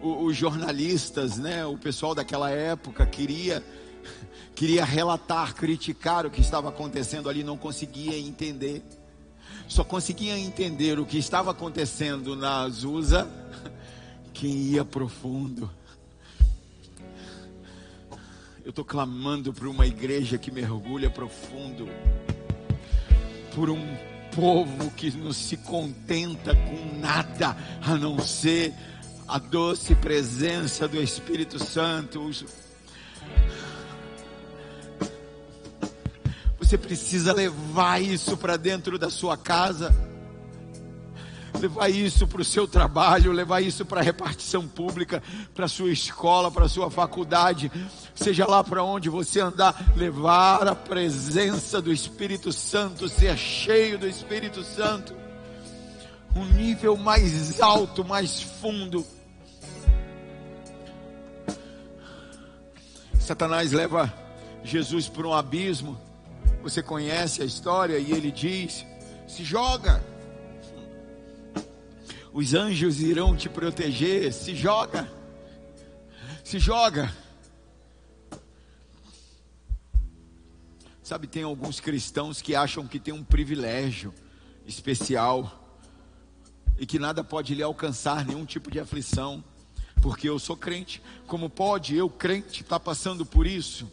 O, 0.02 0.24
os 0.24 0.36
jornalistas, 0.36 1.36
né, 1.36 1.64
o 1.64 1.78
pessoal 1.78 2.16
daquela 2.16 2.50
época 2.50 3.06
queria 3.06 3.62
queria 4.56 4.84
relatar, 4.84 5.54
criticar 5.54 6.26
o 6.26 6.30
que 6.30 6.40
estava 6.40 6.68
acontecendo 6.68 7.28
ali, 7.28 7.44
não 7.44 7.56
conseguia 7.56 8.18
entender 8.18 8.82
só 9.70 9.84
conseguia 9.84 10.36
entender 10.36 10.98
o 10.98 11.06
que 11.06 11.16
estava 11.16 11.52
acontecendo 11.52 12.34
na 12.34 12.62
Azusa 12.62 13.30
quem 14.34 14.50
ia 14.50 14.84
profundo. 14.84 15.70
Eu 18.64 18.70
estou 18.70 18.84
clamando 18.84 19.52
por 19.52 19.68
uma 19.68 19.86
igreja 19.86 20.36
que 20.36 20.50
mergulha 20.50 21.08
profundo, 21.08 21.88
por 23.54 23.70
um 23.70 23.96
povo 24.34 24.90
que 24.90 25.12
não 25.12 25.32
se 25.32 25.56
contenta 25.56 26.52
com 26.52 26.98
nada 26.98 27.56
a 27.80 27.94
não 27.94 28.18
ser 28.18 28.74
a 29.28 29.38
doce 29.38 29.94
presença 29.94 30.88
do 30.88 31.00
Espírito 31.00 31.64
Santo, 31.64 32.28
Você 36.70 36.78
precisa 36.78 37.32
levar 37.32 38.00
isso 38.00 38.36
para 38.36 38.56
dentro 38.56 38.96
da 38.96 39.10
sua 39.10 39.36
casa, 39.36 39.92
levar 41.60 41.88
isso 41.88 42.28
para 42.28 42.42
o 42.42 42.44
seu 42.44 42.68
trabalho, 42.68 43.32
levar 43.32 43.60
isso 43.60 43.84
para 43.84 43.98
a 43.98 44.04
repartição 44.04 44.68
pública, 44.68 45.20
para 45.52 45.64
a 45.64 45.68
sua 45.68 45.90
escola, 45.90 46.48
para 46.48 46.66
a 46.66 46.68
sua 46.68 46.88
faculdade, 46.88 47.72
seja 48.14 48.46
lá 48.46 48.62
para 48.62 48.84
onde 48.84 49.08
você 49.08 49.40
andar, 49.40 49.92
levar 49.96 50.68
a 50.68 50.76
presença 50.76 51.82
do 51.82 51.92
Espírito 51.92 52.52
Santo, 52.52 53.08
ser 53.08 53.36
cheio 53.36 53.98
do 53.98 54.06
Espírito 54.06 54.62
Santo, 54.62 55.12
um 56.36 56.44
nível 56.44 56.96
mais 56.96 57.60
alto, 57.60 58.04
mais 58.04 58.42
fundo. 58.42 59.04
Satanás 63.18 63.72
leva 63.72 64.14
Jesus 64.62 65.08
para 65.08 65.26
um 65.26 65.34
abismo. 65.34 66.09
Você 66.62 66.82
conhece 66.82 67.42
a 67.42 67.44
história 67.44 67.98
e 67.98 68.12
ele 68.12 68.30
diz: 68.30 68.84
se 69.26 69.42
joga. 69.44 70.04
Os 72.32 72.54
anjos 72.54 73.00
irão 73.00 73.36
te 73.36 73.48
proteger. 73.48 74.32
Se 74.32 74.54
joga. 74.54 75.10
Se 76.44 76.58
joga. 76.58 77.12
Sabe, 81.02 81.26
tem 81.26 81.42
alguns 81.42 81.80
cristãos 81.80 82.40
que 82.40 82.54
acham 82.54 82.86
que 82.86 83.00
tem 83.00 83.12
um 83.12 83.24
privilégio 83.24 84.14
especial 84.64 85.56
e 86.78 86.86
que 86.86 86.98
nada 86.98 87.24
pode 87.24 87.54
lhe 87.54 87.62
alcançar, 87.62 88.24
nenhum 88.24 88.44
tipo 88.44 88.70
de 88.70 88.78
aflição, 88.78 89.42
porque 90.00 90.28
eu 90.28 90.38
sou 90.38 90.56
crente. 90.56 91.02
Como 91.26 91.50
pode 91.50 91.96
eu, 91.96 92.08
crente, 92.08 92.62
estar 92.62 92.78
tá 92.78 92.80
passando 92.80 93.26
por 93.26 93.46
isso? 93.46 93.90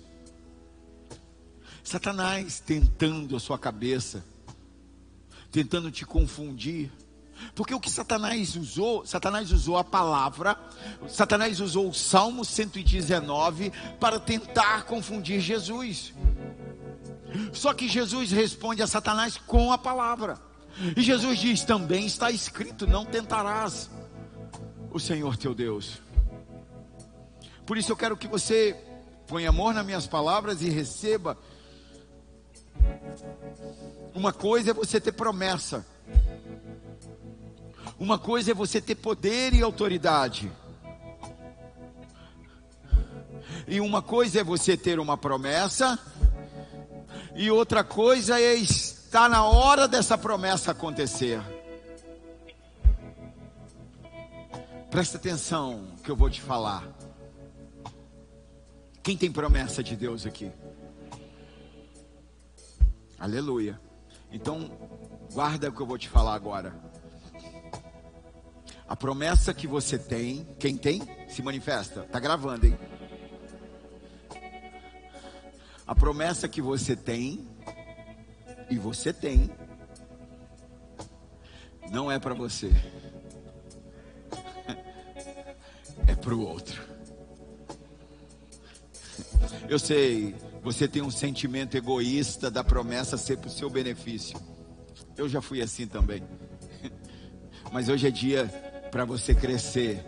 Satanás 1.88 2.60
tentando 2.60 3.34
a 3.38 3.40
sua 3.40 3.58
cabeça, 3.58 4.22
tentando 5.50 5.90
te 5.90 6.06
confundir. 6.06 6.92
Porque 7.56 7.74
o 7.74 7.80
que 7.80 7.90
Satanás 7.90 8.58
usou, 8.58 9.06
Satanás 9.06 9.54
usou 9.54 9.78
a 9.78 9.86
palavra, 9.86 10.60
Satanás 11.08 11.62
usou 11.62 11.90
o 11.90 11.94
Salmo 11.94 12.44
119 12.44 13.72
para 14.02 14.20
tentar 14.20 14.84
confundir 14.84 15.40
Jesus. 15.40 16.14
Só 17.54 17.74
que 17.74 17.88
Jesus 17.88 18.32
responde 18.32 18.82
a 18.82 18.88
Satanás 18.88 19.38
com 19.38 19.72
a 19.72 19.78
palavra. 19.78 20.38
E 20.94 21.02
Jesus 21.02 21.40
diz: 21.40 21.64
também 21.64 22.06
está 22.06 22.30
escrito: 22.32 22.86
não 22.86 23.06
tentarás 23.06 23.90
o 24.92 25.00
Senhor 25.00 25.38
teu 25.38 25.56
Deus. 25.56 26.02
Por 27.66 27.78
isso 27.78 27.94
eu 27.94 27.96
quero 27.96 28.18
que 28.18 28.28
você 28.28 28.76
ponha 29.26 29.50
amor 29.50 29.74
nas 29.74 29.86
minhas 29.86 30.06
palavras 30.06 30.62
e 30.62 30.70
receba. 30.70 31.38
Uma 34.14 34.34
coisa 34.34 34.72
é 34.72 34.74
você 34.74 35.00
ter 35.00 35.12
promessa, 35.12 35.86
uma 38.00 38.18
coisa 38.20 38.52
é 38.52 38.54
você 38.54 38.80
ter 38.82 38.96
poder 38.96 39.54
e 39.54 39.62
autoridade. 39.62 40.52
E 43.68 43.82
uma 43.82 44.02
coisa 44.02 44.40
é 44.40 44.44
você 44.44 44.78
ter 44.78 45.00
uma 45.00 45.18
promessa, 45.18 46.00
e 47.36 47.52
outra 47.52 47.84
coisa 47.84 48.40
é 48.40 48.56
estar 48.56 49.30
na 49.30 49.44
hora 49.44 49.88
dessa 49.88 50.18
promessa 50.18 50.72
acontecer. 50.72 51.42
Presta 54.90 55.18
atenção 55.18 55.88
que 56.04 56.10
eu 56.10 56.16
vou 56.16 56.30
te 56.30 56.42
falar. 56.42 56.88
Quem 59.04 59.18
tem 59.18 59.32
promessa 59.32 59.84
de 59.84 59.96
Deus 59.96 60.26
aqui? 60.26 60.52
Aleluia. 63.20 63.80
Então, 64.32 64.70
guarda 65.34 65.70
o 65.70 65.72
que 65.72 65.82
eu 65.82 65.86
vou 65.86 65.98
te 65.98 66.08
falar 66.08 66.36
agora. 66.36 66.74
A 68.88 68.96
promessa 68.96 69.54
que 69.54 69.68
você 69.68 69.98
tem, 69.98 70.46
quem 70.60 70.78
tem, 70.78 71.02
se 71.28 71.42
manifesta. 71.42 72.04
Tá 72.04 72.20
gravando, 72.20 72.68
hein? 72.68 72.78
A 75.86 75.96
promessa 75.96 76.48
que 76.48 76.62
você 76.62 76.96
tem, 76.96 77.48
e 78.70 78.78
você 78.78 79.12
tem, 79.12 79.50
não 81.90 82.12
é 82.12 82.20
para 82.20 82.34
você, 82.34 82.70
é 86.06 86.16
para 86.16 86.36
o 86.36 86.42
outro. 86.42 86.86
Eu 89.70 89.80
sei, 89.80 90.36
você 90.64 90.88
tem 90.88 91.02
um 91.02 91.12
sentimento 91.12 91.76
egoísta 91.76 92.52
da 92.52 92.64
promessa 92.64 93.18
ser 93.18 93.38
para 93.38 93.48
o 93.48 93.52
seu 93.52 93.70
benefício. 93.70 94.40
Eu 95.16 95.28
já 95.28 95.42
fui 95.42 95.62
assim 95.62 95.88
também. 95.88 96.24
Mas 97.72 97.90
hoje 97.90 98.08
é 98.08 98.12
dia 98.12 98.46
para 98.92 99.06
você 99.06 99.34
crescer. 99.34 100.04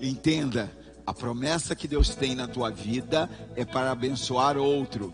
Entenda, 0.00 0.70
a 1.06 1.14
promessa 1.14 1.74
que 1.74 1.86
Deus 1.86 2.14
tem 2.14 2.34
na 2.34 2.48
tua 2.48 2.70
vida 2.70 3.30
é 3.54 3.64
para 3.64 3.90
abençoar 3.90 4.56
outro. 4.56 5.12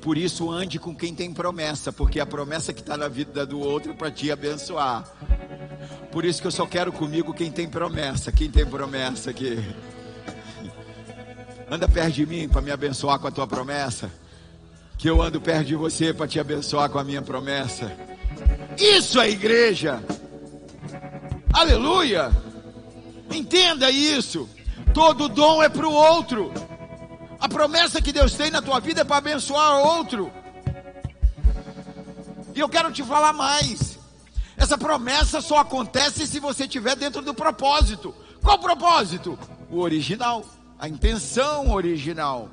Por 0.00 0.16
isso 0.16 0.50
ande 0.50 0.78
com 0.78 0.94
quem 0.94 1.14
tem 1.14 1.32
promessa, 1.32 1.92
porque 1.92 2.20
a 2.20 2.26
promessa 2.26 2.72
que 2.72 2.80
está 2.80 2.96
na 2.96 3.08
vida 3.08 3.44
do 3.44 3.58
outro 3.58 3.92
é 3.92 3.94
para 3.94 4.10
te 4.10 4.30
abençoar. 4.30 5.04
Por 6.12 6.24
isso 6.24 6.40
que 6.40 6.46
eu 6.46 6.52
só 6.52 6.64
quero 6.64 6.92
comigo 6.92 7.34
quem 7.34 7.50
tem 7.50 7.68
promessa. 7.68 8.32
Quem 8.32 8.50
tem 8.50 8.64
promessa 8.64 9.30
aqui? 9.30 9.58
Anda 11.68 11.88
perto 11.88 12.12
de 12.12 12.26
mim 12.26 12.48
para 12.48 12.60
me 12.60 12.70
abençoar 12.70 13.18
com 13.18 13.26
a 13.26 13.30
tua 13.30 13.46
promessa. 13.46 14.10
Que 14.96 15.10
eu 15.10 15.20
ando 15.20 15.40
perto 15.40 15.66
de 15.66 15.76
você 15.76 16.14
para 16.14 16.28
te 16.28 16.38
abençoar 16.38 16.88
com 16.88 16.98
a 16.98 17.04
minha 17.04 17.20
promessa. 17.20 17.92
Isso 18.78 19.20
é 19.20 19.30
igreja. 19.30 20.02
Aleluia. 21.52 22.30
Entenda 23.30 23.90
isso. 23.90 24.48
Todo 24.94 25.28
dom 25.28 25.62
é 25.62 25.68
para 25.68 25.86
o 25.86 25.92
outro. 25.92 26.52
A 27.40 27.48
promessa 27.48 28.00
que 28.00 28.12
Deus 28.12 28.34
tem 28.34 28.50
na 28.50 28.62
tua 28.62 28.80
vida 28.80 29.00
é 29.00 29.04
para 29.04 29.16
abençoar 29.16 29.78
outro. 29.78 30.30
E 32.54 32.60
eu 32.60 32.68
quero 32.68 32.92
te 32.92 33.02
falar 33.02 33.32
mais. 33.32 33.98
Essa 34.56 34.78
promessa 34.78 35.40
só 35.40 35.58
acontece 35.58 36.26
se 36.26 36.40
você 36.40 36.64
estiver 36.64 36.96
dentro 36.96 37.20
do 37.20 37.34
propósito. 37.34 38.14
Qual 38.42 38.58
propósito? 38.58 39.38
O 39.70 39.80
original, 39.80 40.44
a 40.78 40.88
intenção 40.88 41.70
original. 41.70 42.48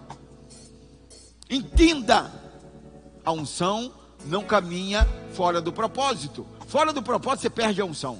Entenda, 1.49 2.31
a 3.23 3.31
unção 3.31 3.93
não 4.25 4.43
caminha 4.43 5.07
fora 5.33 5.61
do 5.61 5.71
propósito. 5.71 6.45
Fora 6.67 6.93
do 6.93 7.03
propósito 7.03 7.41
você 7.41 7.49
perde 7.49 7.81
a 7.81 7.85
unção. 7.85 8.19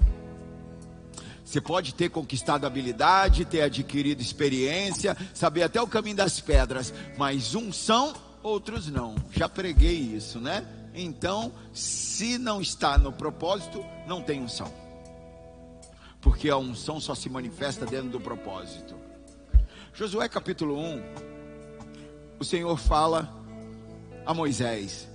Você 1.44 1.62
pode 1.62 1.94
ter 1.94 2.10
conquistado 2.10 2.66
habilidade, 2.66 3.46
ter 3.46 3.62
adquirido 3.62 4.22
experiência, 4.22 5.16
saber 5.34 5.64
até 5.64 5.82
o 5.82 5.88
caminho 5.88 6.16
das 6.16 6.40
pedras, 6.40 6.94
mas 7.18 7.54
uns 7.54 7.78
são, 7.78 8.14
outros 8.42 8.88
não. 8.88 9.16
Já 9.32 9.48
preguei 9.48 9.98
isso, 9.98 10.40
né? 10.40 10.66
Então, 10.96 11.52
se 11.74 12.38
não 12.38 12.62
está 12.62 12.98
no 12.98 13.12
propósito, 13.12 13.84
não 14.08 14.22
tem 14.22 14.42
unção. 14.42 14.72
Porque 16.22 16.50
a 16.50 16.58
unção 16.58 17.00
só 17.00 17.14
se 17.14 17.30
manifesta 17.30 17.86
dentro 17.86 18.10
do 18.10 18.20
propósito. 18.20 18.93
Josué 19.96 20.28
capítulo 20.28 20.76
1, 20.80 21.04
o 22.40 22.44
Senhor 22.44 22.76
fala 22.78 23.32
a 24.26 24.34
Moisés: 24.34 25.08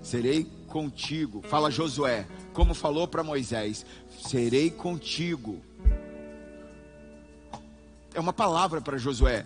Serei 0.00 0.50
contigo. 0.66 1.42
Fala 1.42 1.70
Josué, 1.70 2.26
como 2.54 2.72
falou 2.72 3.06
para 3.06 3.22
Moisés: 3.22 3.84
serei 4.22 4.70
contigo. 4.70 5.60
É 8.14 8.20
uma 8.20 8.32
palavra 8.32 8.80
para 8.80 8.96
Josué. 8.96 9.44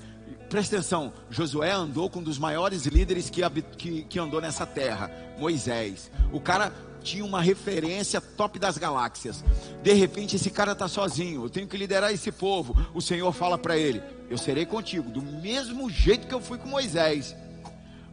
Presta 0.49 0.77
atenção, 0.77 1.13
Josué 1.29 1.73
andou 1.73 2.09
com 2.09 2.21
um 2.21 2.23
dos 2.23 2.39
maiores 2.39 2.87
líderes 2.87 3.29
que, 3.29 3.41
que, 3.77 4.05
que 4.05 4.19
andou 4.21 4.41
nessa 4.41 4.65
terra, 4.65 5.11
Moisés. 5.37 6.13
O 6.33 6.41
cara 6.41 6.73
tinha 7.05 7.25
uma 7.25 7.43
referência 7.43 8.21
top 8.21 8.59
das 8.59 8.79
galáxias. 8.79 9.45
De 9.83 9.93
repente, 9.93 10.37
esse 10.37 10.51
cara 10.51 10.73
está 10.73 10.89
sozinho. 10.89 11.45
Eu 11.45 11.51
tenho 11.51 11.69
que 11.69 11.77
liderar 11.77 12.13
esse 12.13 12.33
povo. 12.33 12.75
O 12.95 13.01
Senhor 13.01 13.31
fala 13.33 13.59
para 13.59 13.77
ele: 13.77 14.03
Eu 14.31 14.39
serei 14.39 14.65
contigo, 14.65 15.11
do 15.11 15.23
mesmo 15.23 15.89
jeito 15.91 16.27
que 16.27 16.35
eu 16.35 16.41
fui 16.41 16.59
com 16.59 16.67
Moisés. 16.67 17.37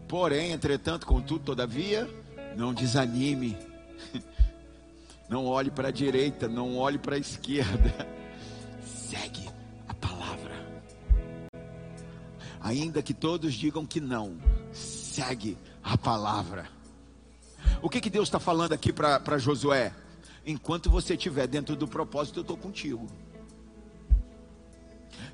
Porém, 0.08 0.52
entretanto, 0.52 1.08
contudo, 1.08 1.46
todavia, 1.46 2.08
não 2.56 2.74
desanime. 2.74 3.58
Não 5.30 5.46
olhe 5.46 5.72
para 5.72 5.88
a 5.88 5.92
direita, 5.92 6.50
não 6.50 6.78
olhe 6.78 6.98
para 6.98 7.16
a 7.16 7.18
esquerda. 7.18 8.06
Segue 8.84 9.50
a 9.88 9.94
palavra. 9.94 10.52
Ainda 12.60 13.02
que 13.02 13.14
todos 13.14 13.54
digam 13.54 13.86
que 13.86 14.02
não, 14.02 14.36
segue 14.74 15.58
a 15.82 15.98
palavra. 15.98 16.81
O 17.82 17.90
que, 17.90 18.00
que 18.00 18.10
Deus 18.10 18.28
está 18.28 18.40
falando 18.40 18.74
aqui 18.74 18.94
para 18.94 19.38
Josué? 19.40 19.94
Enquanto 20.46 20.90
você 20.90 21.16
estiver 21.16 21.48
dentro 21.48 21.76
do 21.76 21.88
propósito, 21.88 22.40
eu 22.40 22.42
estou 22.42 22.58
contigo. 22.58 23.08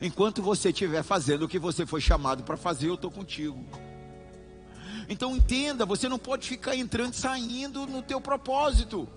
Enquanto 0.02 0.42
você 0.42 0.70
estiver 0.70 1.04
fazendo 1.04 1.44
o 1.44 1.48
que 1.48 1.60
você 1.60 1.86
foi 1.86 2.00
chamado 2.00 2.44
para 2.44 2.56
fazer, 2.56 2.88
eu 2.88 2.96
estou 2.96 3.12
contigo. 3.12 3.66
Então 5.10 5.36
entenda, 5.36 5.86
você 5.86 6.08
não 6.08 6.20
pode 6.20 6.48
ficar 6.48 6.76
entrando 6.76 7.14
e 7.14 7.18
saindo 7.18 7.86
no 7.86 8.02
teu 8.02 8.22
propósito. 8.22 9.08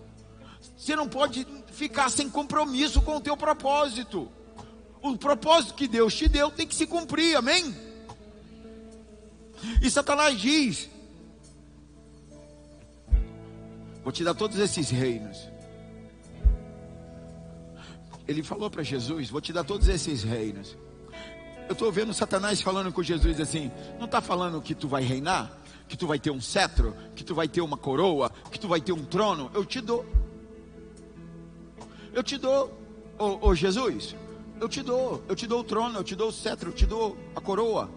Você 0.77 0.97
não 0.97 1.09
pode 1.09 1.47
ficar 1.73 2.11
sem 2.11 2.29
compromisso 2.29 3.01
com 3.03 3.17
o 3.17 3.21
teu 3.21 3.37
propósito. 3.37 4.31
O 5.03 5.17
propósito 5.17 5.75
que 5.75 5.89
Deus 5.89 6.15
te 6.15 6.29
deu 6.29 6.51
tem 6.51 6.67
que 6.67 6.75
se 6.75 6.87
cumprir, 6.87 7.37
amém? 7.37 7.75
E 9.83 9.91
Satanás 9.91 10.39
diz: 10.39 10.89
Vou 14.11 14.13
te 14.13 14.25
dar 14.25 14.35
todos 14.35 14.59
esses 14.59 14.91
reinos. 14.91 15.49
Ele 18.27 18.43
falou 18.43 18.69
para 18.69 18.83
Jesus: 18.83 19.31
Vou 19.31 19.41
te 19.41 19.53
dar 19.53 19.63
todos 19.63 19.87
esses 19.87 20.25
reinos. 20.25 20.77
Eu 21.69 21.75
estou 21.75 21.93
vendo 21.93 22.13
Satanás 22.13 22.61
falando 22.61 22.93
com 22.93 23.05
Jesus 23.05 23.39
assim: 23.39 23.71
Não 24.01 24.07
está 24.07 24.21
falando 24.21 24.61
que 24.61 24.75
tu 24.75 24.89
vai 24.89 25.05
reinar? 25.05 25.57
Que 25.87 25.97
tu 25.97 26.09
vai 26.09 26.19
ter 26.19 26.33
um 26.33 26.41
cetro? 26.41 26.93
Que 27.15 27.23
tu 27.23 27.37
vai 27.37 27.47
ter 27.47 27.61
uma 27.61 27.77
coroa? 27.77 28.33
Que 28.51 28.59
tu 28.59 28.67
vai 28.67 28.81
ter 28.81 28.91
um 28.91 29.05
trono? 29.05 29.49
Eu 29.55 29.65
te 29.65 29.81
dou. 29.81 30.05
Eu 32.13 32.25
te 32.25 32.37
dou, 32.37 32.77
ô, 33.17 33.55
Jesus, 33.55 34.17
eu 34.61 34.69
te 34.69 34.83
dou, 34.83 35.23
eu 35.29 35.37
te 35.37 35.47
dou 35.47 35.61
o 35.61 35.65
trono, 35.65 36.01
eu 36.01 36.03
te 36.03 36.17
dou 36.17 36.31
o 36.31 36.33
cetro, 36.33 36.71
eu 36.71 36.75
te 36.75 36.85
dou 36.85 37.17
a 37.37 37.41
coroa. 37.41 37.89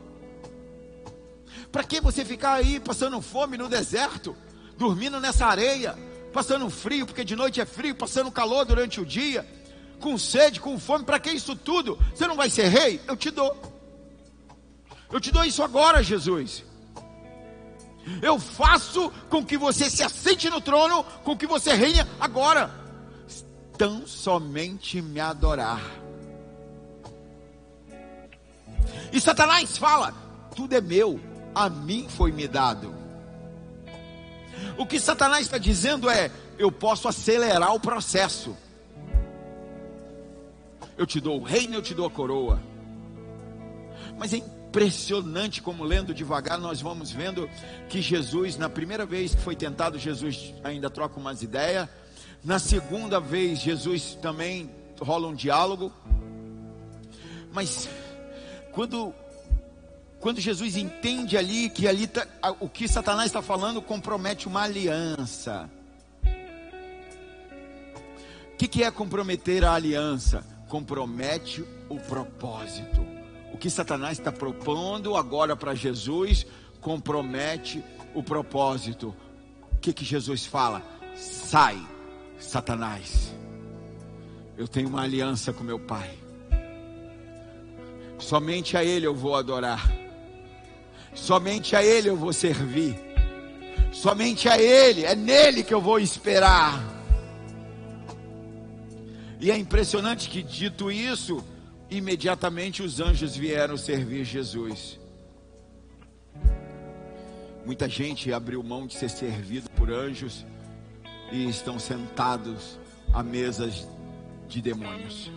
Para 1.71 1.83
que 1.83 1.99
você 1.99 2.23
ficar 2.23 2.53
aí 2.53 2.79
passando 2.79 3.19
fome 3.19 3.57
no 3.57 3.67
deserto, 3.67 4.37
dormindo 4.77 5.19
nessa 5.19 5.45
areia, 5.45 5.97
passando 6.31 6.69
frio, 6.69 7.05
porque 7.05 7.23
de 7.23 7.35
noite 7.35 7.61
é 7.61 7.65
frio, 7.65 7.95
passando 7.95 8.31
calor 8.31 8.65
durante 8.65 8.99
o 8.99 9.05
dia, 9.05 9.47
com 9.99 10.17
sede, 10.17 10.59
com 10.59 10.79
fome, 10.79 11.05
para 11.05 11.19
que 11.19 11.31
isso 11.31 11.55
tudo? 11.55 11.97
Você 12.13 12.27
não 12.27 12.35
vai 12.35 12.49
ser 12.49 12.67
rei? 12.67 12.99
Eu 13.07 13.15
te 13.15 13.31
dou. 13.31 13.55
Eu 15.11 15.21
te 15.21 15.31
dou 15.31 15.45
isso 15.45 15.63
agora, 15.63 16.03
Jesus. 16.03 16.63
Eu 18.21 18.39
faço 18.39 19.11
com 19.29 19.45
que 19.45 19.57
você 19.57 19.89
se 19.89 20.03
assente 20.03 20.49
no 20.49 20.59
trono, 20.59 21.03
com 21.23 21.37
que 21.37 21.47
você 21.47 21.73
reine 21.73 22.05
agora. 22.19 22.69
Tão 23.77 24.05
somente 24.05 25.01
me 25.01 25.19
adorar. 25.19 25.81
E 29.11 29.21
Satanás 29.21 29.77
fala: 29.77 30.13
tudo 30.55 30.73
é 30.73 30.81
meu, 30.81 31.19
a 31.55 31.69
mim 31.69 32.07
foi 32.09 32.31
me 32.31 32.47
dado. 32.47 33.02
O 34.77 34.85
que 34.85 34.99
Satanás 34.99 35.43
está 35.43 35.57
dizendo 35.57 36.09
é: 36.09 36.31
eu 36.57 36.71
posso 36.71 37.07
acelerar 37.07 37.73
o 37.73 37.79
processo. 37.79 38.55
Eu 40.97 41.05
te 41.05 41.19
dou 41.19 41.39
o 41.39 41.43
reino, 41.43 41.75
eu 41.75 41.81
te 41.81 41.93
dou 41.93 42.05
a 42.05 42.09
coroa. 42.09 42.61
Mas 44.17 44.33
é 44.33 44.37
impressionante 44.37 45.61
como 45.61 45.83
lendo 45.83 46.13
devagar 46.13 46.59
nós 46.59 46.81
vamos 46.81 47.11
vendo 47.11 47.49
que 47.89 48.01
Jesus, 48.01 48.57
na 48.57 48.69
primeira 48.69 49.05
vez 49.05 49.33
que 49.35 49.41
foi 49.41 49.55
tentado, 49.55 49.97
Jesus 49.97 50.53
ainda 50.63 50.89
troca 50.89 51.19
umas 51.19 51.41
ideias. 51.41 51.87
Na 52.43 52.59
segunda 52.59 53.19
vez, 53.19 53.59
Jesus 53.59 54.17
também 54.21 54.69
rola 54.99 55.27
um 55.27 55.33
diálogo. 55.33 55.91
Mas 57.51 57.87
quando 58.71 59.13
quando 60.23 60.39
Jesus 60.39 60.77
entende 60.77 61.37
ali 61.37 61.69
que 61.69 61.85
ali 61.85 62.07
tá, 62.07 62.25
o 62.61 62.69
que 62.69 62.87
Satanás 62.87 63.25
está 63.25 63.41
falando 63.41 63.81
compromete 63.81 64.47
uma 64.47 64.61
aliança. 64.61 65.69
O 68.53 68.57
que, 68.57 68.65
que 68.65 68.85
é 68.85 68.89
comprometer 68.89 69.65
a 69.65 69.73
aliança? 69.73 70.41
Compromete 70.69 71.65
o 71.89 71.99
propósito. 71.99 73.05
O 73.51 73.57
que 73.57 73.69
Satanás 73.69 74.17
está 74.17 74.31
propondo 74.31 75.17
agora 75.17 75.57
para 75.57 75.75
Jesus 75.75 76.47
compromete 76.79 77.83
o 78.15 78.23
propósito. 78.23 79.13
O 79.73 79.77
que, 79.79 79.91
que 79.91 80.05
Jesus 80.05 80.45
fala? 80.45 80.81
Sai, 81.15 81.85
Satanás. 82.39 83.35
Eu 84.57 84.69
tenho 84.69 84.87
uma 84.87 85.01
aliança 85.01 85.51
com 85.51 85.65
meu 85.65 85.79
Pai. 85.81 86.17
Somente 88.17 88.77
a 88.77 88.85
Ele 88.85 89.05
eu 89.05 89.13
vou 89.13 89.35
adorar. 89.35 90.02
Somente 91.13 91.75
a 91.75 91.83
Ele 91.83 92.09
eu 92.09 92.17
vou 92.17 92.33
servir. 92.33 92.95
Somente 93.91 94.49
a 94.49 94.59
Ele, 94.59 95.05
é 95.05 95.15
nele 95.15 95.63
que 95.63 95.73
eu 95.73 95.81
vou 95.81 95.99
esperar. 95.99 96.83
E 99.39 99.51
é 99.51 99.57
impressionante 99.57 100.29
que, 100.29 100.41
dito 100.41 100.91
isso, 100.91 101.43
imediatamente 101.89 102.81
os 102.81 102.99
anjos 102.99 103.35
vieram 103.35 103.77
servir 103.77 104.23
Jesus. 104.23 104.99
Muita 107.65 107.87
gente 107.87 108.33
abriu 108.33 108.63
mão 108.63 108.87
de 108.87 108.93
ser 108.93 109.09
servido 109.09 109.69
por 109.71 109.91
anjos 109.91 110.45
e 111.31 111.47
estão 111.47 111.79
sentados 111.79 112.79
à 113.13 113.23
mesas 113.23 113.87
de 114.47 114.61
demônios, 114.61 115.31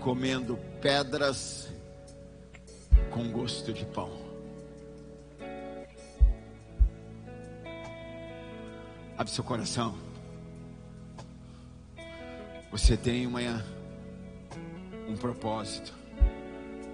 comendo 0.00 0.58
pedras 0.80 1.68
com 3.10 3.30
gosto 3.30 3.72
de 3.72 3.84
pão. 3.86 4.10
Abre 9.16 9.32
seu 9.32 9.42
coração. 9.42 9.96
Você 12.70 12.96
tem 12.96 13.26
uma, 13.26 13.40
um 15.08 15.16
propósito, 15.16 15.94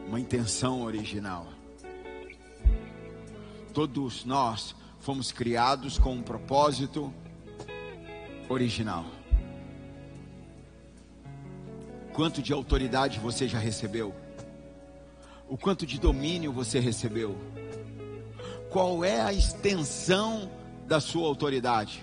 uma 0.07 0.20
intenção 0.20 0.82
original. 0.82 1.48
Todos 3.74 4.24
nós 4.24 4.76
fomos 5.00 5.32
criados 5.32 5.98
com 5.98 6.14
um 6.14 6.22
propósito 6.22 7.12
original. 8.48 9.05
Quanto 12.12 12.40
de 12.40 12.53
autoridade 12.53 13.18
você 13.18 13.48
já 13.48 13.59
recebeu? 13.59 14.14
O 15.53 15.59
quanto 15.59 15.84
de 15.84 16.00
domínio 16.00 16.50
você 16.50 16.80
recebeu? 16.80 17.36
Qual 18.70 19.05
é 19.05 19.20
a 19.20 19.34
extensão 19.34 20.50
da 20.86 20.98
sua 20.98 21.28
autoridade? 21.28 22.03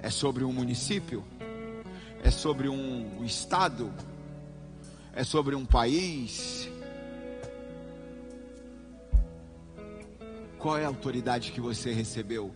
É 0.00 0.08
sobre 0.08 0.44
um 0.44 0.50
município? 0.50 1.22
É 2.24 2.30
sobre 2.30 2.70
um 2.70 3.22
estado? 3.22 3.92
É 5.12 5.22
sobre 5.22 5.54
um 5.54 5.66
país? 5.66 6.70
Qual 10.58 10.78
é 10.78 10.86
a 10.86 10.88
autoridade 10.88 11.52
que 11.52 11.60
você 11.60 11.92
recebeu? 11.92 12.50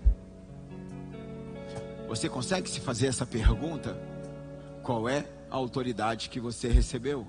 Você 2.09 2.31
consegue 2.31 2.67
se 2.67 2.81
fazer 2.81 3.09
essa 3.09 3.27
pergunta? 3.27 3.95
Qual 4.83 5.07
é 5.07 5.27
a 5.51 5.57
autoridade 5.57 6.31
que 6.31 6.41
você 6.41 6.69
recebeu? 6.69 7.29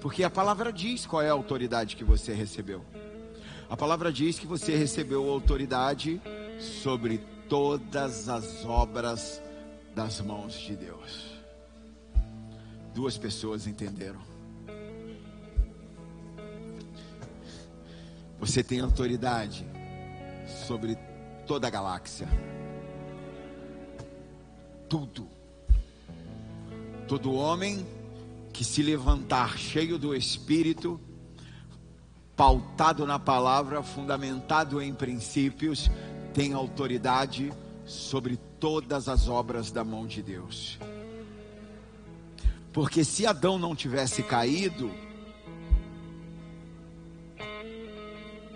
Porque 0.00 0.22
a 0.22 0.30
palavra 0.30 0.72
diz 0.72 1.06
qual 1.06 1.22
é 1.22 1.28
a 1.28 1.32
autoridade 1.32 1.96
que 1.96 2.04
você 2.04 2.32
recebeu. 2.32 2.84
A 3.68 3.76
palavra 3.76 4.12
diz 4.12 4.38
que 4.38 4.46
você 4.46 4.76
recebeu 4.76 5.28
autoridade 5.28 6.20
sobre 6.82 7.18
todas 7.48 8.28
as 8.28 8.64
obras 8.64 9.42
das 9.94 10.20
mãos 10.20 10.54
de 10.54 10.76
Deus. 10.76 11.38
Duas 12.94 13.18
pessoas 13.18 13.66
entenderam. 13.66 14.20
Você 18.38 18.62
tem 18.62 18.80
autoridade 18.80 19.66
sobre 20.66 20.96
toda 21.46 21.66
a 21.66 21.70
galáxia. 21.70 22.28
Tudo. 24.88 25.26
Todo 27.08 27.34
homem 27.34 27.84
que 28.52 28.64
se 28.64 28.82
levantar 28.82 29.56
cheio 29.56 29.98
do 29.98 30.14
Espírito, 30.14 31.00
pautado 32.36 33.06
na 33.06 33.18
palavra, 33.18 33.82
fundamentado 33.82 34.80
em 34.80 34.94
princípios, 34.94 35.90
tem 36.32 36.52
autoridade 36.52 37.52
sobre 37.84 38.36
todas 38.60 39.08
as 39.08 39.28
obras 39.28 39.70
da 39.70 39.82
mão 39.82 40.06
de 40.06 40.22
Deus. 40.22 40.78
Porque 42.72 43.04
se 43.04 43.26
Adão 43.26 43.58
não 43.58 43.74
tivesse 43.74 44.22
caído, 44.22 44.90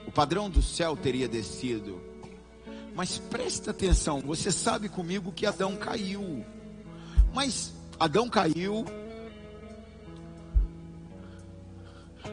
o 0.07 0.12
padrão 0.12 0.51
do 0.51 0.62
céu 0.62 0.97
teria 0.97 1.26
descido. 1.26 2.01
Mas 2.95 3.18
presta 3.18 3.70
atenção, 3.70 4.20
você 4.20 4.53
sabe 4.53 4.88
comigo 4.88 5.32
que 5.32 5.47
Adão 5.47 5.76
caiu. 5.76 6.45
Mas 7.34 7.72
Adão 7.99 8.28
caiu, 8.28 8.84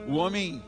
O 0.08 0.16
homem 0.16 0.62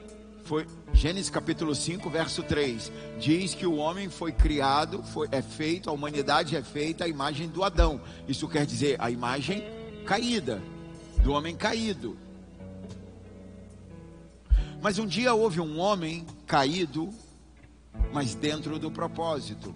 foi 0.43 0.67
Gênesis 0.93 1.29
capítulo 1.29 1.73
5, 1.73 2.09
verso 2.09 2.43
3, 2.43 2.91
diz 3.19 3.55
que 3.55 3.65
o 3.65 3.77
homem 3.77 4.09
foi 4.09 4.31
criado, 4.31 5.01
foi, 5.01 5.27
é 5.31 5.41
feito, 5.41 5.89
a 5.89 5.93
humanidade 5.93 6.55
é 6.55 6.61
feita 6.61 7.05
a 7.05 7.07
imagem 7.07 7.47
do 7.47 7.63
Adão. 7.63 8.01
Isso 8.27 8.47
quer 8.47 8.65
dizer 8.65 8.97
a 8.99 9.09
imagem 9.09 9.63
caída, 10.05 10.61
do 11.23 11.31
homem 11.31 11.55
caído. 11.55 12.17
Mas 14.81 14.99
um 14.99 15.07
dia 15.07 15.33
houve 15.33 15.61
um 15.61 15.79
homem 15.79 16.25
caído, 16.45 17.09
mas 18.11 18.35
dentro 18.35 18.77
do 18.77 18.91
propósito, 18.91 19.73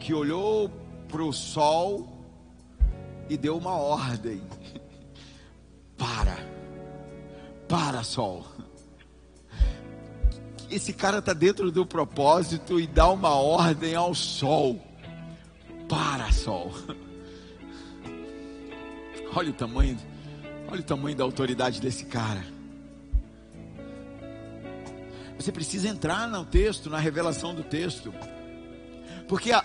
que 0.00 0.12
olhou 0.12 0.70
para 1.06 1.22
o 1.22 1.32
sol 1.32 2.26
e 3.28 3.36
deu 3.36 3.56
uma 3.56 3.76
ordem: 3.76 4.42
para 5.96 6.57
para, 7.68 8.02
sol. 8.02 8.46
Esse 10.70 10.92
cara 10.92 11.18
está 11.18 11.32
dentro 11.32 11.70
do 11.70 11.86
propósito 11.86 12.80
e 12.80 12.86
dá 12.86 13.08
uma 13.08 13.34
ordem 13.34 13.94
ao 13.94 14.14
sol. 14.14 14.82
Para, 15.88 16.32
sol. 16.32 16.72
Olha 19.34 19.50
o 19.50 19.52
tamanho, 19.52 19.98
olha 20.70 20.80
o 20.80 20.84
tamanho 20.84 21.16
da 21.16 21.24
autoridade 21.24 21.80
desse 21.80 22.06
cara. 22.06 22.44
Você 25.38 25.52
precisa 25.52 25.88
entrar 25.88 26.26
no 26.26 26.44
texto, 26.44 26.90
na 26.90 26.98
revelação 26.98 27.54
do 27.54 27.62
texto. 27.62 28.12
Porque 29.28 29.52
a, 29.52 29.64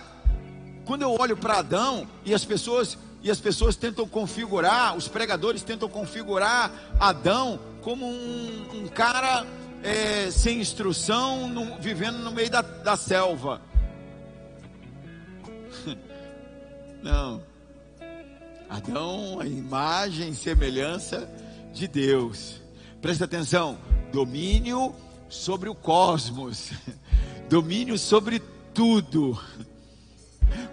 quando 0.84 1.02
eu 1.02 1.10
olho 1.10 1.36
para 1.36 1.58
Adão 1.58 2.06
e 2.24 2.32
as 2.32 2.44
pessoas 2.44 2.96
e 3.24 3.30
as 3.30 3.40
pessoas 3.40 3.74
tentam 3.74 4.06
configurar, 4.06 4.94
os 4.94 5.08
pregadores 5.08 5.62
tentam 5.62 5.88
configurar 5.88 6.70
Adão 7.00 7.58
como 7.80 8.06
um, 8.06 8.84
um 8.84 8.88
cara 8.88 9.46
é, 9.82 10.30
sem 10.30 10.60
instrução, 10.60 11.48
no, 11.48 11.78
vivendo 11.80 12.18
no 12.18 12.30
meio 12.30 12.50
da, 12.50 12.60
da 12.60 12.98
selva. 12.98 13.62
Não. 17.02 17.42
Adão, 18.68 19.40
a 19.40 19.46
imagem 19.46 20.28
e 20.28 20.34
semelhança 20.34 21.26
de 21.72 21.88
Deus. 21.88 22.60
Presta 23.00 23.24
atenção: 23.24 23.78
domínio 24.12 24.94
sobre 25.30 25.70
o 25.70 25.74
cosmos, 25.74 26.72
domínio 27.48 27.98
sobre 27.98 28.38
tudo. 28.74 29.40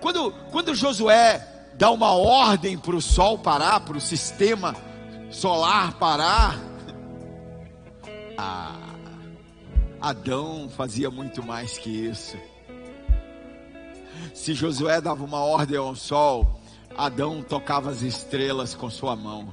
Quando, 0.02 0.34
quando 0.52 0.76
Josué 0.76 1.51
dá 1.82 1.90
uma 1.90 2.12
ordem 2.12 2.78
para 2.78 2.96
o 2.96 3.02
sol 3.02 3.40
parar, 3.40 3.80
para 3.80 3.98
o 3.98 4.00
sistema 4.00 4.76
solar 5.32 5.96
parar, 5.96 6.56
ah, 8.38 8.94
Adão 10.00 10.70
fazia 10.70 11.10
muito 11.10 11.42
mais 11.42 11.80
que 11.80 11.90
isso. 11.90 12.38
Se 14.32 14.54
Josué 14.54 15.02
dava 15.02 15.24
uma 15.24 15.40
ordem 15.40 15.76
ao 15.76 15.96
sol, 15.96 16.62
Adão 16.96 17.42
tocava 17.42 17.90
as 17.90 18.04
estrelas 18.04 18.76
com 18.76 18.88
sua 18.88 19.16
mão. 19.16 19.52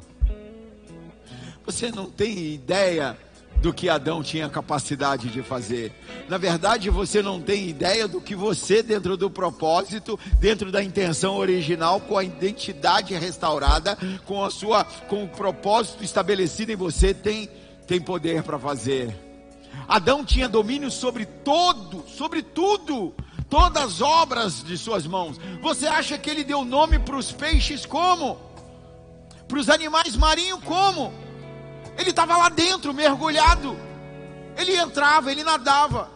Você 1.65 1.91
não 1.91 2.11
tem 2.11 2.53
ideia 2.53 3.17
do 3.61 3.73
que 3.73 3.89
Adão 3.89 4.23
tinha 4.23 4.49
capacidade 4.49 5.29
de 5.29 5.43
fazer. 5.43 5.93
Na 6.29 6.39
verdade, 6.39 6.91
você 6.91 7.23
não 7.23 7.41
tem 7.41 7.69
ideia 7.69 8.07
do 8.07 8.21
que 8.21 8.35
você, 8.35 8.83
dentro 8.83 9.17
do 9.17 9.31
propósito, 9.31 10.19
dentro 10.39 10.71
da 10.71 10.83
intenção 10.83 11.37
original, 11.37 12.01
com 12.01 12.17
a 12.17 12.25
identidade 12.25 13.15
restaurada, 13.15 13.99
com 14.25 14.45
a 14.45 14.51
sua, 14.51 14.85
com 14.85 15.25
o 15.25 15.29
propósito 15.29 16.05
estabelecido 16.05 16.71
em 16.71 16.77
você, 16.77 17.13
tem, 17.13 17.49
tem 17.87 18.01
poder 18.01 18.43
para 18.43 18.59
fazer. 18.59 19.17
Adão 19.89 20.25
tinha 20.25 20.49
domínio 20.49 20.91
sobre 20.91 21.27
todo, 21.27 22.05
sobre 22.09 22.43
tudo, 22.43 23.15
todas 23.49 23.83
as 23.83 24.01
obras 24.01 24.63
de 24.63 24.77
suas 24.79 25.07
mãos. 25.07 25.39
Você 25.63 25.87
acha 25.87 26.17
que 26.17 26.31
ele 26.31 26.45
deu 26.45 26.65
nome 26.65 26.99
para 26.99 27.17
os 27.17 27.33
peixes 27.33 27.85
como? 27.85 28.39
Para 29.47 29.59
os 29.59 29.69
animais 29.69 30.15
marinhos 30.17 30.61
como? 30.65 31.13
Ele 31.99 32.11
estava 32.11 32.37
lá 32.37 32.49
dentro, 32.49 32.95
mergulhado. 32.95 33.77
Ele 34.57 34.77
entrava, 34.77 35.31
ele 35.31 35.43
nadava. 35.43 36.09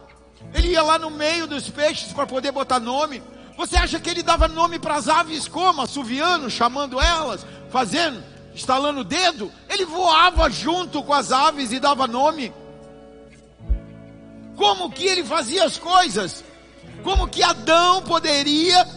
Ele 0.53 0.69
ia 0.69 0.81
lá 0.81 0.97
no 0.97 1.09
meio 1.09 1.45
dos 1.45 1.69
peixes 1.69 2.13
para 2.13 2.25
poder 2.25 2.51
botar 2.51 2.79
nome. 2.79 3.21
Você 3.57 3.75
acha 3.75 3.99
que 3.99 4.09
ele 4.09 4.23
dava 4.23 4.47
nome 4.47 4.79
para 4.79 4.95
as 4.95 5.07
aves 5.07 5.47
como? 5.47 5.81
Assoviando, 5.81 6.49
chamando 6.49 6.99
elas, 6.99 7.45
fazendo, 7.69 8.23
estalando 8.55 9.01
o 9.01 9.03
dedo? 9.03 9.51
Ele 9.69 9.85
voava 9.85 10.49
junto 10.49 11.03
com 11.03 11.13
as 11.13 11.31
aves 11.31 11.71
e 11.71 11.79
dava 11.79 12.07
nome. 12.07 12.53
Como 14.55 14.89
que 14.91 15.05
ele 15.05 15.23
fazia 15.23 15.65
as 15.65 15.77
coisas? 15.77 16.43
Como 17.03 17.27
que 17.27 17.43
Adão 17.43 18.01
poderia 18.01 18.87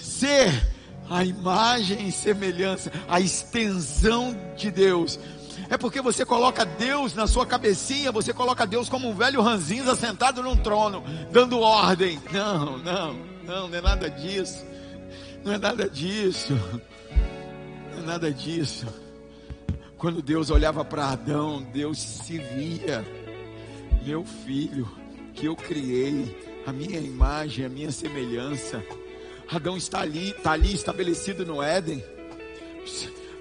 ser 0.00 0.70
a 1.10 1.24
imagem 1.24 2.08
e 2.08 2.12
semelhança, 2.12 2.90
a 3.08 3.20
extensão 3.20 4.36
de 4.56 4.70
Deus? 4.70 5.18
É 5.68 5.76
porque 5.76 6.00
você 6.00 6.24
coloca 6.24 6.64
Deus 6.64 7.14
na 7.14 7.26
sua 7.26 7.46
cabecinha, 7.46 8.12
você 8.12 8.32
coloca 8.32 8.66
Deus 8.66 8.88
como 8.88 9.08
um 9.08 9.14
velho 9.14 9.42
ranzinza 9.42 9.94
sentado 9.94 10.42
num 10.42 10.56
trono, 10.56 11.02
dando 11.30 11.60
ordem. 11.60 12.20
Não, 12.32 12.78
não, 12.78 13.14
não, 13.44 13.68
não 13.68 13.78
é 13.78 13.80
nada 13.80 14.10
disso. 14.10 14.64
Não 15.44 15.52
é 15.52 15.58
nada 15.58 15.88
disso. 15.88 16.54
Não 17.92 18.02
é 18.02 18.06
nada 18.06 18.32
disso. 18.32 18.86
Quando 19.96 20.22
Deus 20.22 20.50
olhava 20.50 20.84
para 20.84 21.10
Adão, 21.10 21.62
Deus 21.62 21.98
se 21.98 22.38
via. 22.38 23.04
Meu 24.04 24.24
filho, 24.24 24.90
que 25.32 25.46
eu 25.46 25.54
criei, 25.54 26.36
a 26.66 26.72
minha 26.72 26.98
imagem, 26.98 27.64
a 27.64 27.68
minha 27.68 27.92
semelhança. 27.92 28.82
Adão 29.48 29.76
está 29.76 30.00
ali, 30.00 30.30
está 30.30 30.52
ali 30.52 30.74
estabelecido 30.74 31.44
no 31.44 31.62
Éden. 31.62 32.02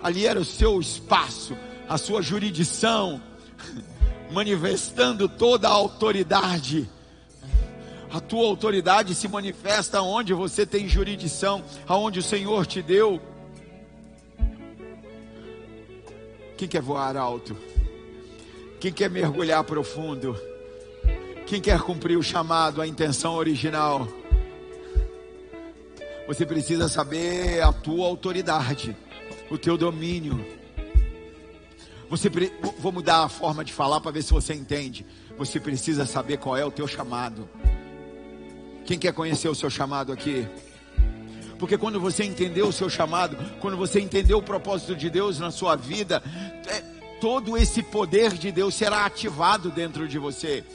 Ali 0.02 0.26
era 0.26 0.40
o 0.40 0.46
seu 0.46 0.80
espaço, 0.80 1.56
a 1.92 1.98
sua 1.98 2.22
jurisdição, 2.22 3.22
manifestando 4.32 5.28
toda 5.28 5.68
a 5.68 5.72
autoridade. 5.72 6.90
A 8.10 8.22
tua 8.22 8.48
autoridade 8.48 9.14
se 9.14 9.28
manifesta 9.28 10.02
onde 10.02 10.34
você 10.34 10.66
tem 10.66 10.88
jurisdição, 10.88 11.62
aonde 11.86 12.20
o 12.20 12.24
Senhor 12.24 12.66
te 12.66 12.82
deu. 12.82 13.22
Quem 16.56 16.66
quer 16.66 16.82
voar 16.82 17.18
alto? 17.18 17.58
Quem 18.80 18.94
quer 18.94 19.10
mergulhar 19.10 19.62
profundo? 19.66 20.40
Quem 21.46 21.60
quer 21.60 21.82
cumprir 21.82 22.18
o 22.18 22.24
chamado, 22.24 22.82
a 22.82 22.88
intenção 22.88 23.36
original? 23.36 24.08
Você 26.26 26.46
precisa 26.46 26.88
saber 26.88 27.62
a 27.62 27.74
tua 27.74 28.06
autoridade, 28.06 28.96
o 29.50 29.58
teu 29.58 29.78
domínio. 29.78 30.61
Você 32.12 32.30
vou 32.78 32.92
mudar 32.92 33.24
a 33.24 33.30
forma 33.30 33.64
de 33.64 33.72
falar 33.72 34.02
para 34.02 34.12
ver 34.12 34.22
se 34.22 34.34
você 34.34 34.54
entende. 34.54 35.06
Você 35.38 35.62
precisa 35.62 36.06
saber 36.06 36.40
qual 36.40 36.58
é 36.58 36.66
o 36.66 36.70
teu 36.70 36.86
chamado. 36.86 37.48
Quem 38.84 39.00
quer 39.00 39.14
conhecer 39.14 39.48
o 39.48 39.56
seu 39.56 39.70
chamado 39.70 40.12
aqui? 40.12 40.46
Porque 41.58 41.78
quando 41.78 42.02
você 42.02 42.26
entendeu 42.26 42.68
o 42.68 42.74
seu 42.74 42.90
chamado, 42.90 43.38
quando 43.62 43.78
você 43.78 44.02
entendeu 44.02 44.40
o 44.40 44.44
propósito 44.44 44.94
de 44.94 45.10
Deus 45.10 45.40
na 45.40 45.52
sua 45.52 45.78
vida, 45.78 46.22
é, 46.68 46.82
todo 47.22 47.58
esse 47.58 47.82
poder 47.82 48.34
de 48.34 48.52
Deus 48.52 48.76
será 48.76 49.06
ativado 49.06 49.70
dentro 49.70 50.06
de 50.06 50.20
você. 50.20 50.66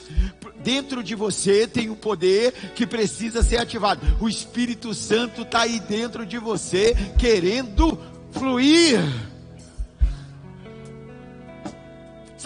Dentro 0.64 1.04
de 1.04 1.14
você 1.14 1.66
tem 1.66 1.90
um 1.90 1.94
poder 1.94 2.54
que 2.74 2.86
precisa 2.86 3.42
ser 3.42 3.58
ativado. 3.58 4.00
O 4.22 4.26
Espírito 4.26 4.94
Santo 4.94 5.42
está 5.42 5.60
aí 5.62 5.80
dentro 5.80 6.24
de 6.24 6.38
você, 6.38 6.96
querendo 7.18 7.98
fluir. 8.30 9.00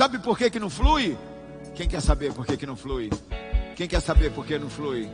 Sabe 0.01 0.19
por 0.19 0.39
que, 0.39 0.49
que 0.49 0.59
não 0.59 0.71
flui? 0.71 1.15
Quem 1.75 1.87
quer 1.87 2.01
saber 2.01 2.33
por 2.33 2.47
que, 2.47 2.57
que 2.57 2.65
não 2.65 2.75
flui? 2.75 3.11
Quem 3.77 3.87
quer 3.87 4.01
saber 4.01 4.33
por 4.33 4.47
que 4.47 4.59
não 4.59 4.71
flui? 4.71 5.07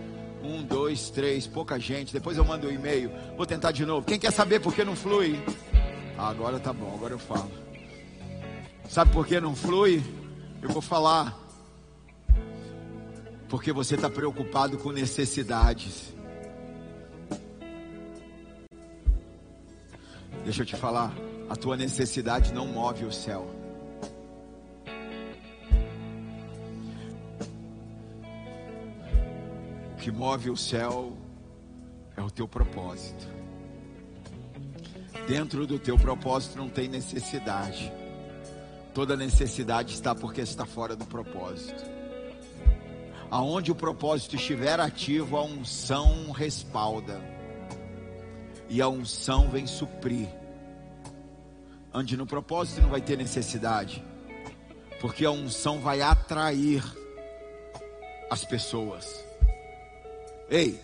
Um, 0.45 0.63
dois, 0.63 1.11
três, 1.11 1.45
pouca 1.45 1.77
gente. 1.77 2.13
Depois 2.13 2.37
eu 2.37 2.45
mando 2.45 2.69
o 2.69 2.71
um 2.71 2.73
e-mail. 2.73 3.11
Vou 3.37 3.45
tentar 3.45 3.73
de 3.73 3.85
novo. 3.85 4.07
Quem 4.07 4.17
quer 4.17 4.31
saber 4.31 4.61
por 4.61 4.73
que 4.73 4.85
não 4.85 4.95
flui? 4.95 5.43
Ah, 6.17 6.29
agora 6.29 6.61
tá 6.61 6.73
bom, 6.73 6.95
agora 6.95 7.15
eu 7.15 7.19
falo. 7.19 7.51
Sabe 8.89 9.11
por 9.11 9.27
que 9.27 9.41
não 9.41 9.57
flui? 9.57 10.01
Eu 10.63 10.69
vou 10.69 10.81
falar. 10.81 11.37
Porque 13.49 13.73
você 13.73 13.97
está 13.97 14.09
preocupado 14.09 14.79
com 14.79 14.93
necessidades. 14.93 16.15
Deixa 20.45 20.63
eu 20.63 20.67
te 20.67 20.77
falar. 20.77 21.13
A 21.51 21.57
tua 21.57 21.77
necessidade 21.77 22.55
não 22.55 22.69
move 22.69 23.05
o 23.05 23.11
céu. 23.11 23.66
Que 30.07 30.11
move 30.13 30.51
o 30.51 30.57
céu 30.57 31.19
é 32.17 32.23
o 32.23 32.31
teu 32.31 32.47
propósito. 32.47 33.27
Dentro 35.27 35.67
do 35.67 35.81
teu 35.81 35.99
propósito 35.99 36.57
não 36.57 36.69
tem 36.69 36.87
necessidade. 36.87 37.93
Toda 38.95 39.17
necessidade 39.17 39.95
está 39.95 40.15
porque 40.15 40.43
está 40.43 40.65
fora 40.65 40.95
do 40.95 41.05
propósito. 41.07 41.85
Aonde 43.33 43.73
o 43.73 43.75
propósito 43.75 44.37
estiver 44.37 44.79
ativo, 44.79 45.37
a 45.37 45.43
unção 45.43 46.31
respalda. 46.31 47.21
E 48.69 48.81
a 48.81 48.89
unção 48.89 49.51
vem 49.51 49.67
suprir. 49.67 50.29
Onde 51.93 52.17
no 52.17 52.29
propósito 52.29 52.81
não 52.81 52.91
vai 52.91 53.01
ter 53.01 53.19
necessidade. 53.19 54.05
Porque 55.01 55.25
a 55.25 55.33
unção 55.33 55.81
vai 55.81 56.01
atrair 56.01 56.85
as 58.31 58.45
pessoas. 58.45 59.26
Ei, 60.49 60.81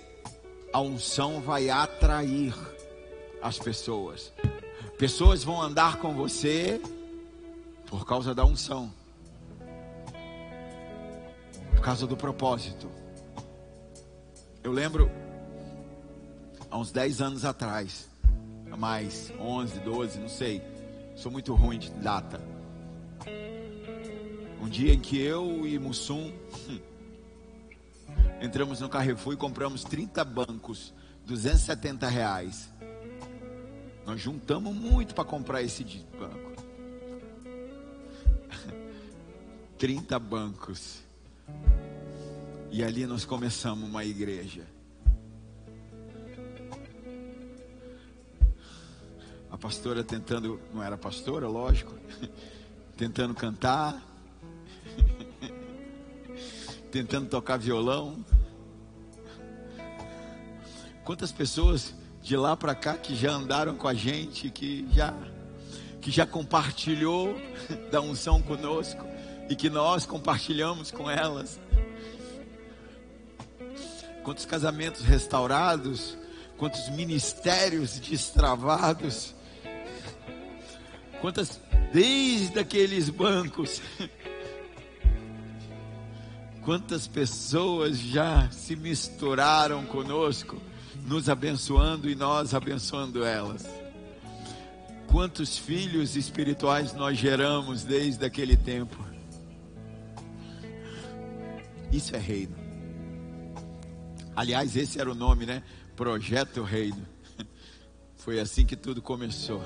a 0.73 0.81
unção 0.81 1.41
vai 1.41 1.71
atrair 1.71 2.53
as 3.41 3.61
pessoas. 3.61 4.33
Pessoas 4.99 5.45
vão 5.45 5.63
andar 5.63 5.99
com 5.99 6.15
você 6.15 6.81
por 7.87 8.05
causa 8.05 8.35
da 8.35 8.45
unção, 8.45 8.93
por 11.77 11.81
causa 11.81 12.09
do 12.09 12.17
propósito. 12.17 12.91
Eu 14.65 14.73
lembro, 14.73 15.09
há 16.69 16.77
uns 16.77 16.91
10 16.91 17.21
anos 17.21 17.45
atrás, 17.45 18.09
mais 18.77 19.33
11, 19.39 19.79
12, 19.79 20.19
não 20.19 20.29
sei, 20.29 20.61
sou 21.15 21.31
muito 21.31 21.55
ruim 21.55 21.79
de 21.79 21.91
data. 21.91 22.41
Um 24.61 24.69
dia 24.69 24.93
em 24.93 24.99
que 24.99 25.21
eu 25.21 25.67
e 25.67 25.79
Mussum 25.79 26.33
Entramos 28.43 28.81
no 28.81 28.89
Carrefour 28.89 29.35
e 29.35 29.37
compramos 29.37 29.85
30 29.85 30.25
bancos, 30.25 30.93
270 31.25 32.09
reais. 32.09 32.69
Nós 34.05 34.21
juntamos 34.21 34.75
muito 34.75 35.15
para 35.15 35.25
comprar 35.25 35.63
esse 35.63 35.85
banco. 36.19 36.65
30 39.79 40.19
bancos. 40.19 41.05
E 42.73 42.83
ali 42.83 43.07
nós 43.07 43.25
começamos 43.25 43.89
uma 43.89 44.05
igreja. 44.05 44.67
A 49.53 49.57
pastora 49.57 50.03
tentando, 50.03 50.61
não 50.75 50.83
era 50.83 50.99
pastora, 50.99 51.47
lógico, 51.47 51.95
tentando 52.99 53.35
cantar. 53.35 54.12
Tentando 56.93 57.27
tocar 57.27 57.57
violão. 57.57 58.23
Quantas 61.05 61.33
pessoas 61.33 61.95
de 62.21 62.37
lá 62.37 62.55
para 62.55 62.75
cá 62.75 62.99
que 62.99 63.17
já 63.17 63.33
andaram 63.33 63.75
com 63.75 63.89
a 63.89 63.95
gente, 63.95 64.51
que 64.51 64.87
já 64.93 65.15
que 66.03 66.11
já 66.11 66.27
compartilhou 66.27 67.35
da 67.91 68.01
unção 68.01 68.43
conosco 68.43 69.07
e 69.49 69.57
que 69.57 69.71
nós 69.71 70.05
compartilhamos 70.05 70.91
com 70.91 71.11
elas. 71.11 71.59
Quantos 74.23 74.45
casamentos 74.45 75.03
restaurados, 75.03 76.19
quantos 76.59 76.91
ministérios 76.91 77.99
destravados, 77.99 79.35
quantas 81.21 81.61
desde 81.93 82.59
aqueles 82.59 83.09
bancos, 83.09 83.81
quantas 86.65 87.07
pessoas 87.07 87.99
já 87.99 88.51
se 88.51 88.77
misturaram 88.77 89.85
conosco, 89.85 90.61
nos 91.05 91.29
abençoando 91.29 92.09
e 92.09 92.15
nós 92.15 92.55
abençoando 92.55 93.25
elas. 93.25 93.67
Quantos 95.09 95.59
filhos 95.59 96.17
espirituais 96.17 96.95
nós 96.95 97.19
geramos 97.19 97.85
desde 97.85 98.25
aquele 98.25 98.57
tempo. 98.57 98.97
Isso 101.91 102.17
é 102.17 102.19
reino. 102.19 102.57
Aliás, 104.35 104.77
esse 104.77 104.99
era 104.99 105.11
o 105.11 105.15
nome, 105.15 105.45
né? 105.45 105.63
Projeto 105.95 106.63
Reino. 106.63 107.07
Foi 108.17 108.41
assim 108.41 108.65
que 108.65 108.77
tudo 108.77 109.03
começou. 109.03 109.63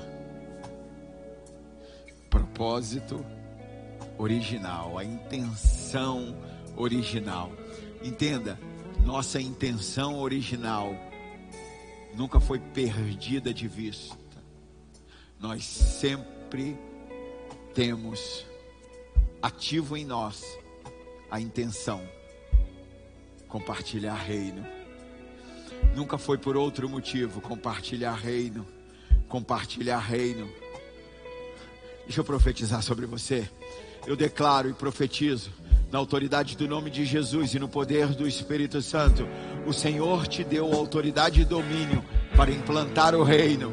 Propósito 2.29 3.25
original, 4.17 4.97
a 4.97 5.05
intenção 5.05 6.35
original. 6.77 7.51
Entenda, 8.03 8.59
nossa 9.03 9.41
intenção 9.41 10.19
original 10.19 10.95
nunca 12.13 12.39
foi 12.39 12.59
perdida 12.59 13.53
de 13.53 13.67
vista. 13.67 14.15
Nós 15.39 15.65
sempre 15.65 16.77
temos 17.73 18.45
ativo 19.41 19.97
em 19.97 20.05
nós 20.05 20.43
a 21.29 21.39
intenção 21.39 22.01
compartilhar 23.47 24.15
reino. 24.15 24.65
Nunca 25.95 26.17
foi 26.17 26.37
por 26.37 26.57
outro 26.57 26.89
motivo 26.89 27.39
compartilhar 27.39 28.15
reino, 28.15 28.65
compartilhar 29.27 29.99
reino. 29.99 30.49
Deixa 32.05 32.21
eu 32.21 32.25
profetizar 32.25 32.81
sobre 32.81 33.05
você. 33.05 33.49
Eu 34.05 34.15
declaro 34.15 34.69
e 34.69 34.73
profetizo 34.73 35.51
na 35.91 35.99
autoridade 35.99 36.57
do 36.57 36.67
nome 36.67 36.89
de 36.89 37.05
Jesus 37.05 37.53
e 37.53 37.59
no 37.59 37.67
poder 37.67 38.07
do 38.07 38.27
Espírito 38.27 38.81
Santo. 38.81 39.27
O 39.65 39.73
Senhor 39.73 40.27
te 40.27 40.43
deu 40.43 40.73
autoridade 40.73 41.41
e 41.41 41.45
domínio 41.45 42.03
para 42.35 42.51
implantar 42.51 43.15
o 43.15 43.23
reino. 43.23 43.71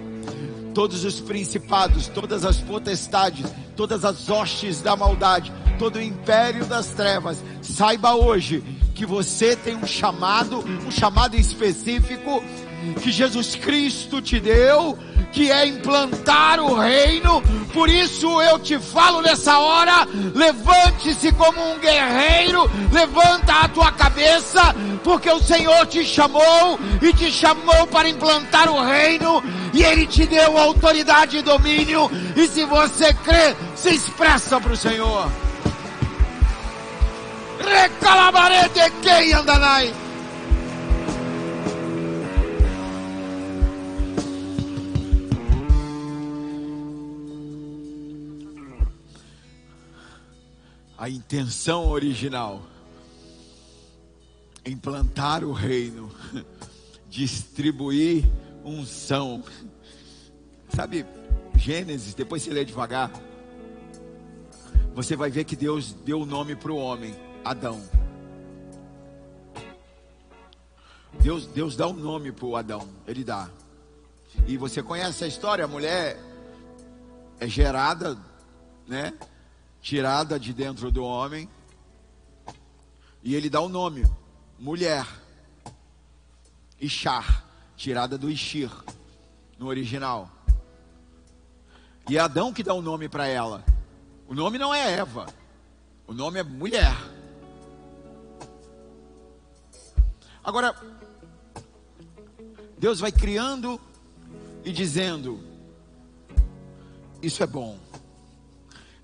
Todos 0.73 1.05
os 1.05 1.21
principados, 1.21 2.09
todas 2.09 2.45
as 2.45 2.61
potestades, 2.61 3.47
todas 3.77 4.05
as 4.05 4.29
hostes 4.29 4.81
da 4.81 4.97
maldade, 4.97 5.53
todo 5.79 5.97
o 5.97 6.03
império 6.03 6.65
das 6.67 6.89
trevas, 6.89 7.43
saiba 7.63 8.15
hoje 8.15 8.63
que 8.95 9.05
você 9.05 9.57
tem 9.57 9.77
um 9.77 9.87
chamado, 9.87 10.59
um 10.61 10.91
chamado 10.91 11.37
específico 11.37 12.43
que 13.01 13.11
Jesus 13.11 13.55
Cristo 13.57 14.21
te 14.21 14.41
deu, 14.41 14.99
que 15.33 15.51
é 15.51 15.67
implantar 15.67 16.61
o 16.61 16.75
reino. 16.79 17.43
Por 17.73 17.89
isso 17.89 18.41
eu 18.41 18.59
te 18.59 18.79
falo 18.79 19.21
nessa 19.21 19.59
hora: 19.59 20.07
levante-se 20.35 21.33
como 21.33 21.61
um 21.73 21.79
guerreiro, 21.79 22.71
levanta 22.93 23.53
a 23.53 23.69
tua 23.69 23.91
cabeça, 23.93 24.75
porque 25.03 25.31
o 25.31 25.41
Senhor 25.41 25.87
te 25.87 26.05
chamou 26.05 26.79
e 27.03 27.13
te 27.13 27.31
chamou 27.31 27.87
para 27.89 28.09
implantar 28.09 28.71
o 28.71 28.83
reino, 28.83 29.43
e 29.73 29.83
Ele 29.83 30.07
te 30.07 30.25
deu 30.25 30.57
autoridade 30.57 31.39
e 31.39 31.43
domínio. 31.43 32.11
E 32.37 32.47
se 32.47 32.65
você 32.65 33.13
crê, 33.13 33.57
se 33.75 33.91
expressa 33.91 34.61
para 34.61 34.73
o 34.73 34.77
Senhor. 34.77 35.31
Recalabarete 37.61 38.93
quem 39.03 39.33
andanai. 39.33 40.04
A 51.05 51.11
intenção 51.11 51.91
original 51.91 52.63
implantar 54.65 55.45
o 55.45 55.53
reino, 55.53 56.11
distribuir 57.11 58.25
unção. 58.65 59.45
Sabe, 60.75 61.05
Gênesis, 61.57 62.15
depois 62.15 62.43
você 62.43 62.49
lê 62.49 62.65
devagar. 62.65 63.13
Você 64.95 65.15
vai 65.15 65.31
ver 65.31 65.45
que 65.45 65.55
Deus 65.55 65.93
deu 65.93 66.23
o 66.23 66.25
nome 66.25 66.57
para 66.57 66.73
o 66.73 66.79
homem 66.79 67.15
Adão. 67.45 67.87
Deus, 71.21 71.47
Deus 71.49 71.77
dá 71.77 71.87
um 71.87 71.93
nome 71.93 72.33
para 72.33 72.47
o 72.47 72.57
Adão, 72.57 72.89
ele 73.07 73.23
dá. 73.23 73.51
E 74.47 74.57
você 74.57 74.83
conhece 74.83 75.23
a 75.23 75.27
história, 75.27 75.67
a 75.67 75.69
mulher 75.69 76.19
é 77.39 77.47
gerada, 77.47 78.17
né? 78.89 79.13
Tirada 79.85 80.41
de 80.41 80.55
dentro 80.55 80.91
do 80.91 81.05
homem. 81.05 81.47
E 83.23 83.35
ele 83.35 83.51
dá 83.51 83.61
o 83.61 83.67
um 83.67 83.69
nome, 83.69 84.03
mulher. 84.59 85.07
Ishar, 86.81 87.45
tirada 87.77 88.17
do 88.17 88.31
Ishir, 88.31 88.71
no 89.59 89.67
original. 89.67 90.31
E 92.09 92.17
é 92.17 92.21
Adão 92.21 92.51
que 92.51 92.63
dá 92.63 92.73
o 92.73 92.79
um 92.79 92.81
nome 92.81 93.11
para 93.11 93.27
ela. 93.27 93.63
O 94.27 94.35
nome 94.35 94.57
não 94.57 94.75
é 94.75 94.91
Eva, 94.95 95.27
o 96.07 96.15
nome 96.15 96.41
é 96.41 96.43
mulher. 96.43 96.97
Agora, 100.43 100.75
Deus 102.79 103.01
vai 103.01 103.13
criando 103.13 103.79
e 104.65 104.73
dizendo: 104.73 105.45
Isso 107.21 107.43
é 107.43 107.47
bom. 107.47 107.79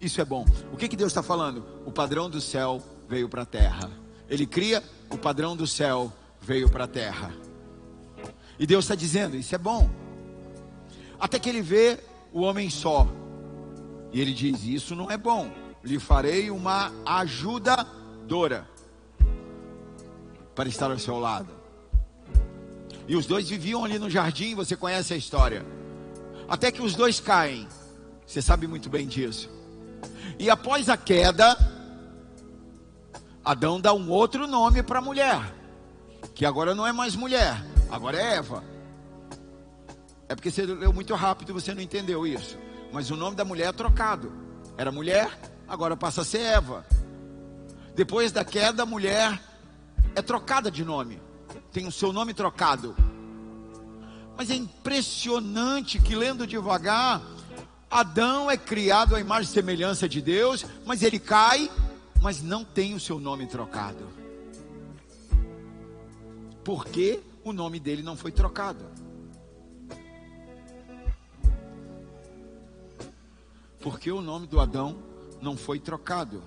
Isso 0.01 0.21
é 0.21 0.25
bom. 0.25 0.47
O 0.73 0.77
que, 0.77 0.89
que 0.89 0.97
Deus 0.97 1.11
está 1.13 1.23
falando? 1.23 1.65
O 1.85 1.93
padrão 1.93 2.31
do 2.31 2.41
céu 2.41 2.83
veio 3.09 3.29
para 3.29 3.43
a 3.43 3.47
terra. 3.47 3.91
Ele 4.29 4.47
cria, 4.47 4.83
o 5.11 5.19
padrão 5.19 5.55
do 5.55 5.67
céu 5.67 6.13
veio 6.41 6.71
para 6.71 6.85
a 6.85 6.89
terra. 6.89 7.33
E 8.59 8.67
Deus 8.67 8.85
está 8.85 8.95
dizendo: 8.95 9.37
Isso 9.37 9.55
é 9.55 9.59
bom. 9.59 9.91
Até 11.19 11.39
que 11.39 11.49
ele 11.49 11.61
vê 11.61 11.99
o 12.33 12.41
homem 12.41 12.71
só. 12.71 13.07
E 14.13 14.21
ele 14.21 14.33
diz: 14.33 14.65
Isso 14.65 14.97
não 14.97 15.11
é 15.11 15.19
bom. 15.19 15.51
Lhe 15.85 15.99
farei 15.99 16.51
uma 16.51 16.93
ajudadora 17.05 18.69
para 20.55 20.69
estar 20.69 20.91
ao 20.91 20.99
seu 20.99 21.19
lado. 21.19 21.49
E 23.07 23.17
os 23.17 23.27
dois 23.27 23.49
viviam 23.49 23.85
ali 23.85 23.99
no 23.99 24.09
jardim, 24.09 24.55
você 24.55 24.77
conhece 24.77 25.13
a 25.13 25.17
história. 25.17 25.65
Até 26.49 26.71
que 26.71 26.83
os 26.83 26.95
dois 26.95 27.19
caem. 27.21 27.69
Você 28.27 28.41
sabe 28.41 28.67
muito 28.67 28.89
bem 28.89 29.07
disso. 29.07 29.51
E 30.41 30.49
após 30.49 30.89
a 30.89 30.97
queda, 30.97 31.55
Adão 33.45 33.79
dá 33.79 33.93
um 33.93 34.09
outro 34.09 34.47
nome 34.47 34.83
para 34.83 34.99
a 34.99 35.03
mulher, 35.03 35.55
que 36.35 36.47
agora 36.47 36.75
não 36.75 36.87
é 36.87 36.93
mais 36.93 37.15
mulher, 37.15 37.63
agora 37.91 38.17
é 38.17 38.37
Eva. 38.37 38.65
É 40.31 40.35
porque 40.35 40.51
você 40.51 40.65
leu 40.65 40.95
muito 40.95 41.15
rápido, 41.15 41.53
você 41.53 41.75
não 41.75 41.83
entendeu 41.83 42.27
isso. 42.27 42.59
Mas 42.91 43.11
o 43.11 43.17
nome 43.17 43.37
da 43.37 43.45
mulher 43.45 43.69
é 43.69 43.73
trocado. 43.73 44.33
Era 44.79 44.91
mulher, 44.91 45.39
agora 45.69 45.95
passa 45.95 46.23
a 46.23 46.25
ser 46.25 46.41
Eva. 46.41 46.87
Depois 47.95 48.33
da 48.33 48.43
queda, 48.43 48.85
a 48.85 48.87
mulher 48.87 49.39
é 50.17 50.23
trocada 50.23 50.71
de 50.71 50.83
nome, 50.87 51.21
tem 51.71 51.87
o 51.87 51.93
seu 51.93 52.15
nome 52.15 52.33
trocado. 52.33 52.97
Mas 54.39 54.49
é 54.49 54.55
impressionante 54.55 55.99
que 55.99 56.17
lendo 56.17 56.47
devagar, 56.47 57.21
Adão 57.91 58.49
é 58.49 58.57
criado 58.57 59.17
à 59.17 59.21
imagem 59.21 59.51
e 59.51 59.53
semelhança 59.53 60.09
de 60.09 60.23
Deus, 60.23 60.65
mas 60.87 61.03
ele 61.03 61.19
cai, 61.19 61.69
mas 62.23 62.41
não 62.41 62.65
tem 62.65 62.95
o 62.95 63.01
seu 63.01 63.19
nome 63.19 63.49
trocado. 63.49 64.07
Porque 66.63 67.21
o 67.43 67.53
nome 67.53 67.81
dele 67.81 68.01
não 68.01 68.17
foi 68.17 68.31
trocado. 68.31 68.85
Porque 73.81 74.13
o 74.13 74.21
nome 74.21 74.47
do 74.47 74.61
Adão 74.61 74.97
não 75.43 75.57
foi 75.57 75.81
trocado. 75.81 76.45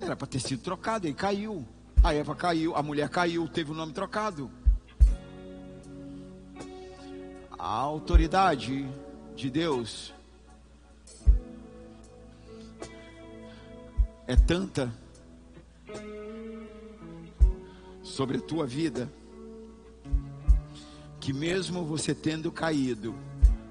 Era 0.00 0.14
para 0.14 0.28
ter 0.28 0.38
sido 0.38 0.62
trocado, 0.62 1.08
ele 1.08 1.14
caiu. 1.14 1.66
A 2.04 2.14
Eva 2.14 2.36
caiu, 2.36 2.76
a 2.76 2.82
mulher 2.84 3.08
caiu, 3.08 3.48
teve 3.48 3.72
o 3.72 3.74
nome 3.74 3.92
trocado. 3.92 4.48
A 7.58 7.66
autoridade 7.66 8.88
de 9.38 9.50
Deus 9.50 10.12
é 14.26 14.34
tanta 14.34 14.92
sobre 18.02 18.38
a 18.38 18.40
tua 18.40 18.66
vida, 18.66 19.08
que 21.20 21.32
mesmo 21.32 21.84
você 21.84 22.12
tendo 22.16 22.50
caído, 22.50 23.14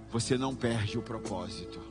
você 0.09 0.37
não 0.37 0.55
perde 0.55 0.97
o 0.97 1.01
propósito. 1.01 1.81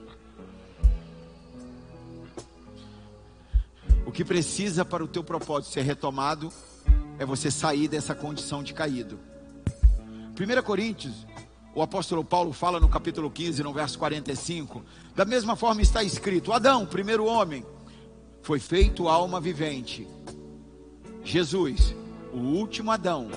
O 4.06 4.10
que 4.10 4.24
precisa 4.24 4.86
para 4.86 5.04
o 5.04 5.08
teu 5.08 5.22
propósito 5.22 5.74
ser 5.74 5.82
retomado 5.82 6.50
é 7.18 7.26
você 7.26 7.50
sair 7.50 7.88
dessa 7.88 8.14
condição 8.14 8.62
de 8.62 8.72
caído. 8.72 9.18
1 10.32 10.62
Coríntios, 10.62 11.26
o 11.76 11.82
apóstolo 11.82 12.24
Paulo 12.24 12.54
fala 12.54 12.80
no 12.80 12.88
capítulo 12.88 13.30
15, 13.30 13.62
no 13.62 13.70
verso 13.70 13.98
45, 13.98 14.82
da 15.14 15.26
mesma 15.26 15.54
forma 15.56 15.82
está 15.82 16.02
escrito: 16.02 16.50
Adão, 16.50 16.86
primeiro 16.86 17.26
homem, 17.26 17.66
foi 18.40 18.58
feito 18.58 19.08
alma 19.08 19.38
vivente. 19.38 20.08
Jesus, 21.22 21.94
o 22.32 22.38
último 22.38 22.90
Adão, 22.90 23.30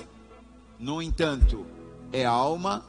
no 0.78 1.02
entanto, 1.02 1.66
é 2.10 2.24
alma 2.24 2.86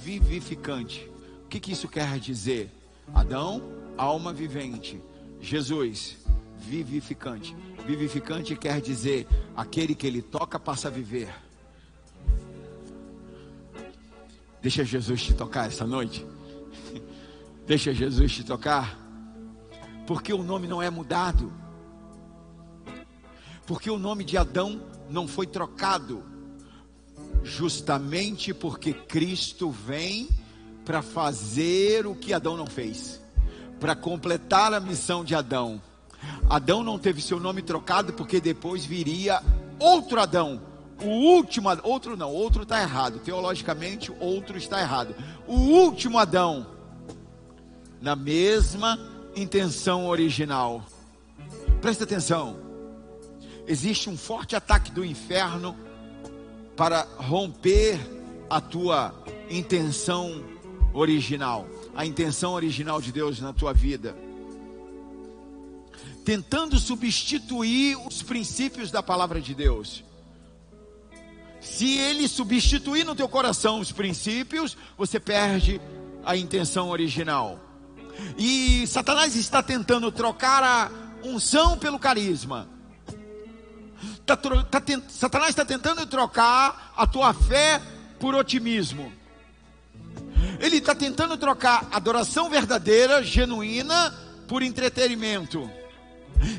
vivificante. 0.00 1.10
O 1.44 1.48
que, 1.48 1.58
que 1.58 1.72
isso 1.72 1.88
quer 1.88 2.20
dizer? 2.20 2.70
Adão, 3.12 3.60
alma 3.98 4.32
vivente. 4.32 5.02
Jesus, 5.40 6.18
vivificante. 6.56 7.56
Vivificante 7.84 8.54
quer 8.54 8.80
dizer 8.80 9.26
aquele 9.56 9.92
que 9.92 10.06
ele 10.06 10.22
toca 10.22 10.56
passa 10.56 10.86
a 10.86 10.90
viver. 10.92 11.43
Deixa 14.64 14.82
Jesus 14.82 15.22
te 15.22 15.34
tocar 15.34 15.66
essa 15.66 15.86
noite. 15.86 16.24
Deixa 17.68 17.92
Jesus 17.92 18.32
te 18.32 18.42
tocar. 18.42 18.98
Porque 20.06 20.32
o 20.32 20.42
nome 20.42 20.66
não 20.66 20.80
é 20.80 20.88
mudado. 20.88 21.52
Porque 23.66 23.90
o 23.90 23.98
nome 23.98 24.24
de 24.24 24.38
Adão 24.38 24.80
não 25.10 25.28
foi 25.28 25.46
trocado. 25.46 26.22
Justamente 27.42 28.54
porque 28.54 28.94
Cristo 28.94 29.70
vem 29.70 30.30
para 30.82 31.02
fazer 31.02 32.06
o 32.06 32.14
que 32.14 32.32
Adão 32.32 32.56
não 32.56 32.66
fez. 32.66 33.20
Para 33.78 33.94
completar 33.94 34.72
a 34.72 34.80
missão 34.80 35.22
de 35.22 35.34
Adão. 35.34 35.78
Adão 36.48 36.82
não 36.82 36.98
teve 36.98 37.20
seu 37.20 37.38
nome 37.38 37.60
trocado 37.60 38.14
porque 38.14 38.40
depois 38.40 38.82
viria 38.86 39.42
outro 39.78 40.18
Adão 40.18 40.73
o 41.02 41.08
último, 41.08 41.68
outro 41.82 42.16
não, 42.16 42.30
outro 42.30 42.62
está 42.62 42.80
errado. 42.80 43.18
Teologicamente, 43.18 44.12
outro 44.20 44.56
está 44.56 44.80
errado. 44.80 45.14
O 45.46 45.54
último 45.54 46.18
Adão, 46.18 46.66
na 48.00 48.14
mesma 48.14 48.98
intenção 49.34 50.06
original. 50.06 50.84
Presta 51.80 52.04
atenção. 52.04 52.58
Existe 53.66 54.08
um 54.08 54.16
forte 54.16 54.54
ataque 54.54 54.90
do 54.90 55.04
inferno 55.04 55.76
para 56.76 57.02
romper 57.16 57.98
a 58.48 58.60
tua 58.60 59.14
intenção 59.50 60.44
original, 60.92 61.66
a 61.94 62.04
intenção 62.04 62.52
original 62.52 63.00
de 63.00 63.10
Deus 63.10 63.40
na 63.40 63.52
tua 63.52 63.72
vida. 63.72 64.16
Tentando 66.24 66.78
substituir 66.78 67.96
os 68.06 68.22
princípios 68.22 68.90
da 68.90 69.02
palavra 69.02 69.40
de 69.40 69.54
Deus. 69.54 70.04
Se 71.64 71.98
ele 71.98 72.28
substituir 72.28 73.04
no 73.04 73.16
teu 73.16 73.28
coração 73.28 73.80
os 73.80 73.90
princípios, 73.90 74.76
você 74.96 75.18
perde 75.18 75.80
a 76.24 76.36
intenção 76.36 76.90
original. 76.90 77.58
E 78.38 78.86
Satanás 78.86 79.34
está 79.34 79.62
tentando 79.62 80.12
trocar 80.12 80.62
a 80.62 80.90
unção 81.26 81.76
pelo 81.78 81.98
carisma. 81.98 82.68
Tá, 84.26 84.36
tá, 84.36 84.82
Satanás 85.08 85.50
está 85.50 85.64
tentando 85.64 86.06
trocar 86.06 86.92
a 86.96 87.06
tua 87.06 87.32
fé 87.32 87.80
por 88.20 88.34
otimismo. 88.34 89.10
Ele 90.60 90.76
está 90.76 90.94
tentando 90.94 91.36
trocar 91.36 91.88
adoração 91.90 92.48
verdadeira, 92.50 93.22
genuína, 93.22 94.14
por 94.46 94.62
entretenimento. 94.62 95.68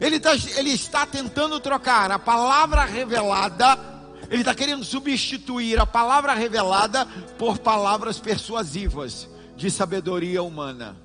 Ele, 0.01 0.19
tá, 0.19 0.31
ele 0.57 0.71
está 0.71 1.05
tentando 1.05 1.59
trocar 1.59 2.11
a 2.11 2.17
palavra 2.17 2.83
revelada 2.85 3.94
ele 4.35 4.41
está 4.41 4.53
querendo 4.53 4.83
substituir 4.83 5.79
a 5.79 5.85
palavra 5.85 6.33
revelada 6.33 7.05
por 7.37 7.57
palavras 7.57 8.19
persuasivas 8.19 9.29
de 9.55 9.71
sabedoria 9.71 10.43
humana. 10.43 10.97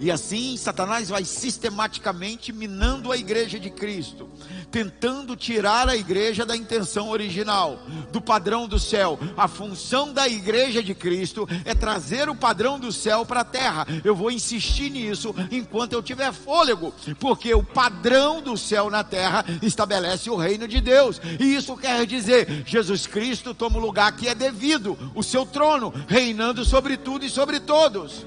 E 0.00 0.10
assim 0.10 0.56
Satanás 0.56 1.08
vai 1.08 1.24
sistematicamente 1.24 2.52
minando 2.52 3.10
a 3.10 3.16
igreja 3.16 3.58
de 3.58 3.70
Cristo, 3.70 4.28
tentando 4.70 5.36
tirar 5.36 5.88
a 5.88 5.96
igreja 5.96 6.44
da 6.44 6.56
intenção 6.56 7.08
original, 7.08 7.80
do 8.12 8.20
padrão 8.20 8.68
do 8.68 8.78
céu. 8.78 9.18
A 9.36 9.48
função 9.48 10.12
da 10.12 10.28
igreja 10.28 10.82
de 10.82 10.94
Cristo 10.94 11.48
é 11.64 11.74
trazer 11.74 12.28
o 12.28 12.34
padrão 12.34 12.78
do 12.78 12.92
céu 12.92 13.24
para 13.24 13.40
a 13.40 13.44
terra. 13.44 13.86
Eu 14.04 14.14
vou 14.14 14.30
insistir 14.30 14.90
nisso 14.90 15.34
enquanto 15.50 15.92
eu 15.92 16.02
tiver 16.02 16.32
fôlego, 16.32 16.94
porque 17.18 17.54
o 17.54 17.62
padrão 17.62 18.42
do 18.42 18.56
céu 18.56 18.90
na 18.90 19.02
terra 19.02 19.44
estabelece 19.62 20.30
o 20.30 20.36
reino 20.36 20.68
de 20.68 20.80
Deus. 20.80 21.20
E 21.38 21.54
isso 21.54 21.76
quer 21.76 22.06
dizer, 22.06 22.64
Jesus 22.66 23.06
Cristo 23.06 23.54
toma 23.54 23.78
o 23.78 23.82
lugar 23.82 24.12
que 24.12 24.28
é 24.28 24.34
devido, 24.34 24.98
o 25.14 25.22
seu 25.22 25.46
trono, 25.46 25.92
reinando 26.06 26.64
sobre 26.64 26.96
tudo 26.96 27.24
e 27.24 27.30
sobre 27.30 27.60
todos. 27.60 28.26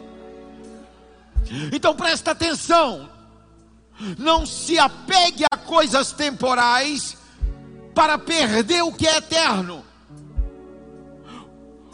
Então 1.71 1.95
presta 1.95 2.31
atenção. 2.31 3.20
Não 4.17 4.45
se 4.45 4.79
apegue 4.79 5.45
a 5.51 5.57
coisas 5.57 6.11
temporais 6.11 7.17
para 7.93 8.17
perder 8.17 8.81
o 8.83 8.91
que 8.91 9.07
é 9.07 9.17
eterno. 9.17 9.85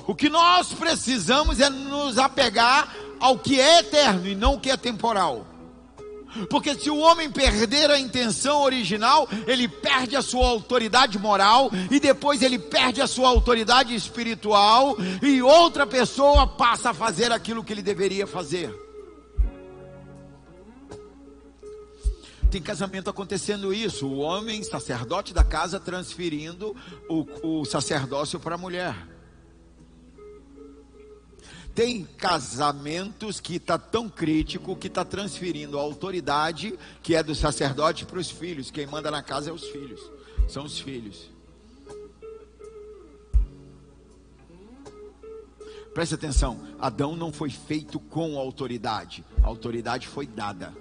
O 0.06 0.16
que 0.16 0.30
nós 0.30 0.72
precisamos 0.72 1.60
é 1.60 1.70
nos 1.70 2.18
apegar 2.18 2.96
ao 3.20 3.38
que 3.38 3.60
é 3.60 3.80
eterno 3.80 4.28
e 4.28 4.36
não 4.36 4.54
o 4.54 4.60
que 4.60 4.72
é 4.72 4.78
temporal. 4.78 5.46
Porque 6.50 6.76
se 6.76 6.90
o 6.90 6.98
homem 6.98 7.32
perder 7.32 7.90
a 7.90 8.00
intenção 8.00 8.62
original, 8.62 9.28
ele 9.48 9.68
perde 9.68 10.16
a 10.16 10.22
sua 10.22 10.48
autoridade 10.48 11.18
moral 11.18 11.70
e 11.90 12.00
depois 12.00 12.42
ele 12.42 12.60
perde 12.60 13.02
a 13.02 13.08
sua 13.08 13.30
autoridade 13.30 13.96
espiritual 13.96 14.96
e 15.22 15.42
outra 15.42 15.86
pessoa 15.88 16.46
passa 16.46 16.92
a 16.92 16.94
fazer 16.94 17.32
aquilo 17.32 17.64
que 17.64 17.74
ele 17.74 17.82
deveria 17.82 18.28
fazer. 18.28 18.87
Tem 22.50 22.62
casamento 22.62 23.10
acontecendo 23.10 23.74
isso. 23.74 24.08
O 24.08 24.20
homem, 24.20 24.64
sacerdote 24.64 25.34
da 25.34 25.44
casa, 25.44 25.80
transferindo 25.80 26.76
o, 27.10 27.60
o 27.62 27.66
sacerdócio 27.66 28.40
para 28.40 28.56
a 28.56 28.58
mulher. 28.58 28.96
Tem 31.76 32.06
casamentos 32.18 33.40
que 33.40 33.58
está 33.58 33.78
tão 33.78 34.10
crítico 34.10 34.76
que 34.76 34.88
está 34.88 35.06
transferindo 35.06 35.78
a 35.78 35.82
autoridade 35.82 36.74
que 37.04 37.14
é 37.14 37.22
do 37.22 37.36
sacerdote 37.36 38.06
para 38.06 38.18
os 38.18 38.32
filhos. 38.32 38.72
Quem 38.72 38.88
manda 38.88 39.12
na 39.12 39.22
casa 39.22 39.52
é 39.52 39.54
os 39.54 39.66
filhos. 39.68 40.02
São 40.48 40.66
os 40.66 40.80
filhos. 40.80 41.30
Preste 45.94 46.16
atenção: 46.16 46.60
Adão 46.80 47.16
não 47.16 47.32
foi 47.32 47.50
feito 47.50 48.00
com 48.00 48.40
autoridade, 48.40 49.26
a 49.44 49.48
autoridade 49.48 50.08
foi 50.08 50.26
dada. 50.26 50.74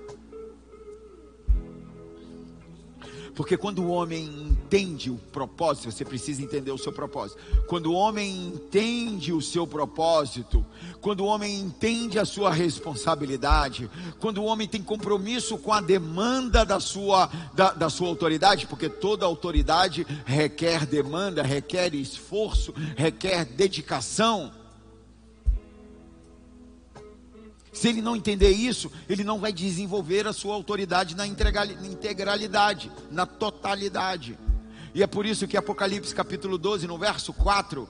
Porque 3.36 3.54
quando 3.54 3.82
o 3.82 3.90
homem 3.90 4.24
entende 4.24 5.10
o 5.10 5.16
propósito, 5.30 5.92
você 5.92 6.06
precisa 6.06 6.42
entender 6.42 6.72
o 6.72 6.78
seu 6.78 6.90
propósito. 6.90 7.38
Quando 7.68 7.92
o 7.92 7.92
homem 7.92 8.46
entende 8.46 9.30
o 9.30 9.42
seu 9.42 9.66
propósito, 9.66 10.64
quando 11.02 11.20
o 11.20 11.26
homem 11.26 11.60
entende 11.60 12.18
a 12.18 12.24
sua 12.24 12.50
responsabilidade, 12.50 13.90
quando 14.18 14.38
o 14.38 14.44
homem 14.46 14.66
tem 14.66 14.82
compromisso 14.82 15.58
com 15.58 15.70
a 15.70 15.82
demanda 15.82 16.64
da 16.64 16.80
sua, 16.80 17.30
da, 17.52 17.72
da 17.74 17.90
sua 17.90 18.08
autoridade, 18.08 18.66
porque 18.66 18.88
toda 18.88 19.26
autoridade 19.26 20.06
requer 20.24 20.86
demanda, 20.86 21.42
requer 21.42 21.94
esforço, 21.94 22.72
requer 22.96 23.44
dedicação. 23.44 24.50
Se 27.76 27.88
ele 27.88 28.00
não 28.00 28.16
entender 28.16 28.52
isso, 28.52 28.90
ele 29.06 29.22
não 29.22 29.38
vai 29.38 29.52
desenvolver 29.52 30.26
a 30.26 30.32
sua 30.32 30.54
autoridade 30.54 31.14
na 31.14 31.26
integralidade, 31.26 32.90
na 33.10 33.26
totalidade. 33.26 34.38
E 34.94 35.02
é 35.02 35.06
por 35.06 35.26
isso 35.26 35.46
que 35.46 35.58
Apocalipse 35.58 36.14
capítulo 36.14 36.56
12, 36.56 36.86
no 36.86 36.96
verso 36.96 37.34
4, 37.34 37.86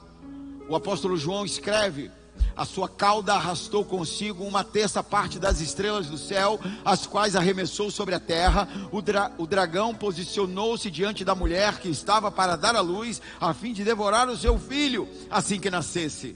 o 0.67 0.75
apóstolo 0.75 1.15
João 1.15 1.45
escreve: 1.45 2.11
A 2.53 2.65
sua 2.65 2.89
cauda 2.89 3.35
arrastou 3.35 3.85
consigo 3.85 4.43
uma 4.43 4.61
terça 4.61 5.01
parte 5.01 5.39
das 5.39 5.61
estrelas 5.61 6.07
do 6.07 6.17
céu, 6.17 6.59
as 6.83 7.07
quais 7.07 7.33
arremessou 7.33 7.89
sobre 7.89 8.13
a 8.13 8.19
terra. 8.19 8.67
O, 8.91 9.01
dra 9.01 9.31
o 9.37 9.47
dragão 9.47 9.95
posicionou-se 9.95 10.91
diante 10.91 11.23
da 11.23 11.33
mulher 11.33 11.79
que 11.79 11.87
estava 11.87 12.29
para 12.29 12.57
dar 12.57 12.75
a 12.75 12.81
luz, 12.81 13.21
a 13.39 13.53
fim 13.53 13.71
de 13.71 13.85
devorar 13.85 14.27
o 14.27 14.35
seu 14.35 14.59
filho 14.59 15.07
assim 15.31 15.61
que 15.61 15.71
nascesse 15.71 16.35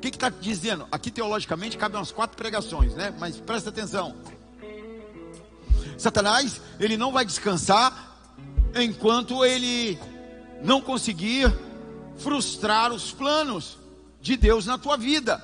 que 0.00 0.08
está 0.08 0.28
dizendo? 0.28 0.86
Aqui 0.92 1.10
teologicamente 1.10 1.78
cabem 1.78 1.98
umas 1.98 2.12
quatro 2.12 2.36
pregações, 2.36 2.94
né? 2.94 3.14
Mas 3.18 3.38
presta 3.40 3.70
atenção. 3.70 4.14
Satanás, 5.96 6.60
ele 6.78 6.96
não 6.96 7.12
vai 7.12 7.24
descansar 7.24 8.16
enquanto 8.74 9.44
ele 9.44 9.98
não 10.62 10.80
conseguir 10.80 11.52
frustrar 12.16 12.92
os 12.92 13.12
planos 13.12 13.78
de 14.20 14.36
Deus 14.36 14.66
na 14.66 14.76
tua 14.76 14.96
vida. 14.96 15.42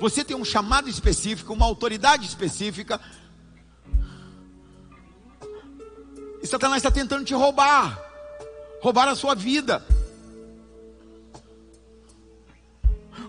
Você 0.00 0.24
tem 0.24 0.36
um 0.36 0.44
chamado 0.44 0.88
específico, 0.88 1.52
uma 1.52 1.66
autoridade 1.66 2.26
específica. 2.26 3.00
E 6.42 6.46
Satanás 6.46 6.78
está 6.78 6.90
tentando 6.90 7.24
te 7.24 7.34
roubar, 7.34 7.98
roubar 8.82 9.08
a 9.08 9.14
sua 9.14 9.34
vida. 9.34 9.84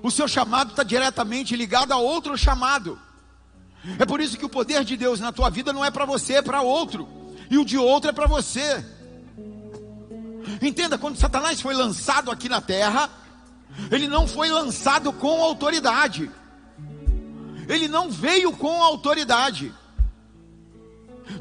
O 0.06 0.12
seu 0.12 0.28
chamado 0.28 0.70
está 0.70 0.84
diretamente 0.84 1.56
ligado 1.56 1.92
a 1.92 1.98
outro 1.98 2.38
chamado. 2.38 3.00
É 3.98 4.06
por 4.06 4.22
isso 4.22 4.38
que 4.38 4.46
o 4.46 4.50
poder 4.50 4.84
de 4.84 4.96
Deus 4.96 5.20
na 5.20 5.32
tua 5.32 5.50
vida 5.50 5.74
não 5.74 5.84
é 5.84 5.90
para 5.90 6.06
você, 6.06 6.34
é 6.34 6.42
para 6.44 6.62
outro. 6.62 7.10
E 7.50 7.58
o 7.58 7.66
de 7.66 7.76
outro 7.76 8.12
é 8.12 8.14
para 8.14 8.28
você. 8.28 8.86
Entenda, 10.62 10.96
quando 10.96 11.18
Satanás 11.18 11.60
foi 11.60 11.74
lançado 11.74 12.30
aqui 12.30 12.48
na 12.48 12.62
terra, 12.62 13.10
ele 13.90 14.08
não 14.08 14.28
foi 14.28 14.48
lançado 14.48 15.12
com 15.12 15.44
autoridade. 15.44 16.30
Ele 17.68 17.88
não 17.88 18.12
veio 18.12 18.52
com 18.52 18.84
autoridade. 18.84 19.74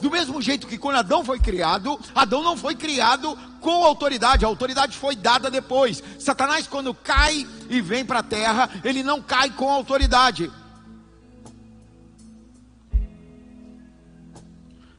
Do 0.00 0.10
mesmo 0.10 0.40
jeito 0.40 0.66
que 0.66 0.78
quando 0.78 0.96
Adão 0.96 1.24
foi 1.24 1.38
criado, 1.38 1.98
Adão 2.14 2.42
não 2.42 2.56
foi 2.56 2.74
criado 2.74 3.36
com 3.60 3.84
autoridade, 3.84 4.44
a 4.44 4.48
autoridade 4.48 4.96
foi 4.96 5.16
dada 5.16 5.50
depois. 5.50 6.02
Satanás, 6.18 6.66
quando 6.66 6.94
cai 6.94 7.46
e 7.68 7.80
vem 7.80 8.04
para 8.04 8.20
a 8.20 8.22
terra, 8.22 8.70
ele 8.84 9.02
não 9.02 9.22
cai 9.22 9.50
com 9.50 9.70
autoridade. 9.70 10.50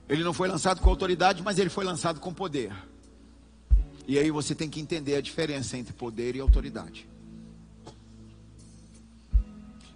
Ele 0.08 0.24
não 0.24 0.34
foi 0.34 0.48
lançado 0.48 0.82
com 0.82 0.90
autoridade, 0.90 1.42
mas 1.42 1.58
ele 1.58 1.70
foi 1.70 1.84
lançado 1.84 2.20
com 2.20 2.34
poder. 2.34 2.72
E 4.08 4.20
aí 4.20 4.30
você 4.30 4.54
tem 4.54 4.70
que 4.70 4.80
entender 4.80 5.16
a 5.16 5.22
diferença 5.22 5.78
entre 5.78 5.94
poder 5.94 6.36
e 6.36 6.40
autoridade. 6.40 7.08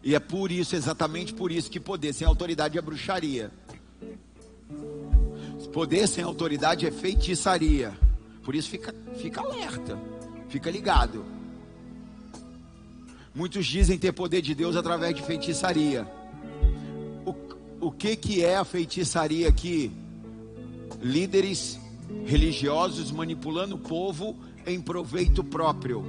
E 0.04 0.16
é 0.16 0.20
por 0.20 0.52
isso, 0.52 0.76
exatamente 0.76 1.34
por 1.34 1.52
isso, 1.52 1.70
que 1.70 1.80
poder 1.80 2.14
sem 2.14 2.26
autoridade 2.26 2.78
é 2.78 2.82
bruxaria. 2.82 3.52
Poder 5.72 6.08
sem 6.08 6.24
autoridade 6.24 6.86
é 6.86 6.92
feitiçaria. 6.92 7.94
Por 8.44 8.56
isso 8.56 8.70
fica, 8.70 8.94
fica 9.18 9.42
alerta, 9.42 10.00
fica 10.50 10.72
ligado. 10.72 11.26
Muitos 13.34 13.66
dizem 13.66 13.98
ter 13.98 14.12
poder 14.12 14.42
de 14.42 14.56
Deus 14.56 14.76
através 14.76 15.14
de 15.16 15.22
feitiçaria. 15.22 16.08
O, 17.26 17.88
o 17.88 17.92
que, 17.92 18.16
que 18.16 18.44
é 18.44 18.58
a 18.58 18.66
feitiçaria 18.66 19.48
aqui? 19.48 19.92
Líderes 21.02 21.80
religiosos 22.26 23.12
manipulando 23.12 23.76
o 23.76 23.80
povo 23.80 24.36
em 24.66 24.82
proveito 24.82 25.44
próprio. 25.44 26.04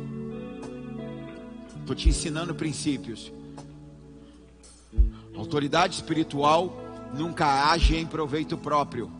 Estou 1.80 1.94
te 1.94 2.08
ensinando 2.08 2.54
princípios. 2.54 3.30
Autoridade 5.36 5.96
espiritual 5.96 6.74
nunca 7.14 7.70
age 7.70 7.96
em 7.96 8.06
proveito 8.06 8.56
próprio. 8.56 9.10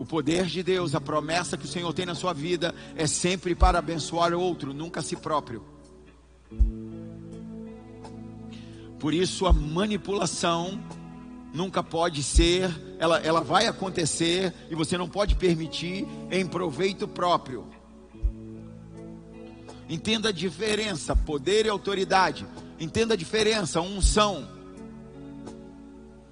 O 0.00 0.06
poder 0.06 0.46
de 0.46 0.62
Deus, 0.62 0.94
a 0.94 1.00
promessa 1.00 1.58
que 1.58 1.66
o 1.66 1.68
Senhor 1.68 1.92
tem 1.92 2.06
na 2.06 2.14
sua 2.14 2.32
vida 2.32 2.74
é 2.96 3.06
sempre 3.06 3.54
para 3.54 3.78
abençoar 3.78 4.32
outro, 4.32 4.72
nunca 4.72 5.00
a 5.00 5.02
si 5.02 5.14
próprio. 5.14 5.62
Por 8.98 9.12
isso 9.12 9.44
a 9.44 9.52
manipulação 9.52 10.82
nunca 11.52 11.82
pode 11.82 12.22
ser, 12.22 12.70
ela, 12.98 13.18
ela 13.18 13.42
vai 13.42 13.66
acontecer 13.66 14.54
e 14.70 14.74
você 14.74 14.96
não 14.96 15.06
pode 15.06 15.34
permitir 15.34 16.08
em 16.30 16.46
proveito 16.46 17.06
próprio. 17.06 17.66
Entenda 19.86 20.30
a 20.30 20.32
diferença, 20.32 21.14
poder 21.14 21.66
e 21.66 21.68
autoridade. 21.68 22.46
Entenda 22.78 23.12
a 23.12 23.16
diferença, 23.18 23.82
unção. 23.82 24.48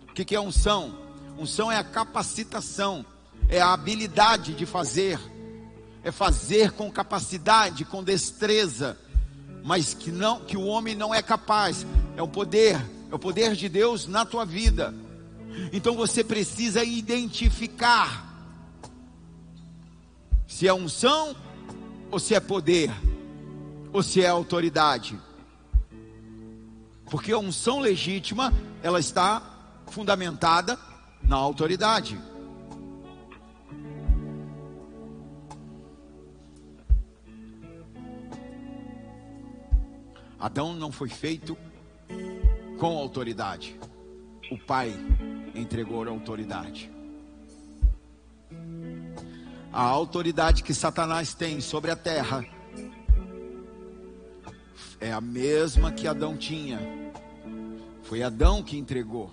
O 0.09 0.15
que, 0.15 0.25
que 0.25 0.35
é 0.35 0.41
unção? 0.41 0.99
Unção 1.39 1.71
é 1.71 1.77
a 1.77 1.85
capacitação, 1.85 3.05
é 3.49 3.61
a 3.61 3.73
habilidade 3.73 4.53
de 4.53 4.67
fazer, 4.67 5.19
é 6.05 6.13
fazer 6.13 6.73
com 6.73 6.91
capacidade, 6.91 7.85
com 7.85 8.05
destreza, 8.05 8.99
mas 9.65 9.95
que 9.95 10.11
não, 10.11 10.41
que 10.41 10.57
o 10.57 10.65
homem 10.65 10.95
não 10.95 11.15
é 11.15 11.23
capaz. 11.23 11.87
É 12.17 12.23
o 12.23 12.29
poder, 12.29 12.77
é 13.11 13.15
o 13.15 13.19
poder 13.19 13.55
de 13.55 13.69
Deus 13.69 14.07
na 14.07 14.25
tua 14.25 14.45
vida. 14.45 14.95
Então 15.73 15.97
você 15.97 16.23
precisa 16.23 16.85
identificar 16.85 18.27
se 20.47 20.67
é 20.69 20.75
unção 20.75 21.35
ou 22.11 22.19
se 22.19 22.35
é 22.35 22.41
poder 22.41 22.91
ou 23.93 24.03
se 24.03 24.23
é 24.23 24.29
autoridade. 24.29 25.19
Porque 27.11 27.33
a 27.33 27.39
unção 27.39 27.81
legítima, 27.81 28.53
ela 28.83 29.01
está 29.01 29.43
fundamentada 29.87 30.79
na 31.23 31.37
autoridade. 31.37 32.19
Adão 40.39 40.73
não 40.73 40.93
foi 40.93 41.09
feito 41.09 41.57
com 42.79 42.97
autoridade. 42.97 43.79
O 44.51 44.57
pai 44.57 44.95
entregou 45.55 46.05
a 46.05 46.11
autoridade. 46.11 46.91
A 49.73 49.83
autoridade 49.83 50.63
que 50.63 50.73
Satanás 50.73 51.35
tem 51.35 51.61
sobre 51.61 51.91
a 51.91 51.97
terra 51.97 52.47
é 55.01 55.13
a 55.13 55.21
mesma 55.21 55.93
que 55.93 56.07
Adão 56.07 56.37
tinha. 56.37 56.81
Foi 58.03 58.23
Adão 58.23 58.63
que 58.63 58.79
entregou. 58.79 59.31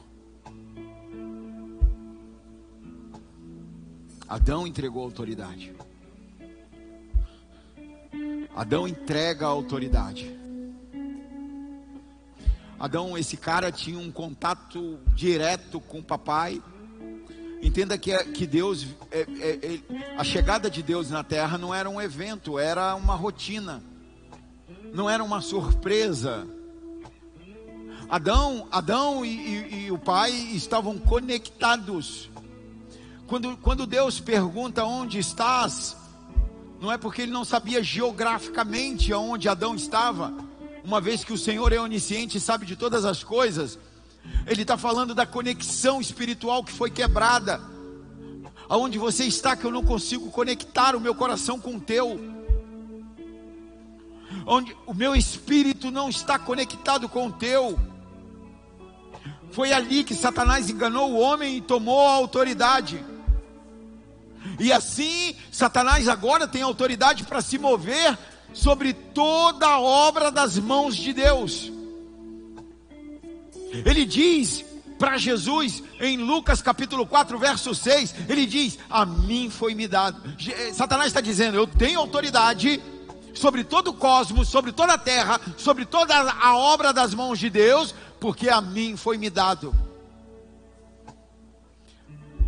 Adão 4.27 4.65
entregou 4.65 5.03
a 5.03 5.06
autoridade. 5.06 5.73
Adão 8.56 8.88
entrega 8.88 9.45
a 9.45 9.49
autoridade. 9.49 10.44
Adão, 12.85 13.17
esse 13.17 13.35
cara 13.35 13.71
tinha 13.71 13.97
um 13.97 14.11
contato 14.11 14.99
direto 15.15 15.79
com 15.79 15.97
o 15.97 16.03
papai. 16.03 16.61
Entenda 17.59 17.97
que, 17.97 18.11
é, 18.11 18.23
que 18.23 18.45
Deus, 18.45 18.85
é, 19.09 19.21
é, 19.21 19.73
é, 19.73 20.15
a 20.15 20.23
chegada 20.23 20.69
de 20.69 20.83
Deus 20.83 21.09
na 21.09 21.23
terra 21.23 21.57
não 21.57 21.73
era 21.73 21.89
um 21.89 21.99
evento, 21.99 22.59
era 22.59 22.93
uma 22.93 23.15
rotina, 23.15 23.81
não 24.93 25.09
era 25.09 25.23
uma 25.23 25.41
surpresa. 25.41 26.47
Adão, 28.07 28.67
Adão 28.71 29.25
e, 29.25 29.29
e, 29.29 29.85
e 29.85 29.91
o 29.91 29.97
pai 29.97 30.29
estavam 30.31 30.99
conectados. 30.99 32.29
Quando, 33.25 33.57
quando 33.57 33.87
Deus 33.87 34.19
pergunta 34.19 34.85
onde 34.85 35.17
estás, 35.17 35.97
não 36.79 36.91
é 36.91 36.99
porque 36.99 37.23
ele 37.23 37.31
não 37.31 37.43
sabia 37.43 37.81
geograficamente 37.81 39.11
aonde 39.11 39.49
Adão 39.49 39.73
estava, 39.73 40.31
uma 40.85 41.01
vez 41.01 41.23
que 41.23 41.33
o 41.33 41.37
Senhor 41.37 41.73
é 41.73 41.79
onisciente 41.79 42.37
e 42.37 42.39
sabe 42.39 42.63
de 42.63 42.75
todas 42.75 43.05
as 43.05 43.23
coisas, 43.23 43.79
Ele 44.45 44.61
está 44.61 44.77
falando 44.77 45.15
da 45.15 45.25
conexão 45.25 45.99
espiritual 45.99 46.63
que 46.63 46.71
foi 46.71 46.91
quebrada. 46.91 47.59
Aonde 48.69 48.99
você 48.99 49.23
está 49.25 49.55
que 49.55 49.65
eu 49.65 49.71
não 49.71 49.83
consigo 49.83 50.29
conectar 50.29 50.95
o 50.95 50.99
meu 50.99 51.15
coração 51.15 51.59
com 51.59 51.77
o 51.77 51.79
teu. 51.79 52.19
Onde 54.45 54.77
o 54.85 54.93
meu 54.93 55.15
espírito 55.15 55.89
não 55.89 56.07
está 56.07 56.37
conectado 56.37 57.09
com 57.09 57.27
o 57.27 57.31
teu. 57.31 57.79
Foi 59.51 59.73
ali 59.73 60.03
que 60.03 60.13
Satanás 60.13 60.69
enganou 60.69 61.13
o 61.13 61.19
homem 61.19 61.57
e 61.57 61.61
tomou 61.61 62.07
a 62.07 62.13
autoridade. 62.13 63.03
E 64.59 64.71
assim, 64.71 65.35
Satanás 65.51 66.07
agora 66.07 66.47
tem 66.47 66.61
autoridade 66.61 67.23
para 67.23 67.41
se 67.41 67.57
mover 67.57 68.15
sobre 68.56 68.94
toda 68.94 69.68
a 69.68 69.80
obra 69.80 70.32
das 70.32 70.57
mãos 70.57 70.95
de 70.95 71.14
Deus. 71.14 71.72
Ele 73.86 74.06
diz 74.06 74.65
para 74.98 75.18
Jesus 75.18 75.84
em 75.99 76.18
Lucas 76.18 76.61
capítulo 76.61 77.06
4, 77.06 77.38
verso 77.38 77.76
6, 77.76 78.15
ele 78.30 78.45
diz: 78.45 78.80
A 78.90 79.06
mim 79.06 79.49
foi 79.49 79.76
me 79.76 79.88
dado. 79.88 80.19
Satanás 80.73 81.07
está 81.07 81.19
dizendo: 81.19 81.57
Eu 81.57 81.68
tenho 81.68 81.99
autoridade 81.99 82.82
sobre 83.34 83.65
todo 83.65 83.90
o 83.90 83.94
cosmos, 83.94 84.48
sobre 84.48 84.72
toda 84.72 84.94
a 84.94 84.98
terra, 84.98 85.40
sobre 85.57 85.86
toda 85.86 86.15
a 86.15 86.57
obra 86.57 86.94
das 86.94 87.14
mãos 87.14 87.38
de 87.38 87.49
Deus, 87.49 87.94
porque 88.19 88.49
a 88.49 88.61
mim 88.61 88.95
foi 88.95 89.18
me 89.18 89.30
dado. 89.30 89.76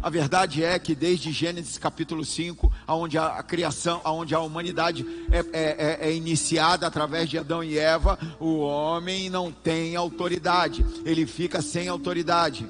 A 0.02 0.10
verdade 0.12 0.64
é 0.64 0.78
que 0.78 0.94
desde 0.94 1.32
Gênesis 1.32 1.78
capítulo 1.78 2.24
5, 2.24 2.72
onde 2.88 3.18
a, 3.18 3.42
criação, 3.42 4.00
onde 4.06 4.36
a 4.36 4.40
humanidade 4.40 5.06
é, 5.32 5.40
é, 5.40 5.44
é, 5.54 6.10
é, 6.10 6.16
iniciada 6.16 6.86
através 6.86 7.28
de 7.28 7.38
Adão 7.38 7.64
e 7.64 7.80
Eva, 7.80 8.18
o 8.40 8.60
homem 8.60 9.28
não 9.30 9.52
tem 9.52 9.96
autoridade, 9.96 10.86
ele 11.04 11.26
fica 11.26 11.64
sem 11.64 11.88
autoridade. 11.88 12.70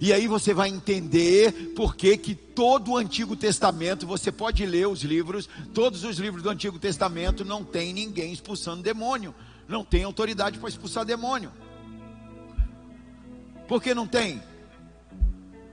E 0.00 0.12
aí 0.12 0.28
você 0.28 0.54
vai 0.54 0.68
entender 0.68 1.72
por 1.74 1.96
que 1.96 2.16
que 2.16 2.34
todo 2.34 2.92
o 2.92 2.96
Antigo 2.96 3.34
Testamento, 3.34 4.06
você 4.06 4.30
pode 4.30 4.64
ler 4.64 4.86
os 4.86 5.02
livros, 5.02 5.48
todos 5.74 6.04
os 6.04 6.16
livros 6.16 6.44
do 6.44 6.48
Antigo 6.48 6.78
Testamento 6.78 7.44
não 7.44 7.64
tem 7.64 7.92
ninguém 7.92 8.32
expulsando 8.32 8.84
demônio, 8.84 9.34
não 9.66 9.84
tem 9.84 10.04
autoridade 10.04 10.58
para 10.58 10.68
expulsar 10.68 11.04
demônio. 11.04 11.50
Por 13.66 13.82
que 13.82 13.92
não 13.94 14.06
tem? 14.06 14.40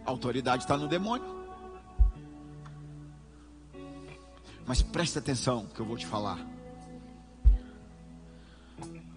A 0.05 0.09
autoridade 0.09 0.63
está 0.63 0.77
no 0.77 0.87
demônio. 0.87 1.41
Mas 4.65 4.81
preste 4.81 5.19
atenção 5.19 5.65
que 5.65 5.79
eu 5.79 5.85
vou 5.85 5.97
te 5.97 6.05
falar. 6.05 6.39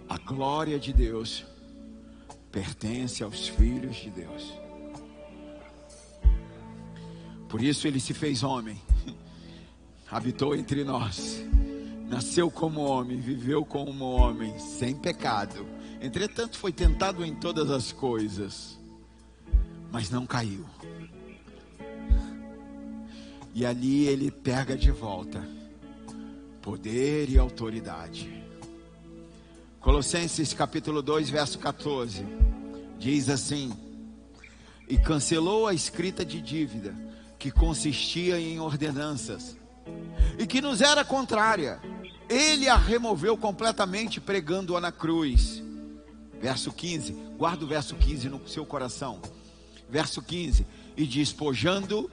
A 0.09 0.19
glória 0.19 0.79
de 0.79 0.93
Deus 0.93 1.45
pertence 2.51 3.23
aos 3.23 3.49
filhos 3.49 3.97
de 3.97 4.11
Deus. 4.11 4.53
Por 7.49 7.63
isso 7.63 7.87
ele 7.87 8.01
se 8.01 8.13
fez 8.13 8.43
homem, 8.43 8.81
habitou 10.11 10.57
entre 10.57 10.83
nós, 10.83 11.41
nasceu 12.09 12.51
como 12.51 12.81
homem, 12.81 13.21
viveu 13.21 13.65
como 13.65 14.05
homem, 14.07 14.59
sem 14.59 14.95
pecado. 14.95 15.67
Entretanto, 16.01 16.59
foi 16.59 16.73
tentado 16.73 17.25
em 17.25 17.35
todas 17.35 17.71
as 17.71 17.93
coisas, 17.93 18.79
mas 19.93 20.11
não 20.11 20.27
caiu. 20.27 20.67
E 23.55 23.65
ali 23.65 24.07
ele 24.07 24.33
pega 24.33 24.77
de 24.77 24.91
volta 24.91 25.47
poder 26.61 27.31
e 27.31 27.39
autoridade. 27.39 28.43
Colossenses 29.79 30.53
capítulo 30.53 31.01
2, 31.01 31.31
verso 31.31 31.59
14, 31.59 32.27
diz 32.99 33.29
assim: 33.29 33.73
E 34.89 34.99
cancelou 34.99 35.69
a 35.69 35.75
escrita 35.75 36.25
de 36.25 36.41
dívida 36.41 36.97
que 37.39 37.51
consistia 37.51 38.41
em 38.41 38.59
ordenanças 38.59 39.57
e 40.39 40.47
que 40.47 40.61
nos 40.61 40.81
era 40.81 41.05
contrária. 41.05 41.81
Ele 42.29 42.69
a 42.69 42.77
removeu 42.77 43.37
completamente, 43.37 44.21
pregando-a 44.21 44.81
na 44.81 44.91
cruz. 44.91 45.63
Verso 46.41 46.73
15, 46.73 47.13
guarda 47.37 47.65
o 47.65 47.69
verso 47.69 47.95
15 47.95 48.29
no 48.31 48.49
seu 48.49 48.67
coração. 48.67 49.21
Verso 49.89 50.23
15: 50.23 50.67
E 50.97 51.07
despojando 51.07 52.11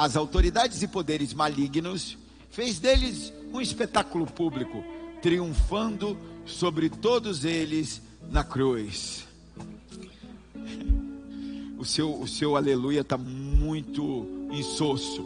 as 0.00 0.16
autoridades 0.16 0.82
e 0.82 0.88
poderes 0.88 1.34
malignos, 1.34 2.16
fez 2.48 2.78
deles 2.78 3.30
um 3.52 3.60
espetáculo 3.60 4.24
público, 4.24 4.82
triunfando 5.20 6.16
sobre 6.46 6.88
todos 6.88 7.44
eles 7.44 8.00
na 8.30 8.42
cruz. 8.42 9.28
O 11.76 11.84
seu, 11.84 12.18
o 12.18 12.26
seu 12.26 12.56
aleluia 12.56 13.02
está 13.02 13.18
muito 13.18 14.26
insosso. 14.50 15.22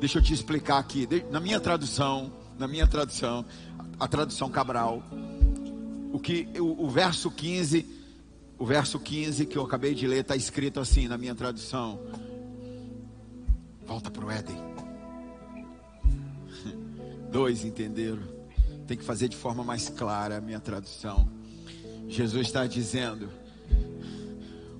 Deixa 0.00 0.18
eu 0.18 0.22
te 0.22 0.34
explicar 0.34 0.78
aqui. 0.78 1.06
Na 1.30 1.38
minha 1.38 1.60
tradução, 1.60 2.32
na 2.58 2.66
minha 2.66 2.88
tradução, 2.88 3.44
a 4.00 4.08
tradução 4.08 4.50
Cabral, 4.50 5.04
o 6.12 6.18
que 6.18 6.48
o, 6.58 6.84
o 6.84 6.90
verso 6.90 7.30
15, 7.30 7.86
o 8.58 8.66
verso 8.66 8.98
15 8.98 9.46
que 9.46 9.56
eu 9.56 9.62
acabei 9.62 9.94
de 9.94 10.08
ler 10.08 10.22
está 10.22 10.34
escrito 10.34 10.80
assim 10.80 11.06
na 11.06 11.16
minha 11.16 11.34
tradução. 11.36 12.00
Volta 13.90 14.08
para 14.08 14.24
o 14.24 14.30
Éden. 14.30 14.56
Dois 17.28 17.64
entenderam? 17.64 18.22
Tem 18.86 18.96
que 18.96 19.02
fazer 19.02 19.26
de 19.26 19.36
forma 19.36 19.64
mais 19.64 19.88
clara 19.88 20.36
a 20.36 20.40
minha 20.40 20.60
tradução. 20.60 21.28
Jesus 22.06 22.46
está 22.46 22.68
dizendo: 22.68 23.28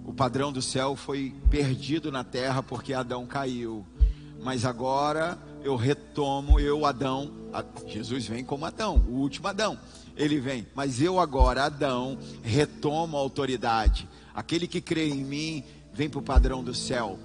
o 0.04 0.12
padrão 0.12 0.52
do 0.52 0.62
céu 0.62 0.94
foi 0.94 1.34
perdido 1.50 2.12
na 2.12 2.22
terra 2.22 2.62
porque 2.62 2.94
Adão 2.94 3.26
caiu. 3.26 3.84
Mas 4.44 4.64
agora 4.64 5.36
eu 5.64 5.74
retomo, 5.74 6.60
eu, 6.60 6.86
Adão, 6.86 7.32
Jesus 7.88 8.28
vem 8.28 8.44
como 8.44 8.64
Adão, 8.64 9.04
o 9.08 9.14
último 9.14 9.48
Adão. 9.48 9.76
Ele 10.16 10.38
vem, 10.38 10.68
mas 10.72 11.02
eu 11.02 11.18
agora, 11.18 11.64
Adão, 11.64 12.16
retomo 12.44 13.16
a 13.16 13.20
autoridade. 13.20 14.08
Aquele 14.32 14.68
que 14.68 14.80
crê 14.80 15.08
em 15.08 15.24
mim, 15.24 15.64
vem 15.92 16.08
para 16.08 16.20
o 16.20 16.22
padrão 16.22 16.62
do 16.62 16.72
céu. 16.72 17.18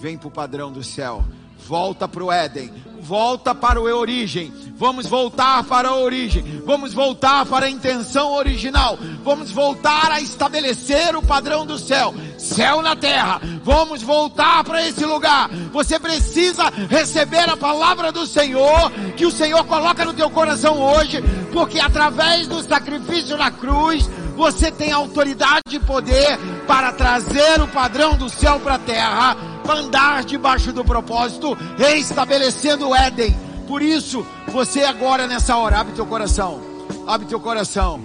Vem 0.00 0.18
para 0.18 0.28
o 0.28 0.30
padrão 0.30 0.72
do 0.72 0.82
céu 0.82 1.24
volta 1.66 2.08
para 2.08 2.24
o 2.24 2.32
Éden, 2.32 2.72
volta 3.00 3.54
para 3.54 3.78
a 3.78 3.82
origem. 3.82 4.52
Vamos 4.76 5.06
voltar 5.06 5.62
para 5.64 5.88
a 5.88 5.96
origem, 5.96 6.62
vamos 6.64 6.92
voltar 6.92 7.46
para 7.46 7.66
a 7.66 7.70
intenção 7.70 8.32
original, 8.32 8.98
vamos 9.22 9.52
voltar 9.52 10.10
a 10.10 10.20
estabelecer 10.20 11.14
o 11.14 11.22
padrão 11.22 11.64
do 11.64 11.78
céu, 11.78 12.14
céu 12.36 12.82
na 12.82 12.96
terra. 12.96 13.40
Vamos 13.62 14.02
voltar 14.02 14.64
para 14.64 14.86
esse 14.86 15.04
lugar. 15.04 15.48
Você 15.72 15.98
precisa 15.98 16.68
receber 16.88 17.48
a 17.48 17.56
palavra 17.56 18.10
do 18.10 18.26
Senhor, 18.26 18.90
que 19.16 19.26
o 19.26 19.30
Senhor 19.30 19.64
coloca 19.64 20.04
no 20.04 20.14
teu 20.14 20.28
coração 20.30 20.80
hoje, 20.80 21.22
porque 21.52 21.78
através 21.78 22.48
do 22.48 22.62
sacrifício 22.62 23.36
na 23.36 23.50
cruz, 23.50 24.10
você 24.36 24.72
tem 24.72 24.90
autoridade 24.90 25.62
e 25.70 25.78
poder 25.78 26.38
para 26.66 26.92
trazer 26.92 27.60
o 27.60 27.68
padrão 27.68 28.16
do 28.16 28.28
céu 28.28 28.58
para 28.58 28.74
a 28.74 28.78
terra 28.78 29.51
andar 29.68 30.24
debaixo 30.24 30.72
do 30.72 30.84
propósito, 30.84 31.56
estabelecendo 31.78 32.88
o 32.88 32.94
Éden. 32.94 33.36
Por 33.66 33.82
isso, 33.82 34.26
você 34.48 34.82
agora 34.82 35.26
nessa 35.26 35.56
hora, 35.56 35.78
abre 35.78 35.94
teu 35.94 36.06
coração, 36.06 36.60
abre 37.06 37.26
teu 37.26 37.40
coração, 37.40 38.04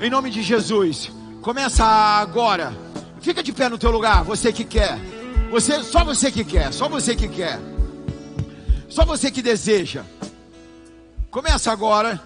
em 0.00 0.10
nome 0.10 0.30
de 0.30 0.42
Jesus. 0.42 1.10
Começa 1.42 1.84
agora. 1.84 2.72
Fica 3.20 3.42
de 3.42 3.52
pé 3.52 3.68
no 3.68 3.78
teu 3.78 3.90
lugar, 3.90 4.24
você 4.24 4.52
que 4.52 4.64
quer. 4.64 4.98
Você, 5.50 5.82
só 5.82 6.04
você 6.04 6.30
que 6.30 6.44
quer, 6.44 6.72
só 6.72 6.88
você 6.88 7.14
que 7.16 7.28
quer. 7.28 7.58
Só 8.88 9.04
você 9.04 9.30
que 9.30 9.42
deseja. 9.42 10.04
Começa 11.30 11.70
agora 11.70 12.20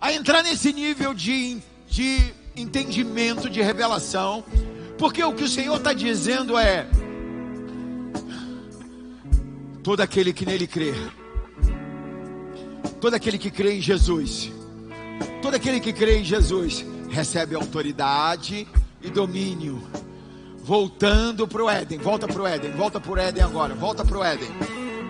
a 0.00 0.12
entrar 0.12 0.42
nesse 0.42 0.72
nível 0.72 1.14
de, 1.14 1.58
de 1.88 2.34
entendimento, 2.56 3.48
de 3.48 3.62
revelação 3.62 4.44
porque 4.98 5.22
o 5.22 5.32
que 5.32 5.44
o 5.44 5.48
Senhor 5.48 5.76
está 5.76 5.92
dizendo 5.92 6.56
é: 6.56 6.86
todo 9.82 10.00
aquele 10.00 10.32
que 10.32 10.46
nele 10.46 10.66
crê, 10.66 10.94
todo 13.00 13.14
aquele 13.14 13.38
que 13.38 13.50
crê 13.50 13.78
em 13.78 13.80
Jesus, 13.80 14.52
todo 15.42 15.54
aquele 15.54 15.80
que 15.80 15.92
crê 15.92 16.18
em 16.18 16.24
Jesus, 16.24 16.84
recebe 17.10 17.54
autoridade 17.54 18.66
e 19.02 19.10
domínio. 19.10 19.82
Voltando 20.62 21.46
para 21.46 21.62
o 21.62 21.68
Éden, 21.68 21.98
volta 21.98 22.26
para 22.26 22.40
o 22.40 22.46
Éden, 22.46 22.70
volta 22.70 22.98
para 22.98 23.12
o 23.12 23.18
Éden 23.18 23.42
agora, 23.42 23.74
volta 23.74 24.02
para 24.02 24.18
o 24.18 24.24
Éden, 24.24 24.48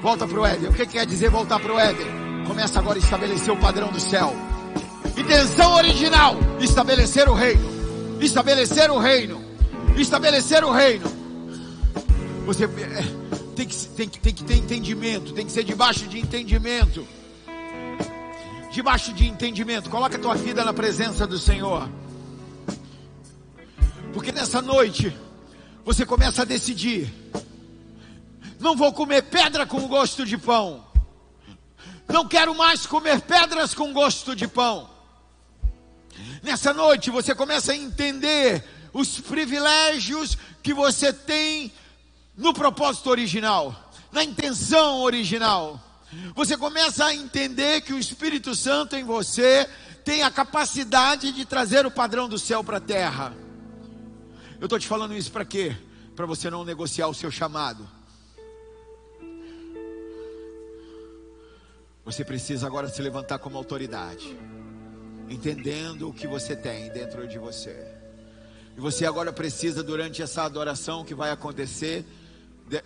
volta 0.02 0.27
para 0.27 0.40
o 0.40 0.44
Éden. 0.44 0.69
O 0.69 0.73
que 0.73 0.85
quer 0.85 1.06
dizer 1.06 1.31
voltar 1.31 1.61
para 1.61 1.73
o 1.73 1.78
Éden? 1.78 2.06
Começa 2.44 2.81
agora 2.81 2.98
a 2.98 3.01
estabelecer 3.01 3.55
o 3.55 3.56
padrão 3.56 3.93
do 3.93 4.01
céu. 4.01 4.35
Intenção 5.16 5.74
original: 5.74 6.36
estabelecer 6.59 7.28
o 7.28 7.35
reino, 7.35 7.65
estabelecer 8.20 8.90
o 8.90 8.98
reino 8.98 9.44
estabelecer 10.01 10.65
o 10.65 10.71
reino. 10.71 11.07
Você 12.47 12.65
é, 12.65 12.69
tem 13.57 13.66
que, 13.66 13.77
tem, 13.89 14.09
que, 14.09 14.21
tem 14.21 14.35
que 14.35 14.45
ter 14.45 14.57
entendimento, 14.57 15.33
tem 15.33 15.47
que 15.47 15.53
ser 15.53 15.65
debaixo 15.65 16.07
de 16.07 16.19
entendimento. 16.19 17.07
Debaixo 18.71 19.12
de 19.12 19.27
entendimento, 19.27 19.89
coloca 19.89 20.16
a 20.16 20.21
tua 20.21 20.35
vida 20.35 20.65
na 20.65 20.73
presença 20.73 21.27
do 21.27 21.39
Senhor. 21.39 21.89
Porque 24.12 24.33
nessa 24.33 24.61
noite 24.61 25.16
você 25.85 26.05
começa 26.05 26.43
a 26.43 26.45
decidir: 26.45 27.12
não 28.59 28.77
vou 28.77 28.93
comer 28.93 29.23
pedra 29.23 29.66
com 29.66 29.87
gosto 29.87 30.25
de 30.25 30.37
pão. 30.37 30.85
Não 32.09 32.27
quero 32.27 32.55
mais 32.55 32.87
comer 32.87 33.21
pedras 33.23 33.75
com 33.75 33.93
gosto 33.93 34.37
de 34.37 34.47
pão. 34.47 34.91
Nessa 36.43 36.73
noite 36.73 37.11
você 37.11 37.35
começa 37.35 37.73
a 37.73 37.77
entender 37.77 38.62
os 38.95 39.21
privilégios 39.21 40.39
que 40.62 40.73
você 40.73 41.12
tem 41.12 41.73
no 42.37 42.55
propósito 42.55 43.11
original, 43.11 43.93
na 44.12 44.23
intenção 44.23 45.01
original. 45.01 45.81
Você 46.37 46.57
começa 46.57 47.05
a 47.05 47.15
entender 47.15 47.81
que 47.81 47.93
o 47.93 47.99
Espírito 47.99 48.55
Santo 48.55 48.95
em 48.95 49.03
você 49.03 49.69
tem 50.05 50.23
a 50.23 50.31
capacidade 50.31 51.33
de 51.33 51.45
trazer 51.45 51.85
o 51.85 51.91
padrão 51.91 52.29
do 52.29 52.39
céu 52.39 52.62
para 52.62 52.77
a 52.77 52.81
terra. 52.81 53.35
Eu 54.61 54.66
estou 54.66 54.79
te 54.79 54.87
falando 54.87 55.12
isso 55.15 55.33
para 55.33 55.45
quê? 55.45 55.77
Para 56.15 56.25
você 56.25 56.49
não 56.49 56.65
negociar 56.65 57.09
o 57.09 57.15
seu 57.15 57.33
chamado. 57.33 57.89
Você 62.05 62.25
precisa 62.25 62.66
agora 62.66 62.89
se 62.89 63.03
levantar 63.03 63.41
como 63.41 63.59
autoridade, 63.59 64.39
entendendo 65.29 66.11
o 66.11 66.12
que 66.12 66.29
você 66.29 66.55
tem 66.55 66.93
dentro 66.93 67.27
de 67.27 67.39
você. 67.39 67.94
E 68.76 68.80
você 68.80 69.06
agora 69.06 69.32
precisa, 69.32 69.82
durante 69.82 70.20
essa 70.20 70.42
adoração 70.42 71.05
que 71.05 71.14
vai 71.14 71.30
acontecer, 71.30 72.05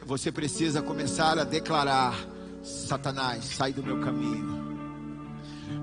você 0.04 0.30
precisa 0.30 0.82
começar 0.82 1.38
a 1.38 1.44
declarar: 1.44 2.14
Satanás, 2.62 3.44
sai 3.44 3.72
do 3.72 3.82
meu 3.82 4.00
caminho. 4.00 4.58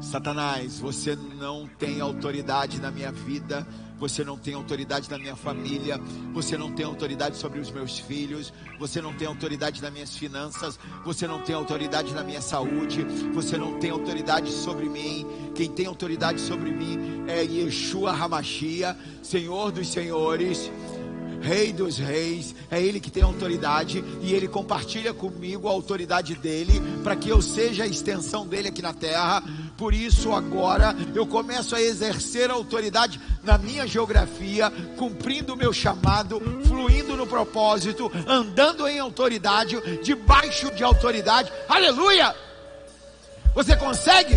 Satanás, 0.01 0.79
você 0.79 1.15
não 1.15 1.67
tem 1.67 2.01
autoridade 2.01 2.79
na 2.79 2.91
minha 2.91 3.11
vida, 3.11 3.65
você 3.97 4.23
não 4.23 4.37
tem 4.37 4.53
autoridade 4.53 5.09
na 5.09 5.17
minha 5.17 5.35
família, 5.35 5.99
você 6.33 6.57
não 6.57 6.71
tem 6.71 6.85
autoridade 6.85 7.37
sobre 7.37 7.59
os 7.59 7.71
meus 7.71 7.99
filhos, 7.99 8.53
você 8.79 9.01
não 9.01 9.13
tem 9.13 9.27
autoridade 9.27 9.81
nas 9.81 9.91
minhas 9.91 10.15
finanças, 10.15 10.79
você 11.03 11.27
não 11.27 11.41
tem 11.41 11.55
autoridade 11.55 12.13
na 12.13 12.23
minha 12.23 12.41
saúde, 12.41 13.03
você 13.33 13.57
não 13.57 13.79
tem 13.79 13.91
autoridade 13.91 14.51
sobre 14.51 14.89
mim. 14.89 15.25
Quem 15.53 15.69
tem 15.71 15.85
autoridade 15.85 16.41
sobre 16.41 16.71
mim 16.71 17.25
é 17.27 17.43
Yeshua 17.43 18.11
Hamashia, 18.11 18.97
Senhor 19.23 19.71
dos 19.71 19.87
Senhores. 19.87 20.69
Rei 21.41 21.71
dos 21.71 21.97
reis, 21.97 22.55
é 22.71 22.81
Ele 22.81 22.99
que 22.99 23.11
tem 23.11 23.23
autoridade 23.23 24.03
e 24.21 24.33
Ele 24.33 24.47
compartilha 24.47 25.13
comigo 25.13 25.67
a 25.67 25.71
autoridade 25.71 26.35
dele 26.35 26.81
para 27.03 27.15
que 27.15 27.29
eu 27.29 27.41
seja 27.41 27.83
a 27.83 27.87
extensão 27.87 28.47
dele 28.47 28.69
aqui 28.69 28.81
na 28.81 28.93
terra. 28.93 29.43
Por 29.77 29.93
isso, 29.93 30.33
agora 30.33 30.95
eu 31.13 31.25
começo 31.27 31.75
a 31.75 31.81
exercer 31.81 32.49
a 32.49 32.53
autoridade 32.53 33.19
na 33.43 33.57
minha 33.57 33.85
geografia, 33.85 34.71
cumprindo 34.97 35.53
o 35.53 35.57
meu 35.57 35.71
chamado, 35.71 36.41
fluindo 36.67 37.15
no 37.15 37.27
propósito, 37.27 38.11
andando 38.27 38.87
em 38.87 38.99
autoridade, 38.99 39.79
debaixo 40.01 40.73
de 40.73 40.83
autoridade. 40.83 41.51
Aleluia! 41.69 42.35
Você 43.53 43.75
consegue? 43.75 44.35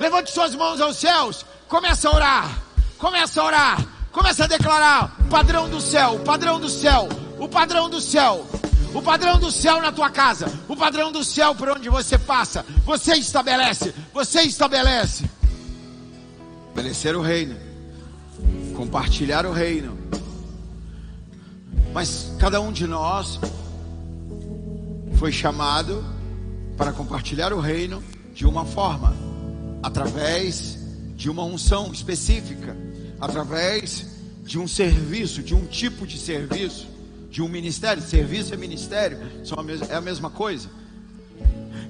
Levante 0.00 0.30
suas 0.30 0.54
mãos 0.54 0.80
aos 0.80 0.96
céus, 0.96 1.46
começa 1.68 2.08
a 2.08 2.14
orar, 2.14 2.62
começa 2.98 3.40
a 3.40 3.44
orar. 3.44 3.95
Começa 4.16 4.44
a 4.44 4.46
declarar: 4.46 5.14
padrão 5.28 5.68
do 5.68 5.78
céu, 5.78 6.18
padrão 6.20 6.58
do 6.58 6.70
céu, 6.70 7.06
o 7.38 7.46
padrão 7.46 7.90
do 7.90 8.00
céu, 8.00 8.46
o 8.94 9.02
padrão 9.02 9.38
do 9.38 9.52
céu 9.52 9.78
na 9.82 9.92
tua 9.92 10.08
casa, 10.08 10.50
o 10.66 10.74
padrão 10.74 11.12
do 11.12 11.22
céu 11.22 11.54
por 11.54 11.68
onde 11.68 11.90
você 11.90 12.16
passa. 12.16 12.64
Você 12.86 13.12
estabelece, 13.16 13.94
você 14.14 14.40
estabelece. 14.40 15.28
Estabelecer 16.68 17.14
o 17.14 17.20
reino, 17.20 17.56
compartilhar 18.74 19.44
o 19.44 19.52
reino. 19.52 19.98
Mas 21.92 22.32
cada 22.38 22.58
um 22.58 22.72
de 22.72 22.86
nós 22.86 23.38
foi 25.18 25.30
chamado 25.30 26.02
para 26.74 26.90
compartilhar 26.90 27.52
o 27.52 27.60
reino 27.60 28.02
de 28.34 28.46
uma 28.46 28.64
forma, 28.64 29.14
através 29.82 30.78
de 31.14 31.28
uma 31.28 31.44
unção 31.44 31.92
específica 31.92 32.85
através 33.20 34.06
de 34.44 34.58
um 34.58 34.68
serviço, 34.68 35.42
de 35.42 35.54
um 35.54 35.66
tipo 35.66 36.06
de 36.06 36.18
serviço, 36.18 36.86
de 37.30 37.42
um 37.42 37.48
ministério. 37.48 38.02
Serviço 38.02 38.54
é 38.54 38.56
ministério, 38.56 39.18
é 39.88 39.94
a 39.94 40.00
mesma 40.00 40.30
coisa. 40.30 40.68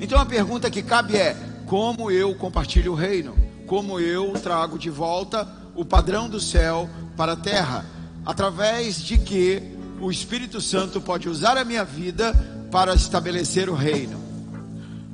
Então 0.00 0.18
a 0.18 0.26
pergunta 0.26 0.70
que 0.70 0.82
cabe 0.82 1.16
é: 1.16 1.36
como 1.66 2.10
eu 2.10 2.34
compartilho 2.34 2.92
o 2.92 2.94
reino? 2.94 3.36
Como 3.66 3.98
eu 3.98 4.32
trago 4.32 4.78
de 4.78 4.90
volta 4.90 5.46
o 5.74 5.84
padrão 5.84 6.28
do 6.28 6.40
céu 6.40 6.88
para 7.16 7.32
a 7.32 7.36
terra? 7.36 7.84
Através 8.24 9.02
de 9.02 9.18
que 9.18 9.62
o 10.00 10.10
Espírito 10.10 10.60
Santo 10.60 11.00
pode 11.00 11.28
usar 11.28 11.56
a 11.56 11.64
minha 11.64 11.84
vida 11.84 12.32
para 12.70 12.94
estabelecer 12.94 13.68
o 13.68 13.74
reino. 13.74 14.20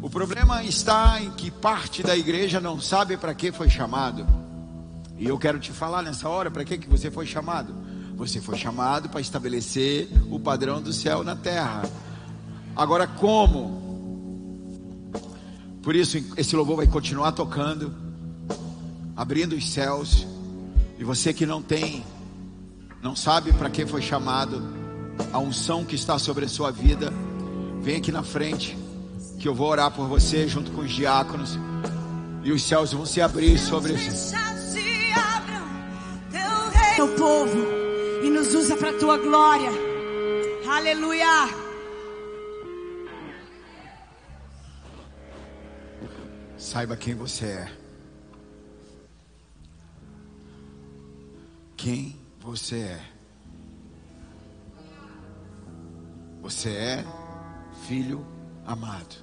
O 0.01 0.11
problema 0.11 0.65
está 0.65 1.21
em 1.21 1.31
que 1.31 1.51
parte 1.51 2.03
da 2.03 2.17
igreja 2.17 2.61
não 2.61 2.81
sabe 2.81 3.17
para 3.17 3.35
que 3.35 3.53
foi 3.53 3.71
chamado. 3.71 4.42
E 5.23 5.29
eu 5.29 5.39
quero 5.39 5.61
te 5.61 5.71
falar 5.71 6.03
nessa 6.03 6.29
hora 6.29 6.51
para 6.51 6.65
que, 6.65 6.77
que 6.77 6.91
você 6.91 7.09
foi 7.09 7.25
chamado. 7.25 7.73
Você 8.17 8.41
foi 8.41 8.59
chamado 8.59 9.09
para 9.09 9.21
estabelecer 9.21 10.09
o 10.29 10.41
padrão 10.41 10.83
do 10.83 10.93
céu 10.93 11.23
na 11.23 11.37
terra. 11.37 11.83
Agora, 12.75 13.07
como? 13.07 13.81
Por 15.81 15.95
isso, 15.95 16.19
esse 16.37 16.57
louvor 16.57 16.79
vai 16.79 16.89
continuar 16.89 17.31
tocando, 17.31 17.95
abrindo 19.15 19.55
os 19.55 19.71
céus. 19.71 20.27
E 20.99 21.05
você 21.05 21.33
que 21.33 21.47
não 21.47 21.63
tem, 21.63 22.05
não 23.01 23.15
sabe 23.15 23.53
para 23.53 23.71
que 23.71 23.87
foi 23.87 24.03
chamado, 24.03 24.61
a 25.33 25.39
unção 25.39 25.85
que 25.85 25.95
está 25.95 26.19
sobre 26.19 26.47
a 26.47 26.49
sua 26.49 26.73
vida, 26.73 27.13
vem 27.81 27.99
aqui 27.99 28.11
na 28.11 28.25
frente, 28.25 28.77
que 29.39 29.47
eu 29.47 29.55
vou 29.55 29.69
orar 29.69 29.93
por 29.93 30.09
você 30.09 30.49
junto 30.49 30.73
com 30.73 30.81
os 30.81 30.91
diáconos. 30.91 31.57
E 32.43 32.51
os 32.51 32.65
céus 32.65 32.93
vão 32.93 33.07
se 33.07 33.21
abrir 33.21 33.57
sobre 33.57 33.93
você 33.93 34.62
teu 37.03 37.17
povo 37.17 37.59
e 38.23 38.31
nos 38.31 38.55
usa 38.55 38.77
para 38.77 38.91
a 38.91 38.99
tua 38.99 39.19
glória. 39.19 39.71
Aleluia. 40.69 41.49
Saiba 46.57 46.97
quem 46.97 47.15
você 47.15 47.47
é. 47.47 47.73
Quem 51.77 52.17
você 52.39 52.77
é. 52.77 53.01
Você 56.41 56.71
é 56.71 57.05
filho 57.89 58.25
amado. 58.65 59.17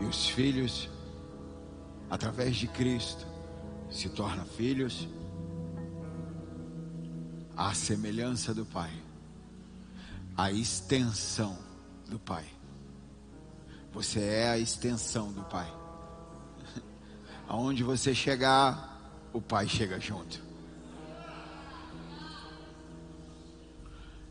E 0.00 0.04
os 0.04 0.28
filhos 0.30 0.88
através 2.10 2.56
de 2.56 2.66
Cristo, 2.66 3.24
se 3.88 4.08
torna 4.08 4.44
filhos 4.44 5.08
à 7.56 7.72
semelhança 7.72 8.52
do 8.52 8.66
Pai, 8.66 8.90
a 10.36 10.50
extensão 10.50 11.56
do 12.08 12.18
Pai. 12.18 12.44
Você 13.92 14.20
é 14.20 14.48
a 14.50 14.58
extensão 14.58 15.32
do 15.32 15.42
Pai. 15.44 15.72
Aonde 17.48 17.84
você 17.84 18.14
chegar, 18.14 19.00
o 19.32 19.40
Pai 19.40 19.68
chega 19.68 20.00
junto. 20.00 20.42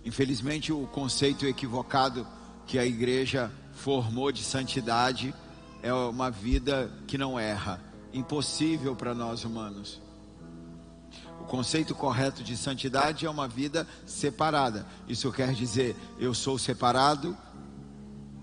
Infelizmente, 0.04 0.72
o 0.72 0.88
conceito 0.88 1.46
equivocado 1.46 2.26
que 2.66 2.80
a 2.80 2.86
igreja 2.86 3.52
formou 3.74 4.32
de 4.32 4.44
santidade 4.44 5.34
é 5.82 5.94
uma 5.94 6.30
vida 6.30 6.92
que 7.08 7.18
não 7.18 7.40
erra, 7.40 7.82
impossível 8.14 8.96
para 8.96 9.14
nós 9.14 9.44
humanos. 9.44 10.02
O 11.42 11.46
conceito 11.46 11.96
correto 11.96 12.44
de 12.44 12.56
santidade 12.56 13.26
é 13.26 13.30
uma 13.30 13.48
vida 13.48 13.88
separada. 14.06 14.86
Isso 15.08 15.32
quer 15.32 15.54
dizer, 15.54 15.96
eu 16.20 16.34
sou 16.34 16.58
separado, 16.58 17.36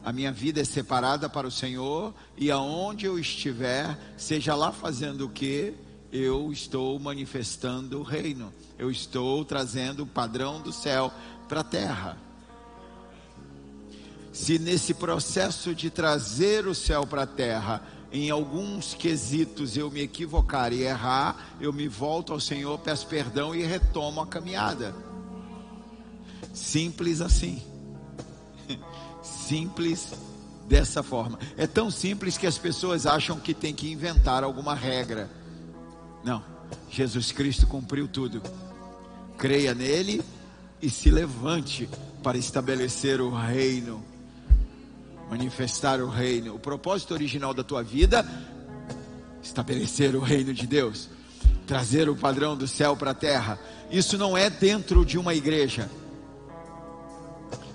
a 0.05 0.13
minha 0.13 0.33
vida 0.33 0.61
é 0.61 0.65
separada 0.65 1.29
para 1.29 1.47
o 1.47 1.51
Senhor, 1.51 2.15
e 2.37 2.51
aonde 2.51 3.07
eu 3.07 3.19
estiver, 3.19 3.99
seja 4.17 4.55
lá 4.55 4.73
fazendo 4.73 5.27
o 5.27 5.31
que, 5.31 5.75
eu 6.13 6.53
estou 6.53 6.99
manifestando 6.99 7.99
o 7.99 8.03
reino, 8.03 8.53
eu 8.79 8.91
estou 8.91 9.45
trazendo 9.45 10.05
o 10.05 10.07
padrão 10.07 10.61
do 10.63 10.73
céu 10.73 11.13
para 11.49 11.61
a 11.61 11.65
terra 11.65 12.26
se 14.37 14.59
nesse 14.59 14.93
processo 14.93 15.75
de 15.75 15.89
trazer 15.89 16.67
o 16.67 16.75
céu 16.75 17.07
para 17.07 17.23
a 17.23 17.27
terra, 17.27 17.83
em 18.13 18.29
alguns 18.29 18.93
quesitos 18.93 19.79
eu 19.79 19.91
me 19.91 20.03
equivocar 20.03 20.75
e 20.75 20.83
errar, 20.83 21.57
eu 21.59 21.73
me 21.73 21.89
volto 21.89 22.35
ao 22.35 22.39
Senhor, 22.39 22.79
peço 22.79 23.07
perdão 23.07 23.55
e 23.55 23.65
retomo 23.65 24.21
a 24.21 24.27
caminhada. 24.27 24.95
Simples 26.53 27.23
assim. 27.23 27.63
Simples 29.25 30.13
dessa 30.69 31.03
forma. 31.03 31.39
É 31.57 31.67
tão 31.67 31.91
simples 31.91 32.37
que 32.37 32.47
as 32.47 32.59
pessoas 32.59 33.07
acham 33.07 33.41
que 33.41 33.55
tem 33.55 33.75
que 33.75 33.91
inventar 33.91 34.45
alguma 34.45 34.75
regra. 34.75 35.31
Não. 36.23 36.45
Jesus 36.91 37.33
Cristo 37.33 37.67
cumpriu 37.67 38.07
tudo. 38.07 38.43
Creia 39.39 39.75
nele 39.75 40.23
e 40.83 40.91
se 40.91 41.11
levante 41.11 41.89
para 42.23 42.37
estabelecer 42.37 43.19
o 43.19 43.31
reino 43.31 44.05
manifestar 45.31 46.01
o 46.01 46.09
reino. 46.09 46.55
O 46.55 46.59
propósito 46.59 47.15
original 47.15 47.53
da 47.53 47.65
tua 47.65 47.83
vida, 47.83 48.27
estabelecer 49.43 50.15
o 50.15 50.21
reino 50.21 50.53
de 50.53 50.67
Deus, 50.67 51.09
trazer 51.67 52.09
o 52.09 52.17
padrão 52.17 52.57
do 52.57 52.67
céu 52.69 52.97
para 52.97 53.11
a 53.11 53.15
terra. 53.15 53.59
Isso 53.91 54.17
não 54.17 54.37
é 54.37 54.49
dentro 54.51 55.05
de 55.05 55.19
uma 55.19 55.35
igreja, 55.35 55.91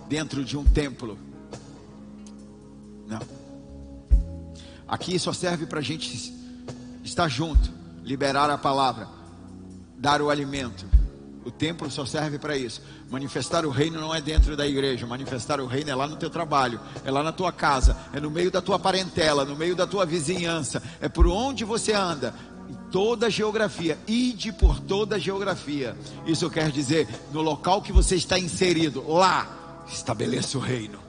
dentro 0.07 0.43
de 0.43 0.57
um 0.57 0.63
templo. 0.63 1.17
Não. 3.07 3.21
Aqui 4.87 5.17
só 5.17 5.31
serve 5.31 5.65
para 5.65 5.79
a 5.79 5.83
gente 5.83 6.33
estar 7.03 7.27
junto, 7.27 7.71
liberar 8.03 8.49
a 8.49 8.57
palavra, 8.57 9.07
dar 9.97 10.21
o 10.21 10.29
alimento. 10.29 10.85
O 11.43 11.49
templo 11.49 11.89
só 11.89 12.05
serve 12.05 12.37
para 12.37 12.55
isso. 12.55 12.81
Manifestar 13.09 13.65
o 13.65 13.69
reino 13.69 13.99
não 13.99 14.13
é 14.13 14.21
dentro 14.21 14.55
da 14.55 14.67
igreja. 14.67 15.07
Manifestar 15.07 15.59
o 15.59 15.65
reino 15.65 15.89
é 15.89 15.95
lá 15.95 16.07
no 16.07 16.15
teu 16.15 16.29
trabalho, 16.29 16.79
é 17.03 17.09
lá 17.09 17.23
na 17.23 17.31
tua 17.31 17.51
casa, 17.51 17.97
é 18.13 18.19
no 18.19 18.29
meio 18.29 18.51
da 18.51 18.61
tua 18.61 18.77
parentela, 18.77 19.43
no 19.43 19.55
meio 19.55 19.75
da 19.75 19.87
tua 19.87 20.05
vizinhança, 20.05 20.81
é 20.99 21.09
por 21.09 21.27
onde 21.27 21.65
você 21.65 21.93
anda. 21.93 22.33
Em 22.69 22.91
toda 22.91 23.25
a 23.25 23.29
geografia, 23.29 23.97
ide 24.07 24.51
por 24.51 24.79
toda 24.79 25.15
a 25.15 25.19
geografia. 25.19 25.97
Isso 26.25 26.49
quer 26.49 26.69
dizer, 26.69 27.07
no 27.33 27.41
local 27.41 27.81
que 27.81 27.91
você 27.91 28.15
está 28.15 28.37
inserido, 28.37 29.03
lá 29.07 29.83
estabeleça 29.87 30.57
o 30.57 30.61
reino. 30.61 30.99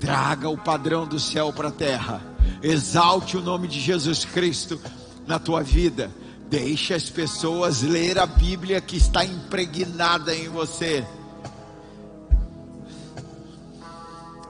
Traga 0.00 0.48
o 0.48 0.58
padrão 0.58 1.06
do 1.06 1.20
céu 1.20 1.52
para 1.52 1.68
a 1.68 1.72
terra. 1.72 2.20
Exalte 2.60 3.36
o 3.36 3.40
nome 3.40 3.68
de 3.68 3.80
Jesus 3.80 4.24
Cristo 4.24 4.80
na 5.26 5.38
tua 5.38 5.62
vida. 5.62 6.10
Deixe 6.52 6.92
as 6.92 7.08
pessoas 7.08 7.80
ler 7.80 8.18
a 8.18 8.26
Bíblia 8.26 8.78
que 8.78 8.94
está 8.94 9.24
impregnada 9.24 10.36
em 10.36 10.50
você. 10.50 11.02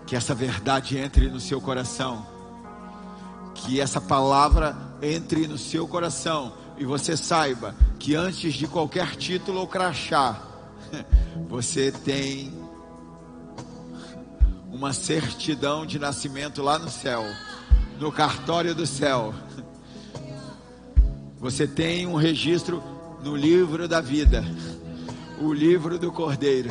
Que 0.05 0.17
essa 0.17 0.35
verdade 0.35 0.99
entre 0.99 1.31
no 1.31 1.39
seu 1.39 1.61
coração. 1.61 2.27
Que 3.55 3.81
essa 3.81 4.01
palavra 4.01 4.77
entre 5.01 5.47
no 5.47 5.57
seu 5.57 5.87
coração. 5.87 6.55
E 6.77 6.85
você 6.85 7.17
saiba 7.17 7.73
que 8.01 8.17
antes 8.17 8.55
de 8.55 8.67
qualquer 8.67 9.15
título 9.15 9.61
ou 9.61 9.69
crachá, 9.69 10.43
você 11.49 11.93
tem 11.93 12.53
uma 14.73 14.93
certidão 14.93 15.87
de 15.87 16.01
nascimento 16.01 16.65
lá 16.65 16.81
no 16.81 16.91
céu, 16.91 17.25
no 18.01 18.11
cartório 18.11 18.75
do 18.75 18.89
céu. 18.89 19.33
Você 21.43 21.67
tem 21.67 22.07
um 22.07 22.15
registro 22.15 22.81
no 23.21 23.35
livro 23.35 23.89
da 23.89 24.01
vida, 24.01 24.45
o 25.41 25.53
livro 25.53 25.99
do 25.99 26.13
Cordeiro. 26.13 26.71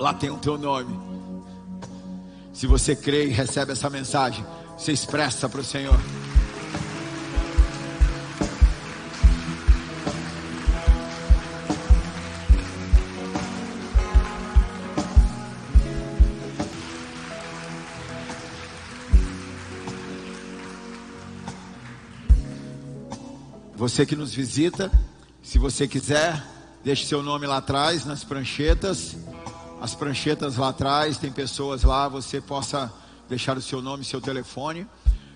Lá 0.00 0.12
tem 0.12 0.30
o 0.30 0.36
teu 0.36 0.58
nome. 0.58 0.98
Se 2.52 2.66
você 2.66 2.96
crê 2.96 3.26
e 3.26 3.30
recebe 3.30 3.70
essa 3.70 3.88
mensagem, 3.88 4.44
você 4.76 4.90
expressa 4.90 5.48
para 5.48 5.60
o 5.60 5.64
Senhor. 5.64 5.96
Você 23.90 24.06
que 24.06 24.14
nos 24.14 24.32
visita, 24.32 24.88
se 25.42 25.58
você 25.58 25.88
quiser, 25.88 26.40
deixe 26.84 27.04
seu 27.06 27.24
nome 27.24 27.44
lá 27.44 27.56
atrás 27.56 28.04
nas 28.04 28.22
pranchetas. 28.22 29.16
As 29.80 29.96
pranchetas 29.96 30.56
lá 30.56 30.68
atrás, 30.68 31.18
tem 31.18 31.32
pessoas 31.32 31.82
lá, 31.82 32.06
você 32.06 32.40
possa 32.40 32.90
deixar 33.28 33.58
o 33.58 33.60
seu 33.60 33.82
nome, 33.82 34.04
seu 34.04 34.20
telefone, 34.20 34.86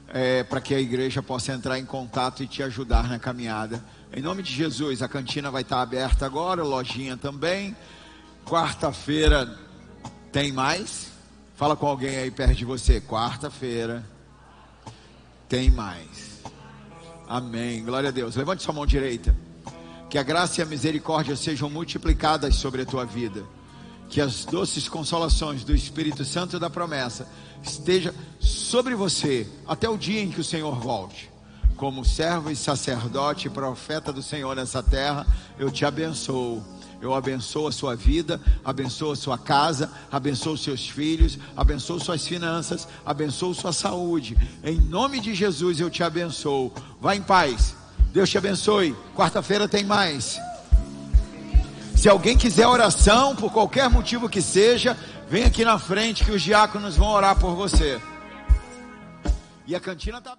é, 0.07 0.45
para 0.45 0.61
que 0.61 0.73
a 0.73 0.79
igreja 0.79 1.21
possa 1.21 1.53
entrar 1.53 1.81
em 1.81 1.85
contato 1.85 2.45
e 2.45 2.47
te 2.47 2.63
ajudar 2.63 3.09
na 3.09 3.19
caminhada. 3.19 3.85
Em 4.13 4.23
nome 4.23 4.41
de 4.41 4.53
Jesus, 4.53 5.03
a 5.03 5.09
cantina 5.09 5.51
vai 5.51 5.63
estar 5.63 5.83
aberta 5.83 6.25
agora, 6.25 6.63
lojinha 6.63 7.17
também. 7.17 7.77
Quarta-feira 8.47 9.53
tem 10.31 10.53
mais. 10.53 11.09
Fala 11.57 11.75
com 11.75 11.89
alguém 11.89 12.19
aí 12.19 12.31
perto 12.31 12.55
de 12.55 12.65
você. 12.65 13.01
Quarta-feira 13.01 14.09
tem 15.49 15.73
mais. 15.73 16.34
Amém. 17.29 17.85
Glória 17.85 18.09
a 18.09 18.13
Deus. 18.13 18.37
Levante 18.37 18.63
sua 18.63 18.75
mão 18.75 18.87
direita. 18.87 19.35
Que 20.09 20.19
a 20.19 20.23
graça 20.23 20.61
e 20.61 20.63
a 20.63 20.67
misericórdia 20.67 21.35
sejam 21.37 21.69
multiplicadas 21.69 22.55
sobre 22.57 22.83
a 22.83 22.87
tua 22.87 23.05
vida. 23.05 23.45
Que 24.09 24.21
as 24.21 24.45
doces 24.45 24.89
consolações 24.89 25.65
do 25.65 25.75
Espírito 25.75 26.25
Santo 26.25 26.61
da 26.61 26.71
promessa 26.71 27.27
esteja 27.63 28.15
sobre 28.39 28.95
você 28.95 29.49
até 29.67 29.89
o 29.89 29.97
dia 29.97 30.21
em 30.21 30.31
que 30.31 30.41
o 30.41 30.45
Senhor 30.45 30.79
volte. 30.79 31.31
Como 31.77 32.05
servo 32.05 32.51
e 32.51 32.57
sacerdote 32.57 33.49
e 33.49 33.51
profeta 33.51 34.13
do 34.13 34.23
Senhor 34.23 34.55
nessa 34.55 34.83
terra, 34.83 35.27
eu 35.59 35.71
te 35.71 35.85
abençoo 35.85 36.63
eu 37.05 37.15
abençoo 37.15 37.69
a 37.69 37.73
sua 37.73 37.95
vida, 37.95 38.41
abençoo 38.65 39.13
a 39.13 39.17
sua 39.17 39.37
casa, 39.37 39.91
abençoo 40.11 40.57
seus 40.57 40.89
filhos, 40.89 41.39
abençoo 41.57 42.01
suas 42.01 42.27
finanças, 42.27 42.89
abençoo 43.05 43.55
sua 43.55 43.73
saúde. 43.73 44.37
Em 44.63 44.81
nome 44.81 45.21
de 45.21 45.35
Jesus 45.35 45.81
eu 45.81 45.91
te 45.91 46.03
abençoo. 46.03 46.73
Vá 47.01 47.15
em 47.15 47.23
paz. 47.23 47.77
Deus 48.13 48.31
te 48.31 48.39
abençoe. 48.39 48.97
Quarta-feira 49.15 49.69
tem 49.69 49.85
mais. 49.85 50.41
Se 51.95 52.09
alguém 52.09 52.37
quiser 52.37 52.67
oração, 52.67 53.37
por 53.37 53.53
qualquer 53.53 53.91
motivo 53.91 54.29
que 54.29 54.41
seja, 54.41 54.97
vem 55.29 55.45
aqui 55.45 55.65
na 55.65 55.79
frente 55.79 56.25
que 56.25 56.31
os 56.31 56.43
diáconos 56.43 56.97
vão 56.97 57.09
orar 57.09 57.39
por 57.39 57.55
você. 57.55 58.01
E 59.67 59.75
a 59.75 59.81
cantina 59.81 60.19
está 60.19 60.37